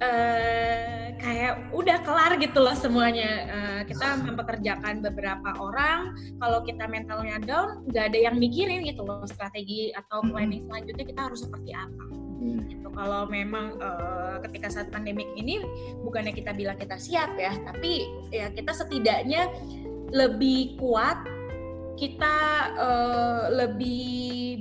eh 0.00 1.12
kayak 1.20 1.72
udah 1.76 2.00
kelar 2.00 2.40
gitu 2.40 2.60
loh 2.60 2.72
semuanya. 2.72 3.30
Eh, 3.48 3.80
kita 3.84 4.16
mempekerjakan 4.16 5.00
beberapa 5.00 5.56
orang. 5.56 6.16
Kalau 6.36 6.64
kita 6.64 6.84
mentalnya 6.84 7.36
down 7.40 7.84
nggak 7.88 8.12
ada 8.12 8.18
yang 8.28 8.36
mikirin 8.36 8.84
gitu 8.84 9.04
loh 9.04 9.24
strategi 9.24 9.92
atau 9.92 10.20
Hmm. 10.20 10.32
planning 10.32 10.64
selanjutnya 10.68 11.04
kita 11.04 11.20
harus 11.28 11.44
seperti 11.44 11.72
apa. 11.72 12.04
Gitu. 12.40 12.88
Kalau 12.90 13.28
memang 13.28 13.76
eh, 13.76 14.36
ketika 14.48 14.72
saat 14.72 14.88
pandemik 14.88 15.28
ini 15.36 15.60
bukannya 16.00 16.32
kita 16.32 16.56
bilang 16.56 16.80
kita 16.80 16.96
siap 16.96 17.36
ya, 17.36 17.52
tapi 17.62 18.08
ya 18.32 18.48
kita 18.50 18.72
setidaknya 18.72 19.52
lebih 20.10 20.80
kuat, 20.80 21.20
kita 22.00 22.36
eh, 22.80 23.44
lebih 23.60 24.10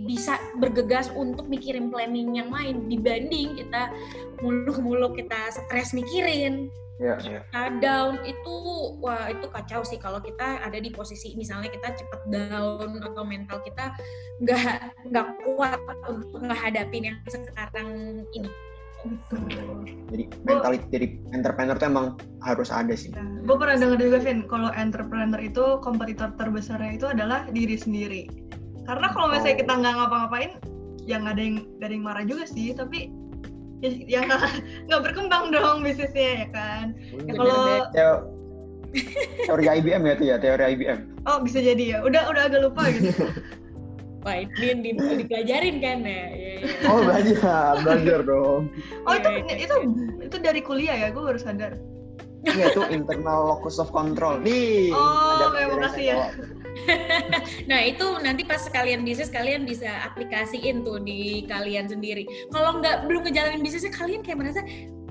bisa 0.09 0.35
bergegas 0.59 1.13
untuk 1.15 1.47
mikirin 1.47 1.93
planning 1.93 2.35
yang 2.35 2.49
lain 2.49 2.89
dibanding 2.89 3.53
kita 3.53 3.93
muluk-muluk 4.41 5.13
kita 5.13 5.53
stres 5.53 5.93
mikirin 5.93 6.73
Iya, 6.99 7.15
iya. 7.23 7.39
kita 7.47 7.63
down 7.79 8.19
itu 8.27 8.55
wah 8.99 9.31
itu 9.31 9.47
kacau 9.47 9.87
sih 9.87 9.95
kalau 9.95 10.19
kita 10.19 10.59
ada 10.59 10.75
di 10.83 10.91
posisi 10.91 11.31
misalnya 11.39 11.71
kita 11.71 11.95
cepet 11.95 12.21
down 12.27 12.99
atau 12.99 13.23
mental 13.23 13.63
kita 13.63 13.95
nggak 14.43 14.91
nggak 15.07 15.27
kuat 15.47 15.79
untuk 16.11 16.43
menghadapin 16.43 17.07
yang 17.07 17.17
sekarang 17.23 17.87
ini 18.35 18.51
Jadi 20.11 20.27
mentality 20.43 20.87
dari 20.91 21.07
entrepreneur 21.31 21.79
tuh 21.79 21.87
emang 21.87 22.19
harus 22.43 22.67
ada 22.67 22.91
sih. 22.99 23.15
gue 23.15 23.55
pernah 23.55 23.79
dengar 23.79 23.95
juga 23.95 24.19
Vin 24.19 24.43
kalau 24.43 24.75
entrepreneur 24.75 25.39
itu 25.39 25.79
kompetitor 25.79 26.35
terbesarnya 26.35 26.99
itu 26.99 27.07
adalah 27.07 27.47
diri 27.47 27.79
sendiri 27.79 28.27
karena 28.83 29.07
kalau 29.15 29.31
misalnya 29.31 29.55
Oh. 29.55 29.61
kita 29.63 29.73
nggak 29.79 29.93
ngapa-ngapain 30.03 30.51
yang 31.07 31.23
ada 31.23 31.39
yang 31.39 31.63
ada 31.79 31.93
yang 31.95 32.03
marah 32.03 32.25
juga 32.27 32.43
sih 32.43 32.75
tapi 32.75 33.07
ya, 33.07 33.28
yang 33.83 34.27
nggak 34.27 34.41
nggak 34.87 35.01
berkembang 35.07 35.51
dong 35.55 35.81
bisnisnya 35.83 36.45
ya 36.45 36.47
kan 36.51 36.85
ya 37.27 37.33
kalau 37.35 37.55
Teo- 37.95 38.23
teori 39.45 39.65
IBM 39.69 40.01
ya 40.01 40.13
itu 40.17 40.25
ya, 40.33 40.35
teori 40.41 40.63
IBM. 40.73 40.99
oh 41.29 41.37
bisa 41.45 41.61
jadi 41.61 41.83
ya 41.93 41.97
udah 42.01 42.25
udah 42.33 42.41
agak 42.49 42.61
lupa 42.65 42.89
gitu 42.89 43.13
wah 44.25 44.35
ini 44.35 44.81
di, 44.83 44.91
dipelajarin 44.97 45.79
kan 45.79 46.03
ya, 46.03 46.25
ya, 46.35 46.53
ya. 46.59 46.89
Oh 46.91 46.99
belajar, 47.07 47.71
belajar 47.85 48.19
dong. 48.25 48.67
oh 49.07 49.13
itu 49.15 49.29
Iya, 49.31 49.41
iya, 49.47 49.55
itu 49.63 49.75
itu 50.27 50.35
dari 50.43 50.59
kuliah 50.59 50.95
ya 50.97 51.07
gue 51.13 51.23
baru 51.23 51.39
sadar 51.39 51.79
Iya 52.47 52.71
itu 52.71 52.81
internal 52.87 53.51
locus 53.51 53.83
of 53.83 53.91
control. 53.91 54.39
Nih. 54.39 54.95
Oh, 54.95 55.51
makasih 55.51 55.91
saya 55.91 56.15
ya. 56.15 56.27
Nah 57.69 57.79
itu 57.85 58.05
nanti 58.21 58.43
pas 58.43 58.61
kalian 58.65 59.05
bisnis 59.05 59.29
kalian 59.29 59.63
bisa 59.63 59.89
aplikasiin 60.05 60.81
tuh 60.81 61.01
di 61.01 61.45
kalian 61.45 61.85
sendiri. 61.85 62.25
Kalau 62.49 62.79
nggak 62.79 63.05
belum 63.05 63.29
ngejalanin 63.29 63.61
bisnisnya 63.61 63.93
kalian 63.93 64.21
kayak 64.21 64.37
merasa 64.39 64.61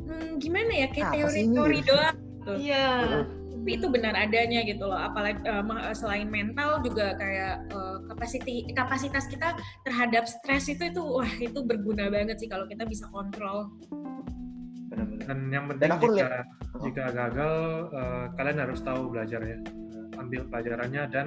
"Hmm, 0.06 0.38
gimana 0.38 0.72
ya 0.72 0.88
kayak 0.90 1.12
ini?" 1.12 1.16
teori-teori 1.22 1.80
doang. 1.86 2.16
Gitu. 2.18 2.52
iya 2.64 2.86
Tapi 3.58 3.70
itu 3.74 3.86
benar 3.90 4.14
adanya 4.16 4.64
gitu 4.64 4.86
loh. 4.86 4.96
Apalagi 4.96 5.42
ma- 5.60 5.92
selain 5.92 6.30
mental 6.30 6.80
juga 6.80 7.12
kayak 7.18 7.68
eh, 7.68 7.96
kapasiti 8.08 8.54
kapasitas 8.72 9.28
kita 9.28 9.52
terhadap 9.84 10.24
stres 10.24 10.70
itu 10.72 10.88
itu 10.88 11.02
wah 11.02 11.28
itu 11.36 11.60
berguna 11.60 12.08
banget 12.08 12.40
sih 12.40 12.48
kalau 12.48 12.64
kita 12.64 12.88
bisa 12.88 13.04
kontrol. 13.12 13.68
Benar-benar. 14.88 15.26
Dan 15.28 15.38
yang 15.52 15.64
penting 15.68 15.90
aku 15.92 16.06
jika 16.08 16.16
lihat- 16.16 16.48
jika 16.80 17.04
gagal 17.12 17.54
eh, 17.92 18.24
kalian 18.40 18.58
harus 18.64 18.80
tahu 18.80 19.02
belajar 19.12 19.40
ya, 19.44 19.58
ambil 20.18 20.40
pelajarannya 20.50 21.02
dan 21.10 21.26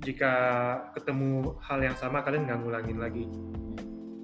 jika 0.00 0.32
ketemu 0.96 1.54
hal 1.60 1.78
yang 1.84 1.96
sama 2.00 2.24
kalian 2.24 2.48
nggak 2.48 2.60
ngulangin 2.64 2.98
lagi. 2.98 3.24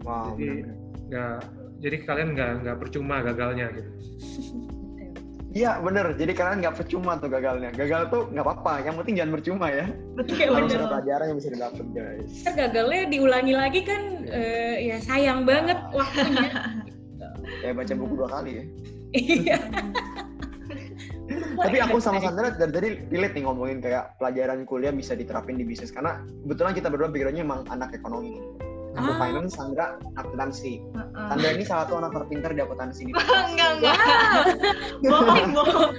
Wow. 0.07 0.33
Jadi 0.33 0.65
nggak 1.11 1.37
jadi 1.85 1.97
kalian 2.09 2.29
nggak 2.33 2.51
nggak 2.65 2.77
percuma 2.81 3.21
gagalnya 3.21 3.67
gitu. 3.77 3.91
Iya 5.57 5.81
bener, 5.81 6.13
jadi 6.21 6.37
kalian 6.37 6.61
nggak 6.61 6.77
percuma 6.77 7.17
tuh 7.17 7.33
gagalnya. 7.33 7.73
Gagal 7.73 8.13
tuh 8.13 8.29
nggak 8.29 8.45
apa-apa, 8.45 8.85
yang 8.85 8.95
penting 9.01 9.15
jangan 9.17 9.33
percuma 9.41 9.67
ya. 9.73 9.89
betul 10.13 10.37
Harus 10.37 10.69
bener. 10.69 10.77
ada 10.77 10.89
pelajaran 10.93 11.25
yang 11.33 11.39
bisa 11.41 11.51
didapat 11.57 11.87
guys. 11.97 12.31
Ntar 12.45 12.53
gagalnya 12.61 13.03
diulangi 13.09 13.55
lagi 13.57 13.81
kan 13.81 14.03
eh, 14.29 14.77
ya 14.85 14.97
sayang 15.01 15.49
banget 15.49 15.81
waktunya. 15.97 16.51
Kayak 17.65 17.75
baca 17.81 17.93
buku 17.97 18.13
dua 18.21 18.29
kali 18.29 18.51
ya. 18.53 18.65
Iya. 19.17 19.59
Tapi 21.55 21.77
aku 21.79 21.97
sama 22.03 22.19
Sandra 22.19 22.51
dari 22.51 22.73
tadi 22.73 22.89
relate 23.13 23.35
nih 23.39 23.45
ngomongin 23.47 23.79
kayak 23.79 24.19
pelajaran 24.19 24.67
kuliah 24.67 24.91
bisa 24.91 25.15
diterapin 25.15 25.55
di 25.55 25.65
bisnis 25.65 25.95
karena 25.95 26.19
kebetulan 26.45 26.73
kita 26.75 26.89
berdua 26.91 27.09
backgroundnya 27.13 27.45
emang 27.47 27.63
anak 27.71 27.95
ekonomi. 27.95 28.43
Aku 28.97 29.13
Ah. 29.13 29.21
finance, 29.21 29.61
Sandra 29.61 30.01
akuntansi. 30.17 30.81
Heeh. 30.81 31.27
Sandra 31.29 31.49
ini 31.53 31.65
salah 31.69 31.85
satu 31.85 32.01
anak 32.01 32.17
terpintar 32.17 32.51
di 32.57 32.61
akuntansi 32.65 33.01
di 33.05 33.13
enggak 33.53 33.71
enggak 33.77 33.97
bohong 35.13 35.51
bohong 35.53 35.93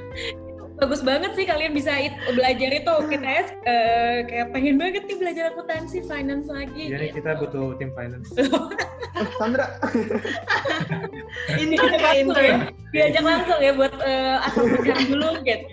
bagus 0.77 1.01
banget 1.01 1.33
sih 1.33 1.45
kalian 1.49 1.73
bisa 1.73 1.89
it- 1.97 2.17
belajar 2.37 2.69
itu 2.69 2.93
kita 3.09 3.27
ya 3.27 3.43
eh, 3.65 4.17
kayak 4.29 4.47
pengen 4.53 4.77
banget 4.77 5.03
nih 5.09 5.17
belajar 5.17 5.43
akuntansi 5.53 6.05
finance 6.05 6.47
lagi. 6.47 6.93
Jadi 6.93 7.07
kita 7.17 7.37
butuh 7.41 7.73
tim 7.81 7.89
finance. 7.97 8.29
Eh, 8.37 9.25
Sandra, 9.41 9.65
intern 11.61 11.93
ya 11.97 12.11
intern 12.21 12.69
diajak 12.93 13.23
langsung 13.25 13.57
ya 13.57 13.71
buat 13.73 13.93
eh, 14.05 14.45
asal 14.45 14.63
pegang 14.77 15.01
dulu 15.09 15.29
gitu. 15.41 15.65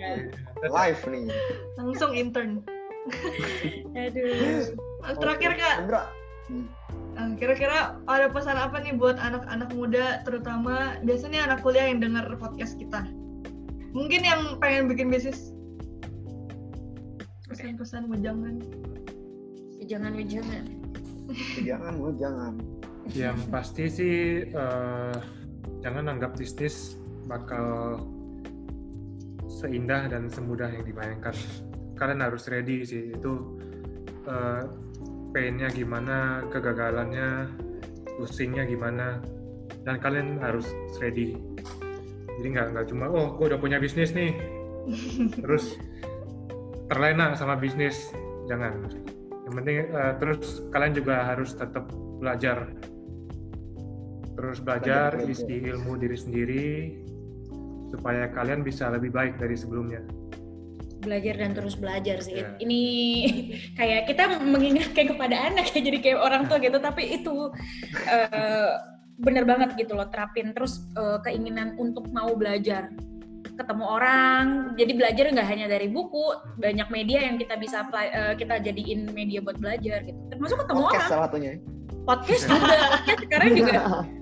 live 0.65 1.01
nih. 1.13 1.29
langsung 1.77 2.11
intern 2.17 2.65
Aduh. 3.93 4.73
terakhir 5.21 5.51
kak 5.61 5.75
Sandra. 5.85 6.01
Eh, 7.15 7.31
kira-kira 7.39 8.01
ada 8.09 8.27
pesan 8.33 8.57
apa 8.57 8.81
nih 8.81 8.97
buat 8.97 9.15
anak-anak 9.21 9.69
muda 9.77 10.25
terutama 10.25 10.97
biasanya 11.05 11.45
anak 11.45 11.61
kuliah 11.61 11.85
yang 11.87 12.01
dengar 12.01 12.25
podcast 12.41 12.75
kita 12.81 13.05
mungkin 13.95 14.21
yang 14.27 14.59
pengen 14.59 14.91
bikin 14.91 15.07
bisnis 15.07 15.55
pesan-pesan 17.47 18.11
jangan 18.19 18.59
Jangan 19.85 20.17
jangan. 20.25 20.65
Jangan, 21.61 21.91
Bu, 22.01 22.09
jangan. 22.17 22.53
Yang 23.13 23.37
pasti 23.53 23.85
sih 23.85 24.17
eh, 24.49 25.15
jangan 25.85 26.09
anggap 26.09 26.33
bisnis 26.33 26.97
bakal 27.29 28.01
seindah 29.45 30.09
dan 30.09 30.25
semudah 30.25 30.73
yang 30.73 30.85
dibayangkan. 30.89 31.37
Kalian 31.95 32.21
harus 32.25 32.49
ready 32.49 32.81
sih 32.81 33.13
itu 33.13 33.61
eh, 34.25 34.63
painnya 35.37 35.69
gimana, 35.69 36.41
kegagalannya, 36.49 37.53
pusingnya 38.17 38.65
gimana, 38.65 39.21
dan 39.85 40.01
kalian 40.01 40.41
harus 40.41 40.65
ready. 40.97 41.37
Jadi 42.41 42.47
nggak 42.51 42.67
nggak 42.75 42.85
cuma 42.91 43.05
oh 43.07 43.35
gue 43.39 43.45
udah 43.51 43.59
punya 43.59 43.77
bisnis 43.79 44.11
nih, 44.11 44.35
terus 45.43 45.79
terlena 46.91 47.33
sama 47.35 47.55
bisnis, 47.55 48.11
jangan. 48.49 48.91
Yang 49.45 49.53
penting 49.61 49.75
eh, 49.87 50.13
terus 50.19 50.63
kalian 50.73 50.93
juga 50.93 51.15
harus 51.31 51.53
tetap 51.55 51.87
belajar 52.19 52.71
terus 54.35 54.59
belajar 54.59 55.15
isi 55.25 55.63
ilmu 55.63 55.95
diri 55.95 56.17
sendiri 56.19 56.67
supaya 57.95 58.27
kalian 58.35 58.61
bisa 58.61 58.91
lebih 58.91 59.15
baik 59.15 59.39
dari 59.39 59.55
sebelumnya. 59.55 60.03
Belajar 60.99 61.39
dan 61.39 61.55
terus 61.55 61.79
belajar 61.79 62.19
sih. 62.19 62.43
Ya. 62.43 62.51
Ini 62.59 62.81
kayak 63.79 64.11
kita 64.11 64.35
mengingatkan 64.43 65.15
kepada 65.15 65.35
anak 65.49 65.71
ya 65.71 65.79
jadi 65.79 65.97
kayak 66.03 66.19
orang 66.19 66.43
tua 66.51 66.59
gitu 66.59 66.77
tapi 66.83 67.15
itu 67.15 67.55
eh, 68.11 68.73
bener 69.17 69.43
banget 69.43 69.73
gitu 69.75 69.93
loh 69.93 70.07
terapin 70.07 70.51
terus 70.51 70.83
eh, 70.93 71.17
keinginan 71.21 71.73
untuk 71.75 72.07
mau 72.09 72.33
belajar 72.33 72.91
ketemu 73.55 73.85
orang 73.87 74.45
jadi 74.75 74.91
belajar 74.91 75.25
nggak 75.31 75.47
hanya 75.47 75.67
dari 75.69 75.87
buku 75.87 76.27
banyak 76.57 76.87
media 76.89 77.23
yang 77.23 77.37
kita 77.37 77.55
bisa 77.55 77.81
apply- 77.81 78.11
eh, 78.11 78.33
kita 78.35 78.59
jadiin 78.59 79.07
media 79.09 79.39
buat 79.39 79.55
belajar 79.55 80.03
gitu 80.03 80.19
termasuk 80.27 80.59
ketemu 80.59 80.79
Podcast 80.81 80.95
orang 80.97 81.07
salah 81.09 81.27
satunya. 81.27 81.51
podcast 82.03 82.43
juga 82.43 82.59
podcast 82.91 83.19
sekarang 83.23 83.49
juga 83.55 83.73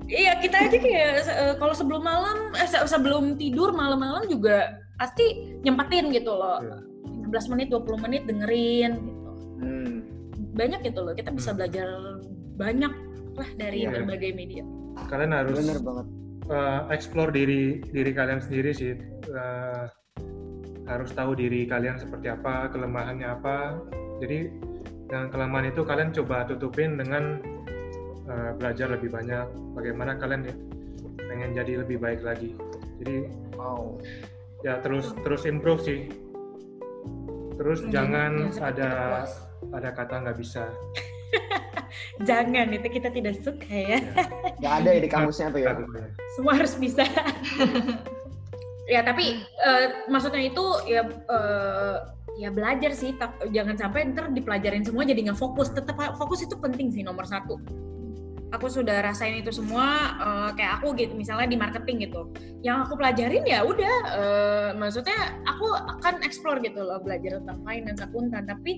iya 0.05 0.31
kita 0.37 0.57
aja 0.61 0.77
kayak 0.77 1.09
eh, 1.25 1.53
kalau 1.57 1.73
sebelum 1.73 1.99
malam 1.99 2.37
eh, 2.53 2.63
se- 2.63 2.85
sebelum 2.85 3.33
tidur 3.33 3.73
malam-malam 3.73 4.29
juga 4.29 4.77
pasti 4.95 5.25
nyempetin 5.59 6.13
gitu 6.13 6.31
loh 6.31 6.61
Iya. 6.61 6.77
15 7.27 7.49
menit 7.49 7.67
20 7.71 7.97
menit 7.99 8.21
dengerin 8.23 8.91
gitu 8.93 9.31
Hmm. 9.57 9.95
banyak 10.53 10.79
gitu 10.83 10.99
loh 11.01 11.11
kita 11.11 11.33
bisa 11.33 11.49
Hmm. 11.49 11.57
belajar 11.57 11.87
banyak 12.53 12.93
lah 13.33 13.49
dari 13.57 13.83
Iya. 13.83 13.97
berbagai 13.97 14.31
media 14.31 14.61
Kalian 15.09 15.31
harus 15.33 15.57
Bener 15.59 15.79
banget. 15.79 16.05
eh, 16.49 16.81
explore 16.91 17.31
diri 17.31 17.81
diri 17.83 18.11
kalian 18.11 18.41
sendiri 18.41 18.71
sih. 18.71 18.93
Eh, 19.25 19.83
harus 20.83 21.09
tahu 21.15 21.31
diri 21.33 21.63
kalian 21.63 21.95
seperti 21.95 22.27
apa, 22.27 22.67
kelemahannya 22.69 23.27
apa. 23.27 23.79
Jadi 24.19 24.51
yang 25.09 25.29
kelemahan 25.29 25.71
itu 25.71 25.81
kalian 25.83 26.11
coba 26.11 26.43
tutupin 26.45 26.97
dengan 26.97 27.39
eh, 28.23 28.51
belajar 28.55 28.87
lebih 28.91 29.11
banyak. 29.11 29.45
Bagaimana 29.75 30.15
kalian 30.15 30.47
ya, 30.47 30.55
pengen 31.19 31.51
jadi 31.51 31.83
lebih 31.83 31.99
baik 31.99 32.23
lagi. 32.23 32.55
Jadi 33.03 33.27
Wow. 33.53 33.99
ya 34.63 34.79
terus 34.79 35.11
terus 35.23 35.43
improve 35.43 35.83
sih. 35.83 36.07
Terus 37.53 37.83
Jangan- 37.87 37.93
jangan 37.93 38.31
jangan 38.49 38.51
sampai 38.51 38.71
ada 38.73 38.89
ada 39.71 39.89
kata 39.91 40.15
nggak 40.23 40.37
bisa. 40.37 40.65
jangan 42.29 42.67
itu 42.73 42.87
kita 42.89 43.09
tidak 43.13 43.35
suka 43.41 43.73
ya. 43.73 43.99
Gak 44.59 44.73
ada 44.83 44.89
ya 44.93 44.99
di 45.01 45.09
kamusnya 45.09 45.53
tuh 45.53 45.61
ya. 45.61 45.73
semua 46.37 46.53
harus 46.57 46.73
bisa. 46.77 47.03
Ya 48.83 48.99
tapi 48.99 49.39
eh, 49.39 49.87
maksudnya 50.11 50.43
itu 50.43 50.59
ya 50.91 51.07
eh, 51.07 51.95
ya 52.35 52.51
belajar 52.51 52.91
sih 52.91 53.15
tak- 53.15 53.39
jangan 53.47 53.79
sampai 53.79 54.11
ntar 54.11 54.27
dipelajarin 54.35 54.83
semua 54.83 55.07
jadi 55.07 55.31
nggak 55.31 55.39
fokus. 55.39 55.71
Tetap 55.71 55.95
fokus 56.19 56.43
itu 56.43 56.59
penting 56.59 56.91
sih 56.91 56.99
nomor 56.99 57.23
satu 57.23 57.63
aku 58.53 58.69
sudah 58.69 59.01
rasain 59.01 59.41
itu 59.41 59.49
semua 59.49 60.13
uh, 60.21 60.49
kayak 60.53 60.79
aku 60.79 60.93
gitu 60.93 61.17
misalnya 61.17 61.49
di 61.49 61.57
marketing 61.57 62.05
gitu. 62.05 62.29
Yang 62.61 62.87
aku 62.87 62.93
pelajarin 63.01 63.43
ya 63.49 63.65
udah 63.65 63.95
uh, 64.13 64.69
maksudnya 64.77 65.41
aku 65.49 65.73
akan 65.73 66.21
explore 66.21 66.61
gitu 66.61 66.85
loh 66.85 67.01
belajar 67.01 67.41
tentang 67.41 67.59
finance 67.65 68.01
akuntan. 68.05 68.45
Tapi 68.45 68.71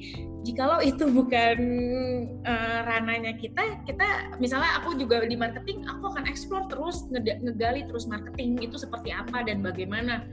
jikalau 0.47 0.79
itu 0.79 1.03
bukan 1.19 1.57
uh, 2.47 2.79
rananya 2.87 3.35
kita 3.35 3.83
kita 3.83 4.39
misalnya 4.39 4.79
aku 4.79 4.95
juga 4.95 5.27
di 5.27 5.35
marketing 5.35 5.83
aku 5.83 6.15
akan 6.15 6.23
explore 6.25 6.65
terus 6.71 7.03
ngegali 7.11 7.83
terus 7.83 8.07
marketing 8.07 8.55
itu 8.63 8.79
seperti 8.79 9.11
apa 9.11 9.43
dan 9.43 9.59
bagaimana. 9.59 10.23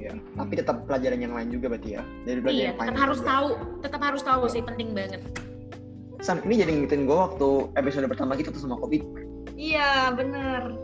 Ya 0.00 0.18
tapi 0.34 0.58
tetap 0.58 0.88
pelajaran 0.88 1.20
yang 1.20 1.36
lain 1.36 1.52
juga 1.52 1.76
berarti 1.76 2.00
ya. 2.00 2.02
Dari 2.24 2.40
belajar 2.40 2.64
iya, 2.64 2.70
tetap 2.72 2.96
harus 2.96 3.20
juga. 3.20 3.28
tahu 3.28 3.48
tetap 3.84 4.00
harus 4.00 4.22
tahu 4.24 4.42
sih 4.48 4.64
penting 4.64 4.96
banget 4.96 5.20
San, 6.22 6.38
ini 6.46 6.62
jadi 6.62 6.70
ngingetin 6.70 7.10
gue 7.10 7.18
waktu 7.18 7.74
episode 7.74 8.06
pertama 8.06 8.38
kita 8.38 8.54
tuh 8.54 8.62
sama 8.62 8.78
Kopi. 8.78 9.02
Iya, 9.58 10.14
bener. 10.14 10.78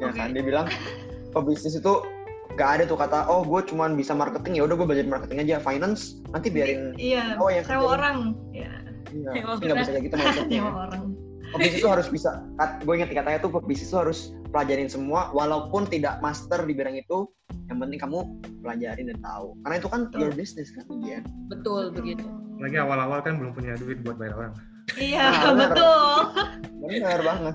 Ya 0.00 0.08
okay. 0.08 0.16
kan, 0.16 0.28
dia 0.32 0.40
bilang, 0.40 0.66
pebisnis 1.36 1.76
itu 1.76 2.00
gak 2.56 2.80
ada 2.80 2.84
tuh 2.88 2.96
kata, 2.96 3.28
oh 3.28 3.44
gue 3.44 3.60
cuma 3.68 3.84
bisa 3.92 4.16
marketing, 4.16 4.56
ya 4.56 4.64
udah 4.64 4.80
gue 4.80 4.86
belajar 4.88 5.04
marketing 5.04 5.44
aja. 5.44 5.60
Finance, 5.60 6.24
nanti 6.32 6.48
biarin 6.48 6.96
iya, 6.96 7.36
oh, 7.36 7.52
yang 7.52 7.68
sewa 7.68 8.00
orang. 8.00 8.32
Iya. 8.56 8.72
Iya, 9.12 9.44
nggak 9.44 9.76
bisa 9.76 9.92
kayak 9.92 10.04
gitu 10.08 10.16
maksudnya. 10.16 10.60
sewa 10.64 10.72
orang. 10.88 11.04
Pebisnis 11.52 11.78
itu 11.84 11.88
harus 11.92 12.08
bisa, 12.08 12.30
gue 12.80 12.94
ingat 12.96 13.12
katanya 13.12 13.38
tuh 13.44 13.52
pebisnis 13.60 13.92
itu 13.92 13.98
harus 14.00 14.32
pelajarin 14.56 14.88
semua, 14.88 15.36
walaupun 15.36 15.84
tidak 15.84 16.16
master 16.24 16.64
di 16.64 16.72
bidang 16.72 16.96
itu, 16.96 17.28
yang 17.68 17.76
penting 17.76 18.00
kamu 18.00 18.24
pelajarin 18.64 19.12
dan 19.12 19.20
tahu. 19.20 19.52
Karena 19.68 19.76
itu 19.76 19.88
kan 19.92 20.00
Betul. 20.08 20.20
your 20.24 20.32
business 20.32 20.72
kan, 20.72 20.88
iya. 21.04 21.20
Betul, 21.52 21.92
begitu 21.92 22.24
lagi 22.56 22.76
awal-awal 22.80 23.20
kan 23.20 23.36
belum 23.36 23.52
punya 23.52 23.76
duit 23.76 24.00
buat 24.00 24.16
bayar 24.16 24.34
orang. 24.36 24.54
Iya 24.96 25.24
nah, 25.28 25.52
betul. 25.52 26.14
Benar 26.86 27.20
banget 27.26 27.54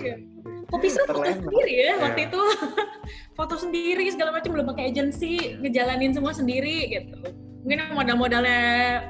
iya. 0.00 0.14
Kopi 0.70 0.86
bisa 0.86 1.02
foto 1.02 1.26
sendiri 1.26 1.74
ya 1.74 1.92
waktu 1.98 2.20
iya. 2.24 2.28
itu. 2.30 2.42
Foto 3.38 3.54
sendiri 3.58 4.04
segala 4.12 4.30
macam 4.36 4.54
belum 4.54 4.70
pakai 4.70 4.94
agensi 4.94 5.58
ngejalanin 5.58 6.14
semua 6.14 6.30
sendiri 6.30 6.92
gitu. 6.94 7.34
Mungkin 7.66 7.92
modal-modalnya 7.92 8.62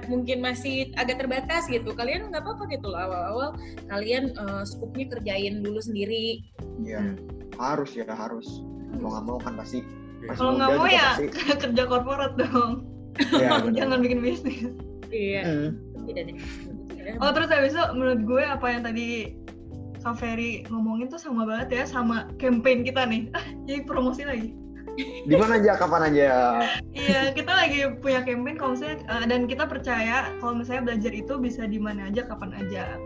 mungkin 0.08 0.40
masih 0.40 0.90
agak 0.96 1.20
terbatas 1.20 1.68
gitu. 1.68 1.92
Kalian 1.92 2.32
nggak 2.32 2.42
apa-apa 2.42 2.64
gitu 2.72 2.88
loh. 2.88 2.96
Awal-awal 2.96 3.48
kalian 3.92 4.32
uh, 4.40 4.64
scoopnya 4.64 5.12
kerjain 5.12 5.60
dulu 5.60 5.78
sendiri. 5.84 6.40
Iya. 6.80 7.12
Hmm. 7.12 7.16
harus 7.60 7.92
ya 7.92 8.08
harus. 8.08 8.64
Mau 8.96 9.12
nggak 9.12 9.24
mau 9.28 9.36
kan 9.36 9.52
pasti. 9.60 9.84
Kalau 10.32 10.56
nggak 10.56 10.70
mau 10.80 10.88
ya 10.88 11.20
pasti... 11.20 11.26
kerja 11.68 11.82
korporat 11.84 12.32
dong. 12.40 12.88
Ya, 13.36 13.60
jangan 13.68 14.00
bikin 14.00 14.24
bisnis 14.24 14.72
Iya. 15.10 15.42
Hmm. 15.44 15.68
Tidak. 16.06 16.24
Oh 17.18 17.30
terus 17.34 17.50
habis 17.50 17.74
itu 17.74 17.84
menurut 17.92 18.20
gue 18.24 18.42
apa 18.46 18.66
yang 18.70 18.82
tadi 18.86 19.36
Kak 20.00 20.16
Ferry 20.16 20.64
ngomongin 20.72 21.12
tuh 21.12 21.20
sama 21.20 21.44
banget 21.44 21.68
ya 21.76 21.84
sama 21.84 22.30
campaign 22.40 22.86
kita 22.86 23.04
nih. 23.04 23.28
Jadi 23.68 23.80
promosi 23.84 24.24
lagi. 24.24 24.56
Di 25.00 25.32
mana 25.38 25.56
aja, 25.56 25.80
kapan 25.80 26.12
aja. 26.12 26.28
iya, 26.92 27.32
kita 27.32 27.48
lagi 27.48 27.88
punya 28.04 28.20
campaign 28.26 28.58
kalau 28.58 28.74
misalnya 28.76 28.98
uh, 29.08 29.24
dan 29.24 29.48
kita 29.48 29.64
percaya 29.64 30.28
kalau 30.42 30.60
misalnya 30.60 30.92
belajar 30.92 31.12
itu 31.14 31.34
bisa 31.40 31.62
di 31.64 31.78
mana 31.80 32.10
aja, 32.10 32.26
kapan 32.26 32.52
aja. 32.58 32.98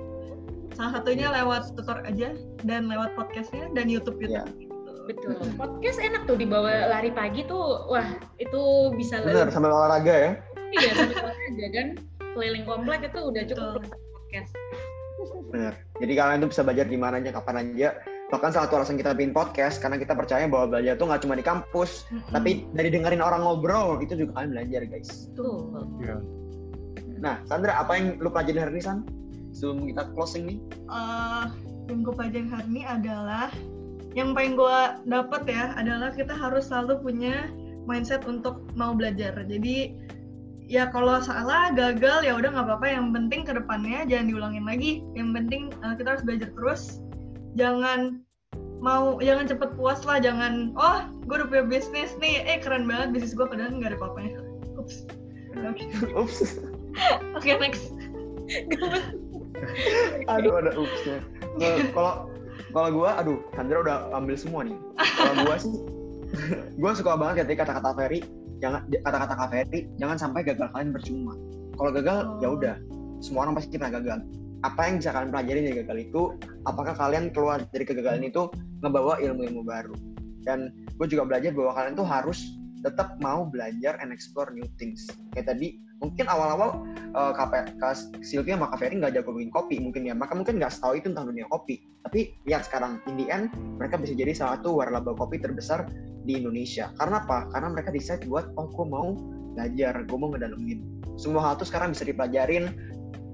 Salah 0.74 0.98
satunya 0.98 1.30
lewat 1.30 1.76
tutor 1.78 2.02
aja 2.02 2.34
dan 2.66 2.90
lewat 2.90 3.14
podcastnya 3.14 3.70
dan 3.78 3.86
YouTube 3.86 4.18
YouTube. 4.18 4.42
Yeah. 4.42 4.72
Betul. 5.04 5.36
Podcast 5.60 6.00
enak 6.00 6.24
tuh 6.24 6.40
dibawa 6.40 6.88
lari 6.88 7.12
pagi 7.12 7.44
tuh, 7.44 7.84
wah 7.92 8.16
itu 8.40 8.90
bisa. 8.96 9.20
Benar, 9.20 9.52
sambil 9.52 9.70
olahraga 9.70 10.14
ya 10.16 10.32
iya 10.80 10.92
aja 10.94 11.66
kan 11.70 11.88
keliling 12.34 12.66
komplek 12.66 13.06
itu 13.06 13.20
udah 13.20 13.42
cukup 13.46 13.82
podcast. 13.88 14.52
Benar 15.54 15.74
jadi 16.02 16.12
kalian 16.18 16.38
tuh 16.42 16.50
bisa 16.50 16.62
belajar 16.66 16.86
di 16.90 16.98
mana 16.98 17.22
aja 17.22 17.30
kapan 17.30 17.56
aja. 17.62 17.88
Bahkan 18.32 18.50
salah 18.50 18.66
satu 18.66 18.82
alasan 18.82 18.98
kita 18.98 19.14
bikin 19.14 19.30
podcast 19.30 19.78
karena 19.78 19.94
kita 19.94 20.16
percaya 20.16 20.50
bahwa 20.50 20.74
belajar 20.74 20.98
tuh 20.98 21.06
nggak 21.06 21.22
cuma 21.22 21.34
di 21.38 21.44
kampus 21.46 22.08
mm-hmm. 22.08 22.32
tapi 22.34 22.50
dari 22.74 22.88
dengerin 22.90 23.22
orang 23.22 23.46
ngobrol 23.46 24.02
itu 24.02 24.18
juga 24.18 24.42
kalian 24.42 24.50
belajar 24.58 24.80
guys. 24.90 25.30
Tuh 25.38 25.70
yeah. 26.02 26.18
nah 27.22 27.38
Sandra 27.46 27.78
apa 27.78 27.94
yang 27.94 28.18
lu 28.18 28.32
pelajarin 28.32 28.66
hari 28.66 28.72
ini 28.80 28.82
San? 28.82 28.98
Sebelum 29.54 29.86
kita 29.86 30.02
closing 30.18 30.42
nih. 30.50 30.58
Uh, 30.90 31.46
yang 31.86 32.02
gue 32.02 32.14
pelajarin 32.16 32.50
hari 32.50 32.66
ini 32.74 32.82
adalah 32.82 33.48
yang 34.18 34.34
paling 34.34 34.58
gue 34.58 34.78
dapet 35.06 35.42
ya 35.46 35.74
adalah 35.78 36.10
kita 36.10 36.34
harus 36.34 36.66
selalu 36.70 37.06
punya 37.06 37.46
mindset 37.86 38.26
untuk 38.26 38.66
mau 38.74 38.96
belajar. 38.98 39.36
Jadi 39.46 39.94
ya 40.64 40.88
kalau 40.88 41.20
salah 41.20 41.70
gagal 41.72 42.24
ya 42.24 42.32
udah 42.36 42.50
nggak 42.52 42.66
apa-apa. 42.66 42.86
Yang 42.88 43.06
penting 43.12 43.40
ke 43.44 43.52
depannya 43.54 43.98
jangan 44.08 44.26
diulangin 44.30 44.64
lagi. 44.64 45.04
Yang 45.12 45.28
penting 45.36 45.62
uh, 45.84 45.94
kita 45.96 46.08
harus 46.16 46.24
belajar 46.24 46.48
terus. 46.56 46.82
Jangan 47.54 48.20
mau 48.84 49.16
jangan 49.22 49.48
cepet 49.48 49.70
puas 49.80 50.04
lah 50.04 50.20
jangan 50.20 50.76
oh 50.76 51.08
gue 51.24 51.36
udah 51.40 51.48
punya 51.48 51.64
bisnis 51.68 52.16
nih. 52.20 52.44
Eh 52.44 52.60
keren 52.60 52.88
banget 52.88 53.16
bisnis 53.16 53.36
gue 53.36 53.46
padahal 53.46 53.72
nggak 53.76 53.94
ada 53.94 53.98
apa-apanya. 54.00 54.32
Ups. 54.80 54.96
Ups. 56.20 56.38
Oke 57.34 57.50
okay, 57.50 57.54
next. 57.58 57.92
Aduh 60.32 60.60
ada 60.60 60.76
upsnya. 60.76 61.18
Kalau 61.94 62.28
kalau 62.74 62.88
gue 62.90 63.08
aduh 63.08 63.38
Sandra 63.54 63.78
udah 63.80 63.96
ambil 64.18 64.36
semua 64.36 64.60
nih. 64.66 64.76
Kalau 64.98 65.34
gue 65.46 65.56
sih 65.62 65.74
gue 66.82 66.92
suka 66.98 67.14
banget 67.14 67.46
ketika 67.46 67.64
kata-kata 67.64 67.90
Ferry 67.94 68.20
jangan 68.64 68.80
kata-kata 68.88 69.34
Kak 69.36 69.48
Ferry 69.52 69.80
jangan 70.00 70.16
sampai 70.16 70.40
gagal 70.40 70.72
kalian 70.72 70.90
percuma. 70.96 71.36
Kalau 71.76 71.90
gagal 71.92 72.18
oh. 72.24 72.40
ya 72.40 72.48
udah. 72.56 72.76
Semua 73.20 73.44
orang 73.44 73.60
pasti 73.60 73.76
pernah 73.76 74.00
gagal. 74.00 74.24
Apa 74.64 74.80
yang 74.88 74.96
bisa 75.00 75.12
kalian 75.12 75.30
pelajari 75.32 75.60
dari 75.60 75.76
gagal 75.84 75.98
itu? 76.08 76.22
Apakah 76.64 76.96
kalian 76.96 77.28
keluar 77.36 77.60
dari 77.68 77.84
kegagalan 77.84 78.24
itu 78.24 78.48
ngebawa 78.80 79.20
ilmu-ilmu 79.20 79.60
baru? 79.64 79.96
Dan 80.44 80.72
gue 80.96 81.06
juga 81.08 81.28
belajar 81.28 81.52
bahwa 81.52 81.72
kalian 81.76 81.94
tuh 81.96 82.08
harus 82.08 82.56
tetap 82.84 83.16
mau 83.18 83.48
belajar 83.48 83.96
and 84.04 84.12
explore 84.12 84.52
new 84.52 84.68
things. 84.76 85.08
Kayak 85.32 85.56
tadi 85.56 85.80
mungkin 86.04 86.28
awal-awal 86.28 86.84
uh, 87.16 87.32
Kak, 87.32 87.80
Kak 87.80 87.96
Sylvia 88.20 88.60
sama 88.60 88.68
Kak 88.70 88.84
Ferry 88.84 89.00
nggak 89.00 89.16
jago 89.16 89.32
bikin 89.32 89.50
kopi 89.50 89.80
mungkin 89.80 90.04
ya. 90.04 90.12
Maka 90.12 90.36
mungkin 90.36 90.60
nggak 90.60 90.76
tahu 90.78 91.00
itu 91.00 91.08
tentang 91.10 91.32
dunia 91.32 91.48
kopi. 91.48 91.80
Tapi 92.04 92.36
lihat 92.44 92.68
sekarang 92.68 93.00
in 93.08 93.16
the 93.16 93.26
end 93.32 93.48
mereka 93.80 93.96
bisa 93.96 94.12
jadi 94.12 94.36
salah 94.36 94.60
satu 94.60 94.78
waralaba 94.84 95.16
kopi 95.16 95.40
terbesar 95.40 95.88
di 96.28 96.36
Indonesia. 96.36 96.92
Karena 97.00 97.24
apa? 97.24 97.48
Karena 97.50 97.72
mereka 97.72 97.88
decide 97.90 98.28
buat 98.28 98.52
oh 98.60 98.68
gue 98.68 98.86
mau 98.86 99.16
belajar 99.54 100.02
gue 100.02 100.18
mau 100.18 100.34
ngedalamin 100.34 100.94
semua 101.14 101.46
hal 101.46 101.54
itu 101.58 101.66
sekarang 101.70 101.94
bisa 101.94 102.04
dipelajarin. 102.06 102.74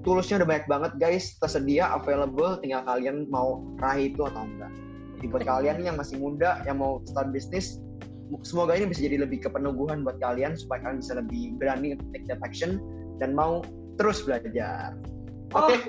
Tulusnya 0.01 0.41
udah 0.41 0.49
banyak 0.49 0.67
banget 0.69 0.91
guys. 0.97 1.37
Tersedia 1.37 1.89
available. 1.93 2.57
Tinggal 2.61 2.85
kalian 2.85 3.29
mau 3.29 3.61
raih 3.81 4.13
itu 4.13 4.21
atau 4.25 4.45
enggak. 4.45 4.71
Jadi 5.17 5.25
buat 5.29 5.43
kalian 5.45 5.77
yang 5.85 5.95
masih 5.97 6.17
muda 6.17 6.61
yang 6.65 6.81
mau 6.81 7.01
start 7.05 7.29
bisnis 7.29 7.77
semoga 8.41 8.75
ini 8.79 8.87
bisa 8.87 9.03
jadi 9.03 9.27
lebih 9.27 9.43
kepenuhan 9.43 10.07
buat 10.07 10.17
kalian 10.23 10.55
supaya 10.55 10.87
kalian 10.87 10.99
bisa 11.03 11.13
lebih 11.19 11.55
berani 11.59 11.99
untuk 11.99 12.07
take 12.15 12.25
that 12.31 12.39
action 12.41 12.79
dan 13.19 13.35
mau 13.35 13.59
terus 13.99 14.23
belajar. 14.23 14.95
Oke, 15.51 15.75
okay. 15.75 15.77
oh, 15.77 15.79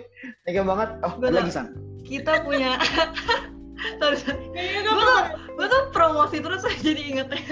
thank 0.42 0.58
you 0.58 0.66
banget. 0.66 0.90
Oh, 1.06 1.14
ada 1.22 1.30
lagi 1.30 1.52
San. 1.54 1.78
Kita 2.02 2.42
punya 2.42 2.82
sorry, 4.00 4.16
sorry. 4.18 4.42
gue 4.54 4.90
tuh, 4.90 5.22
gue 5.58 5.66
tuh 5.66 5.82
promosi 5.94 6.36
terus 6.42 6.62
jadi 6.86 7.02
inget 7.02 7.28
ya. 7.30 7.42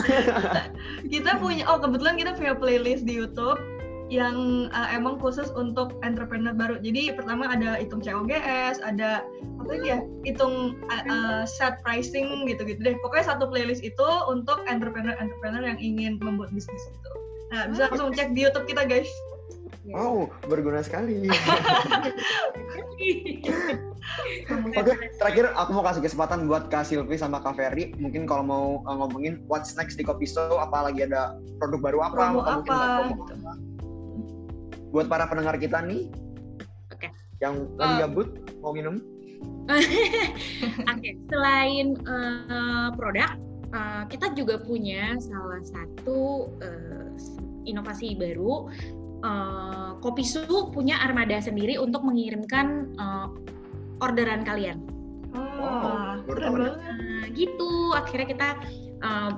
kita 1.12 1.36
punya, 1.36 1.68
oh 1.68 1.76
kebetulan 1.76 2.16
kita 2.16 2.32
punya 2.32 2.56
playlist 2.56 3.04
di 3.04 3.20
YouTube 3.20 3.60
yang 4.10 4.66
uh, 4.74 4.88
emang 4.90 5.22
khusus 5.22 5.54
untuk 5.54 5.94
entrepreneur 6.02 6.50
baru. 6.50 6.82
Jadi 6.82 7.14
pertama 7.14 7.46
ada 7.46 7.78
hitung 7.78 8.02
COGS, 8.02 8.82
ada 8.82 9.22
apa 9.62 9.70
lagi 9.70 9.86
ya? 9.86 9.98
Hitung 10.26 10.74
uh, 10.90 11.02
uh, 11.06 11.42
set 11.46 11.78
pricing 11.86 12.50
gitu-gitu 12.50 12.82
deh. 12.82 12.98
Pokoknya 13.00 13.30
satu 13.30 13.46
playlist 13.46 13.86
itu 13.86 14.08
untuk 14.26 14.66
entrepreneur-entrepreneur 14.66 15.62
yang 15.62 15.78
ingin 15.78 16.18
membuat 16.18 16.50
bisnis 16.50 16.82
itu. 16.90 17.10
Nah, 17.54 17.70
bisa 17.70 17.86
langsung 17.86 18.10
cek 18.10 18.34
di 18.34 18.50
YouTube 18.50 18.66
kita, 18.66 18.82
guys. 18.82 19.10
Wow, 19.90 20.30
berguna 20.46 20.82
sekali. 20.86 21.26
Oke, 24.50 24.92
terakhir 25.18 25.50
aku 25.54 25.70
mau 25.74 25.82
kasih 25.82 26.02
kesempatan 26.02 26.46
buat 26.46 26.70
Kak 26.70 26.86
Silvi 26.86 27.18
sama 27.18 27.42
Kak 27.42 27.58
Ferry. 27.58 27.94
Mungkin 27.98 28.26
kalau 28.26 28.44
mau 28.46 28.66
uh, 28.86 28.94
ngomongin 29.02 29.42
what's 29.50 29.74
next 29.74 29.98
di 29.98 30.06
Kopi 30.06 30.30
Show, 30.30 30.62
apa 30.62 30.90
lagi 30.90 31.06
ada 31.06 31.34
produk 31.58 31.80
baru 31.82 31.98
apa? 32.06 32.14
Promo 32.14 32.42
apa? 32.46 32.58
Gitu. 32.62 33.34
apa 33.34 33.69
buat 34.90 35.06
para 35.06 35.26
pendengar 35.30 35.56
kita 35.58 35.82
nih 35.86 36.10
okay. 36.90 37.10
yang 37.38 37.66
lagi 37.78 37.94
uh, 37.94 38.00
gabut 38.06 38.28
mau 38.62 38.74
minum 38.74 38.98
Oke, 39.70 39.86
okay. 40.90 41.12
selain 41.30 41.94
uh, 42.02 42.90
produk, 42.98 43.38
uh, 43.70 44.02
kita 44.10 44.34
juga 44.34 44.58
punya 44.58 45.14
salah 45.22 45.62
satu 45.62 46.50
uh, 46.58 47.14
inovasi 47.64 48.18
baru. 48.18 48.66
Uh, 49.20 50.00
Kopi 50.00 50.24
Su 50.24 50.72
punya 50.72 50.98
armada 51.04 51.38
sendiri 51.38 51.76
untuk 51.78 52.02
mengirimkan 52.02 52.90
uh, 52.98 53.30
orderan 54.02 54.42
kalian. 54.42 54.82
Oh, 55.36 56.18
keren 56.26 56.50
banget. 56.56 56.74
Uh, 56.82 57.24
gitu, 57.36 57.70
akhirnya 57.94 58.26
kita 58.26 58.48
uh, 59.06 59.30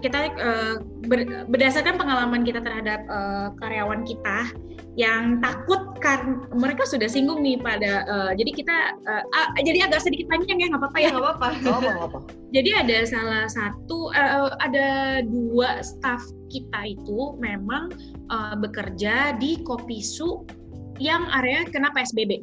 kita 0.00 0.18
uh, 0.40 0.74
ber, 1.10 1.44
berdasarkan 1.50 2.00
pengalaman 2.00 2.46
kita 2.46 2.62
terhadap 2.64 3.04
uh, 3.10 3.52
karyawan 3.60 4.06
kita 4.06 4.56
yang 4.96 5.44
takut 5.44 5.92
karena 6.00 6.40
mereka 6.56 6.88
sudah 6.88 7.04
singgung 7.04 7.44
nih 7.44 7.60
pada 7.60 8.08
uh, 8.08 8.32
jadi 8.32 8.50
kita 8.56 8.76
uh, 9.04 9.24
uh, 9.28 9.48
jadi 9.60 9.84
agak 9.92 10.00
sedikit 10.00 10.24
panjang 10.32 10.56
ya 10.56 10.72
nggak 10.72 10.80
apa-apa 10.88 10.98
ya 11.04 11.08
nggak 11.12 11.24
apa-apa 11.24 11.48
Gak 11.60 11.76
apa 11.84 11.90
apa. 12.08 12.18
jadi 12.56 12.70
ada 12.80 12.98
salah 13.04 13.44
satu 13.44 14.08
uh, 14.16 14.56
ada 14.64 15.20
dua 15.28 15.84
staff 15.84 16.24
kita 16.48 16.96
itu 16.96 17.36
memang 17.36 17.92
uh, 18.32 18.56
bekerja 18.56 19.36
di 19.36 19.60
Kopisu 19.68 20.48
yang 20.96 21.28
area 21.28 21.68
kena 21.68 21.92
PSBB 21.92 22.40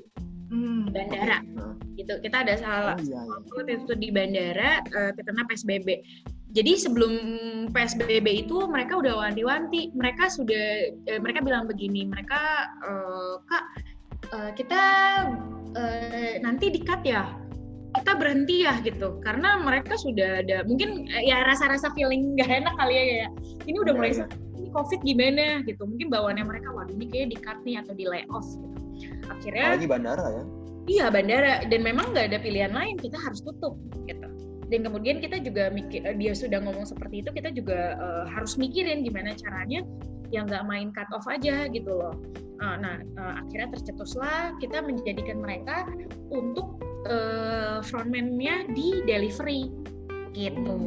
Hmm. 0.54 0.86
bandara 0.94 1.42
gitu 1.98 2.14
kita 2.22 2.46
ada 2.46 2.54
salah 2.62 2.94
Oh 2.94 3.02
iya, 3.02 3.22
iya. 3.26 3.74
itu 3.82 3.94
di 3.98 4.10
bandara 4.14 4.86
uh, 4.94 5.10
terkena 5.18 5.42
PSBB. 5.50 5.90
Jadi 6.54 6.78
sebelum 6.78 7.14
PSBB 7.74 8.46
itu 8.46 8.70
mereka 8.70 9.02
udah 9.02 9.26
wanti-wanti, 9.26 9.90
mereka 9.98 10.30
sudah 10.30 10.94
eh, 11.10 11.18
mereka 11.18 11.42
bilang 11.42 11.66
begini, 11.66 12.06
mereka 12.06 12.70
eh, 12.86 13.36
kak 13.50 13.64
eh, 14.30 14.52
kita 14.54 14.82
eh, 15.74 16.34
nanti 16.46 16.70
dikat 16.70 17.02
ya, 17.02 17.26
kita 17.98 18.14
berhenti 18.22 18.70
ya 18.70 18.78
gitu, 18.86 19.18
karena 19.26 19.66
mereka 19.66 19.98
sudah 19.98 20.46
ada 20.46 20.62
mungkin 20.70 21.10
eh, 21.10 21.26
ya 21.26 21.42
rasa-rasa 21.42 21.90
feeling 21.98 22.38
gak 22.38 22.50
enak 22.50 22.74
kali 22.78 22.94
ya 22.94 23.04
kayak 23.10 23.32
ini 23.66 23.78
udah 23.82 23.94
Iya, 23.94 23.98
mulai 23.98 24.12
iya. 24.14 24.26
ini 24.62 24.70
COVID 24.70 25.00
gimana 25.02 25.46
gitu, 25.66 25.82
mungkin 25.90 26.08
bawaannya 26.14 26.46
mereka 26.46 26.70
waduh 26.70 26.94
ini 26.94 27.06
kayaknya 27.10 27.30
dikat 27.34 27.58
nih 27.66 27.76
atau 27.82 27.94
di 27.98 28.06
layoff 28.06 28.46
gitu. 28.46 28.78
Akhirnya 29.26 29.66
Apalagi 29.74 29.90
bandara 29.90 30.26
ya. 30.30 30.44
Iya 30.84 31.06
bandara 31.10 31.54
dan 31.66 31.80
memang 31.80 32.12
nggak 32.12 32.30
ada 32.30 32.38
pilihan 32.44 32.76
lain 32.76 33.00
kita 33.00 33.16
harus 33.18 33.40
tutup 33.42 33.80
gitu. 34.06 34.28
Dan 34.72 34.88
kemudian 34.88 35.20
kita 35.20 35.40
juga 35.44 35.70
mikir 35.70 36.04
eh, 36.08 36.16
dia 36.16 36.32
sudah 36.32 36.64
ngomong 36.64 36.88
seperti 36.88 37.26
itu 37.26 37.30
kita 37.36 37.52
juga 37.52 37.98
eh, 38.00 38.26
harus 38.32 38.56
mikirin 38.56 39.04
gimana 39.04 39.36
caranya 39.36 39.84
yang 40.34 40.50
nggak 40.50 40.66
main 40.66 40.90
cut 40.96 41.10
off 41.14 41.30
aja 41.30 41.70
gitu 41.70 41.92
loh. 41.94 42.16
Eh, 42.64 42.76
nah 42.80 42.98
eh, 43.00 43.34
akhirnya 43.44 43.76
tercetuslah 43.76 44.56
kita 44.64 44.82
menjadikan 44.82 45.44
mereka 45.44 45.86
untuk 46.32 46.80
eh, 47.06 47.84
frontman-nya 47.84 48.72
di 48.72 49.04
delivery 49.04 49.70
gitu. 50.34 50.78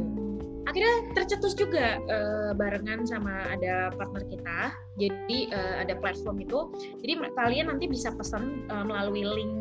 Akhirnya 0.67 1.15
tercetus 1.15 1.55
juga 1.55 1.95
eh, 1.95 2.51
barengan 2.57 3.07
sama 3.07 3.47
ada 3.55 3.93
partner 3.95 4.27
kita. 4.27 4.59
Jadi 4.99 5.53
eh, 5.53 5.75
ada 5.85 5.95
platform 5.95 6.43
itu. 6.43 6.59
Jadi 6.99 7.13
kalian 7.39 7.71
nanti 7.71 7.87
bisa 7.87 8.11
pesan 8.11 8.67
eh, 8.67 8.83
melalui 8.83 9.23
link 9.23 9.53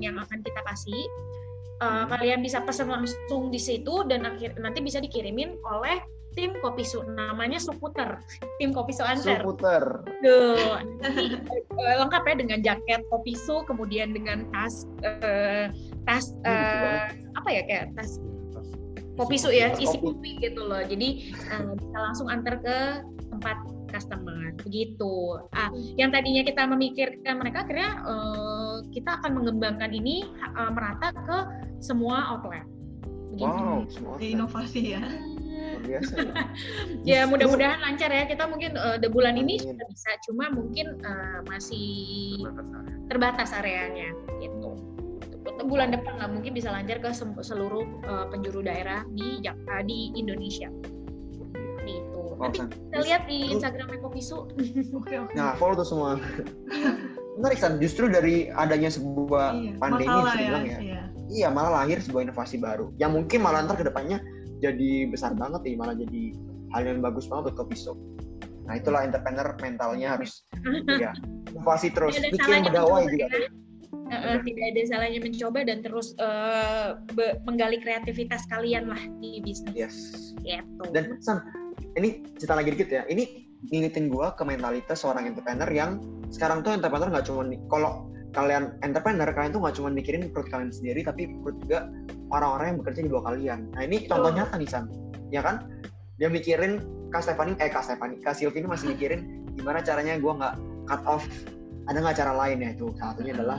yang 0.00 0.16
akan 0.16 0.40
kita 0.40 0.60
kasih. 0.64 1.04
Uh, 1.82 2.06
kalian 2.06 2.38
bisa 2.38 2.62
pesan 2.62 2.86
langsung 2.86 3.50
di 3.50 3.58
situ 3.58 4.06
dan 4.06 4.22
akhir 4.22 4.54
nanti 4.62 4.78
bisa 4.78 5.02
dikirimin 5.02 5.58
oleh 5.66 5.98
tim 6.34 6.54
Kopisu 6.62 7.02
namanya 7.14 7.58
Suputer. 7.62 8.18
Tim 8.58 8.74
Kopisu 8.74 9.02
Anter 9.02 9.42
Suputer. 9.42 10.02
Tuh, 10.22 10.82
nanti 11.02 11.34
uh, 11.74 11.94
lengkap 12.04 12.22
ya 12.26 12.34
dengan 12.38 12.58
jaket 12.62 13.02
Kopisu 13.10 13.66
kemudian 13.66 14.14
dengan 14.14 14.46
tas 14.50 14.86
uh, 15.06 15.70
tas 16.06 16.34
uh, 16.46 17.10
apa 17.38 17.48
ya 17.48 17.62
kayak 17.66 17.84
tas 17.98 18.18
Kopisu 19.14 19.54
ya 19.54 19.70
Tas 19.70 19.78
isi 19.78 19.98
kopi. 20.02 20.10
kopi 20.10 20.30
gitu 20.50 20.60
loh. 20.66 20.82
Jadi 20.82 21.34
uh, 21.54 21.74
bisa 21.78 21.98
langsung 21.98 22.26
antar 22.26 22.58
ke 22.58 22.76
tempat 23.30 23.56
customer. 23.94 24.50
Begitu. 24.66 25.38
Ah 25.54 25.70
yang 25.94 26.10
tadinya 26.10 26.42
kita 26.42 26.66
memikirkan 26.66 27.38
mereka 27.38 27.62
akhirnya 27.62 28.02
uh, 28.02 28.63
kita 28.92 29.20
akan 29.22 29.40
mengembangkan 29.40 29.90
ini 29.92 30.26
uh, 30.56 30.70
merata 30.72 31.14
ke 31.14 31.38
semua 31.80 32.34
outlet 32.34 32.64
begitu 33.34 33.50
Wow, 33.50 33.82
semua. 33.90 34.14
Inovasi 34.22 34.82
ya. 34.94 35.02
Luar 35.02 35.80
biasa. 35.82 36.14
ya. 36.14 36.32
ya 37.10 37.20
mudah-mudahan 37.26 37.82
lancar 37.82 38.10
ya 38.14 38.24
kita 38.30 38.46
mungkin 38.46 38.78
uh, 38.78 38.94
di 38.94 39.08
bulan 39.10 39.34
ini 39.34 39.58
Amin. 39.58 39.66
sudah 39.74 39.86
bisa 39.90 40.10
cuma 40.28 40.44
mungkin 40.54 40.86
uh, 41.02 41.40
masih 41.50 42.38
Terbatas 42.46 42.70
area. 42.70 42.94
terbatas 43.10 43.48
areanya 43.52 44.08
gitu 44.38 44.70
Untuk 45.44 45.66
bulan 45.68 45.90
depan 45.92 46.14
lah 46.18 46.28
mungkin 46.30 46.54
bisa 46.56 46.70
lancar 46.72 47.02
ke 47.02 47.10
seluruh 47.42 47.84
uh, 48.06 48.26
penjuru 48.30 48.62
daerah 48.64 49.02
di 49.12 49.42
Jak- 49.42 49.58
uh, 49.66 49.82
di 49.82 50.14
Indonesia 50.14 50.70
gitu 51.84 52.22
nanti 52.40 52.64
kita 52.64 52.98
lihat 53.04 53.22
di 53.28 53.40
Kopisu 54.00 54.48
Oke 54.98 55.14
oke. 55.20 55.32
Nah, 55.36 55.52
follow 55.58 55.76
tuh 55.76 55.86
semua. 55.86 56.16
Menarik 57.34 57.58
San, 57.58 57.82
justru 57.82 58.06
dari 58.06 58.46
adanya 58.54 58.88
sebuah 58.88 59.58
Iya, 59.58 59.72
pandemi 59.82 60.06
bisa 60.14 60.30
ya. 60.30 60.38
dibilang 60.38 60.64
ya. 60.66 60.78
Iya. 60.78 61.02
Iya, 61.24 61.48
malah 61.50 61.82
lahir 61.82 61.98
sebuah 61.98 62.30
inovasi 62.30 62.62
baru. 62.62 62.94
Yang 63.00 63.10
mungkin 63.18 63.38
malah 63.42 63.66
ntar 63.66 63.80
ke 63.80 63.86
depannya 63.86 64.22
jadi 64.62 65.10
besar 65.10 65.34
banget 65.34 65.66
nih, 65.66 65.74
malah 65.74 65.98
jadi 65.98 66.22
hal 66.76 66.82
yang 66.86 67.02
bagus 67.02 67.26
banget 67.26 67.50
buat 67.50 67.66
Kopi 67.66 67.76
Shop. 67.76 67.98
Nah, 68.64 68.78
itulah 68.78 69.02
entrepreneur 69.04 69.50
mentalnya 69.58 70.14
harus 70.16 70.46
ya, 71.02 71.10
inovasi 71.50 71.90
terus, 71.90 72.16
bikin 72.22 72.64
berdawai 72.70 73.10
juga. 73.10 73.26
ya. 73.28 73.50
Uh, 74.04 74.14
uh, 74.14 74.36
tidak 74.44 74.64
ada 74.76 74.82
salahnya 74.84 75.16
mencoba 75.16 75.64
dan 75.64 75.80
terus 75.80 76.12
uh, 76.20 77.00
be- 77.16 77.40
menggali 77.48 77.80
kreativitas 77.80 78.44
kalian 78.52 78.84
lah 78.84 79.00
di 79.18 79.40
bisnis 79.40 79.72
Yes. 79.72 79.96
gitu. 80.44 80.84
Dan 80.92 81.16
San, 81.24 81.40
ini 81.96 82.20
cerita 82.36 82.52
lagi 82.52 82.76
dikit 82.76 82.92
ya. 82.92 83.02
Ini 83.08 83.43
ngingetin 83.72 84.12
gua 84.12 84.36
ke 84.36 84.42
mentalitas 84.44 85.00
seorang 85.00 85.30
entrepreneur 85.30 85.68
yang 85.72 86.02
sekarang 86.28 86.60
tuh 86.60 86.74
entrepreneur 86.76 87.08
nggak 87.08 87.26
cuma 87.28 87.46
kalau 87.70 88.10
kalian 88.34 88.74
entrepreneur 88.82 89.30
kalian 89.30 89.54
tuh 89.54 89.62
nggak 89.62 89.76
cuma 89.78 89.88
mikirin 89.94 90.28
perut 90.34 90.50
kalian 90.50 90.74
sendiri 90.74 91.06
tapi 91.06 91.30
perut 91.40 91.56
juga 91.64 91.86
orang-orang 92.34 92.74
yang 92.74 92.78
bekerja 92.82 93.00
di 93.06 93.10
bawah 93.10 93.24
kalian. 93.30 93.70
Nah 93.72 93.82
ini 93.86 93.96
contoh 94.10 94.34
nyata 94.34 94.58
nih 94.58 94.68
San, 94.68 94.90
ya 95.30 95.40
kan? 95.40 95.70
Dia 96.18 96.26
mikirin 96.26 96.82
Kak 97.14 97.22
Stefani, 97.22 97.54
eh 97.62 97.70
Kak 97.70 97.86
Stefani, 97.86 98.18
Kak 98.18 98.34
Silvini 98.34 98.66
masih 98.66 98.90
mikirin 98.90 99.46
gimana 99.54 99.78
caranya 99.86 100.18
gua 100.18 100.32
nggak 100.34 100.54
cut 100.90 101.02
off. 101.06 101.24
Ada 101.86 101.98
nggak 102.02 102.16
cara 102.18 102.32
lain 102.34 102.58
ya 102.64 102.70
itu? 102.74 102.90
Salah 102.98 103.14
satunya 103.14 103.32
adalah 103.38 103.58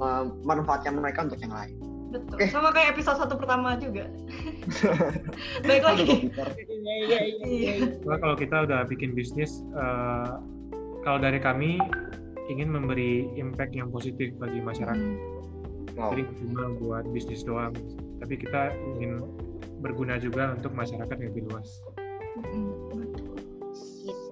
eh, 0.00 0.24
memanfaatkan 0.48 0.96
mereka 0.96 1.28
untuk 1.28 1.40
yang 1.44 1.52
lain. 1.52 1.89
Betul. 2.10 2.34
Oke. 2.36 2.44
Sama 2.50 2.74
kayak 2.74 2.98
episode 2.98 3.18
satu 3.22 3.34
pertama 3.38 3.78
juga. 3.78 4.10
Baik 5.66 5.82
lagi. 5.86 6.06
Iya, 6.80 6.96
iya, 7.06 7.20
iya, 7.44 7.72
iya. 7.76 7.86
Cuma 8.02 8.16
kalau 8.18 8.34
kita 8.34 8.66
udah 8.66 8.88
bikin 8.88 9.12
bisnis, 9.14 9.62
eh, 9.76 10.32
kalau 11.06 11.18
dari 11.20 11.38
kami 11.38 11.78
ingin 12.50 12.66
memberi 12.72 13.30
impact 13.38 13.76
yang 13.78 13.92
positif 13.94 14.34
bagi 14.40 14.58
masyarakat. 14.58 14.98
Wow. 15.94 16.16
Jadi 16.16 16.22
cuma 16.42 16.62
buat 16.82 17.04
bisnis 17.14 17.46
doang, 17.46 17.76
tapi 18.18 18.40
kita 18.40 18.74
ingin 18.96 19.22
berguna 19.84 20.18
juga 20.18 20.56
untuk 20.56 20.74
masyarakat 20.74 21.14
yang 21.20 21.30
lebih 21.30 21.44
luas. 21.52 21.68
Mm, 22.40 22.72
betul. 22.96 23.36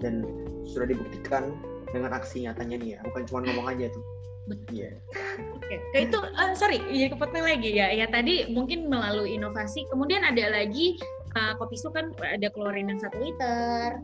Dan 0.03 0.15
sudah 0.67 0.87
dibuktikan 0.91 1.55
dengan 1.93 2.17
aksi 2.17 2.49
nyatanya 2.49 2.77
nih 2.81 2.89
ya, 2.97 2.99
bukan 3.07 3.23
cuma 3.29 3.39
ngomong 3.45 3.67
aja 3.71 3.87
tuh. 3.93 4.05
Betul. 4.49 4.73
Iya. 4.73 4.91
Oke, 5.53 5.75
Kayak 5.93 6.05
itu, 6.09 6.19
eh, 6.25 6.53
sorry, 6.57 6.79
jadi 6.89 7.09
kepotong 7.13 7.45
lagi 7.45 7.71
ya. 7.77 7.93
Ya 7.93 8.09
tadi 8.09 8.49
mungkin 8.49 8.89
melalui 8.89 9.37
inovasi, 9.37 9.85
kemudian 9.93 10.25
ada 10.25 10.49
lagi 10.49 10.97
uh, 11.37 11.53
kopi 11.61 11.77
su 11.77 11.93
kan 11.93 12.17
ada 12.25 12.49
keluarin 12.51 12.89
yang 12.89 13.01
satu 13.01 13.21
liter. 13.21 14.01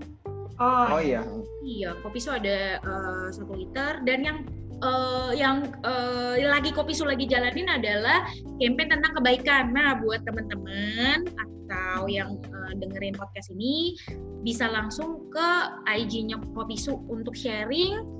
Oh, 0.62 0.86
Oh 0.94 1.02
iya. 1.02 1.26
Iya, 1.66 1.98
kopi 2.04 2.22
su 2.22 2.30
ada 2.30 2.78
eh, 2.78 3.28
satu 3.34 3.58
liter 3.58 3.98
dan 4.06 4.22
yang 4.22 4.38
eh, 4.78 5.32
yang 5.34 5.66
eh, 5.82 6.46
lagi 6.46 6.70
kopi 6.70 6.94
su 6.94 7.02
lagi 7.02 7.26
jalanin 7.26 7.66
adalah 7.66 8.22
campaign 8.62 8.90
tentang 8.94 9.12
kebaikan. 9.18 9.74
Nah, 9.74 9.98
buat 9.98 10.22
teman-teman 10.22 11.26
atau 11.26 12.06
yang 12.06 12.38
eh, 12.38 12.72
dengerin 12.78 13.18
podcast 13.18 13.50
ini 13.50 13.98
bisa 14.46 14.70
langsung 14.70 15.26
ke 15.34 15.48
IG-nya 15.90 16.38
kopi 16.54 16.78
su 16.78 17.02
untuk 17.10 17.34
sharing 17.34 18.13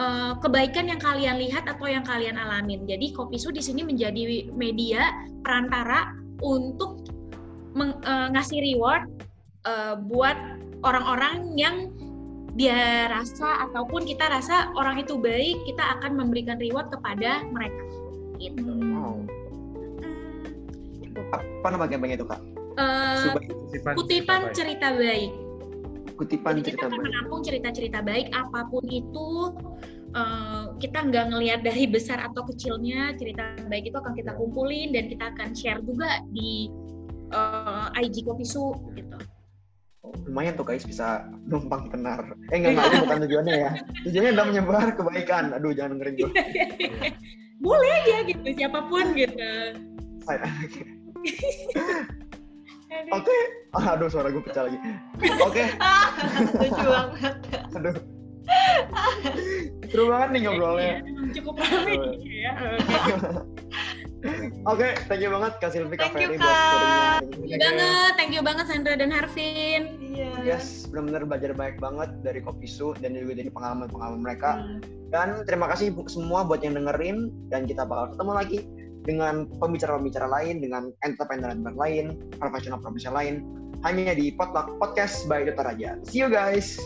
eh, 0.00 0.32
kebaikan 0.40 0.88
yang 0.88 1.00
kalian 1.00 1.36
lihat 1.36 1.68
atau 1.68 1.84
yang 1.84 2.02
kalian 2.02 2.40
alamin. 2.40 2.88
Jadi 2.88 3.12
kopi 3.12 3.36
su 3.36 3.52
di 3.52 3.60
sini 3.60 3.84
menjadi 3.84 4.48
media 4.56 5.12
perantara 5.44 6.16
untuk 6.40 7.04
meng- 7.76 8.00
eh, 8.00 8.28
ngasih 8.32 8.58
reward 8.72 9.04
eh, 9.68 9.94
buat 10.08 10.36
orang-orang 10.80 11.52
yang 11.60 11.92
dia 12.58 13.06
rasa 13.06 13.70
ataupun 13.70 14.02
kita 14.08 14.26
rasa 14.26 14.74
orang 14.74 14.98
itu 14.98 15.14
baik, 15.20 15.54
kita 15.68 15.84
akan 16.00 16.18
memberikan 16.18 16.58
reward 16.58 16.90
kepada 16.90 17.46
mereka. 17.46 17.84
Gitu. 18.40 18.64
Hmm. 18.64 18.96
Wow. 18.96 19.14
Hmm. 20.02 21.60
Apa 21.60 21.68
nama 21.76 21.86
campaign 21.86 22.16
itu 22.16 22.26
kak? 22.26 22.40
Eh, 22.80 23.16
Subay. 23.22 23.46
Kutipan, 23.52 23.92
kutipan 23.94 24.40
cerita 24.50 24.56
cerita 24.56 24.86
baik. 24.98 25.32
Kutipan 26.20 26.60
Jadi 26.60 26.60
kita 26.60 26.68
cerita 26.68 26.84
akan 26.84 26.92
baik. 26.92 27.06
menampung 27.08 27.40
cerita-cerita 27.40 27.98
baik 28.04 28.28
apa 28.36 28.60
pun 28.68 28.84
itu. 28.86 29.30
eh, 30.10 30.64
kita 30.82 31.06
nggak 31.06 31.24
ngelihat 31.30 31.60
dari 31.62 31.86
besar 31.86 32.18
atau 32.18 32.42
kecilnya 32.42 33.14
cerita 33.14 33.54
baik 33.70 33.88
itu 33.88 33.96
akan 33.96 34.10
kita 34.12 34.34
kumpulin 34.34 34.90
dan 34.90 35.06
kita 35.06 35.30
akan 35.32 35.54
share 35.54 35.78
juga 35.86 36.20
di 36.34 36.66
eh, 37.30 37.86
IG 38.02 38.26
Kopisu 38.26 38.74
gitu. 38.92 39.16
Lumayan 40.26 40.58
tuh 40.58 40.66
guys 40.66 40.82
bisa 40.82 41.30
numpang 41.46 41.86
tenar. 41.94 42.34
Eh 42.50 42.58
enggak 42.58 42.74
enggak 42.74 42.86
itu 42.90 42.96
bukan 43.06 43.18
tujuannya 43.22 43.54
ya. 43.54 43.70
Tujuannya 44.02 44.30
adalah 44.34 44.46
menyebar 44.50 44.86
kebaikan. 44.98 45.44
Aduh 45.54 45.70
jangan 45.70 46.02
dengerin 46.02 46.14
gue. 46.18 46.30
Boleh 47.62 47.90
aja 48.02 48.16
gitu 48.26 48.48
siapa 48.58 48.80
pun 48.90 49.14
gitu. 49.14 49.50
Oke. 52.90 53.36
Aduh 53.72 54.08
suara 54.10 54.28
gue 54.28 54.42
pecah 54.42 54.66
lagi. 54.66 54.78
Oke. 55.40 55.64
Lucu 56.60 56.86
banget. 56.86 57.34
Aduh. 57.78 57.96
Seru 59.90 60.04
banget 60.10 60.28
nih 60.34 60.40
ngobrolnya. 60.46 60.94
Iya, 61.02 61.30
cukup 61.38 61.54
ramai 61.58 61.94
ya. 62.26 62.52
Oke. 62.58 63.40
Oke, 64.68 64.92
thank 65.08 65.24
you 65.24 65.32
banget 65.32 65.56
Kak 65.64 65.72
Silvi, 65.72 65.96
Kak 65.96 66.12
Thank 66.12 66.20
you, 66.20 66.28
Ferry 66.28 66.36
buat. 66.36 67.24
Thank 67.24 67.48
you 67.48 67.56
banget, 67.56 68.12
thank 68.20 68.32
you 68.36 68.42
banget 68.44 68.64
Sandra 68.68 68.92
dan 68.92 69.08
Harvin. 69.08 69.82
Iya. 69.96 70.30
Yes, 70.44 70.84
benar-benar 70.92 71.24
belajar 71.24 71.50
banyak 71.56 71.80
banget 71.80 72.10
dari 72.20 72.44
Kopi 72.44 72.68
Su 72.68 72.92
dan 73.00 73.16
juga 73.16 73.40
dari 73.40 73.48
pengalaman-pengalaman 73.48 74.20
mereka. 74.20 74.60
Hmm. 74.60 74.78
Dan 75.08 75.48
terima 75.48 75.72
kasih 75.72 75.96
bu- 75.96 76.04
semua 76.06 76.44
buat 76.44 76.60
yang 76.60 76.76
dengerin 76.76 77.32
dan 77.48 77.64
kita 77.64 77.88
bakal 77.88 78.12
ketemu 78.12 78.32
lagi 78.36 78.58
dengan 79.04 79.48
pembicara-pembicara 79.58 80.28
lain, 80.28 80.60
dengan 80.60 80.92
entrepreneur-entrepreneur 81.02 81.78
lain, 81.78 82.06
profesional-profesional 82.36 83.16
lain 83.16 83.34
hanya 83.84 84.12
di 84.12 84.32
Potluck 84.36 84.76
Podcast 84.76 85.24
by 85.24 85.44
Dr. 85.48 85.64
Raja. 85.64 85.90
See 86.04 86.20
you 86.20 86.28
guys. 86.28 86.76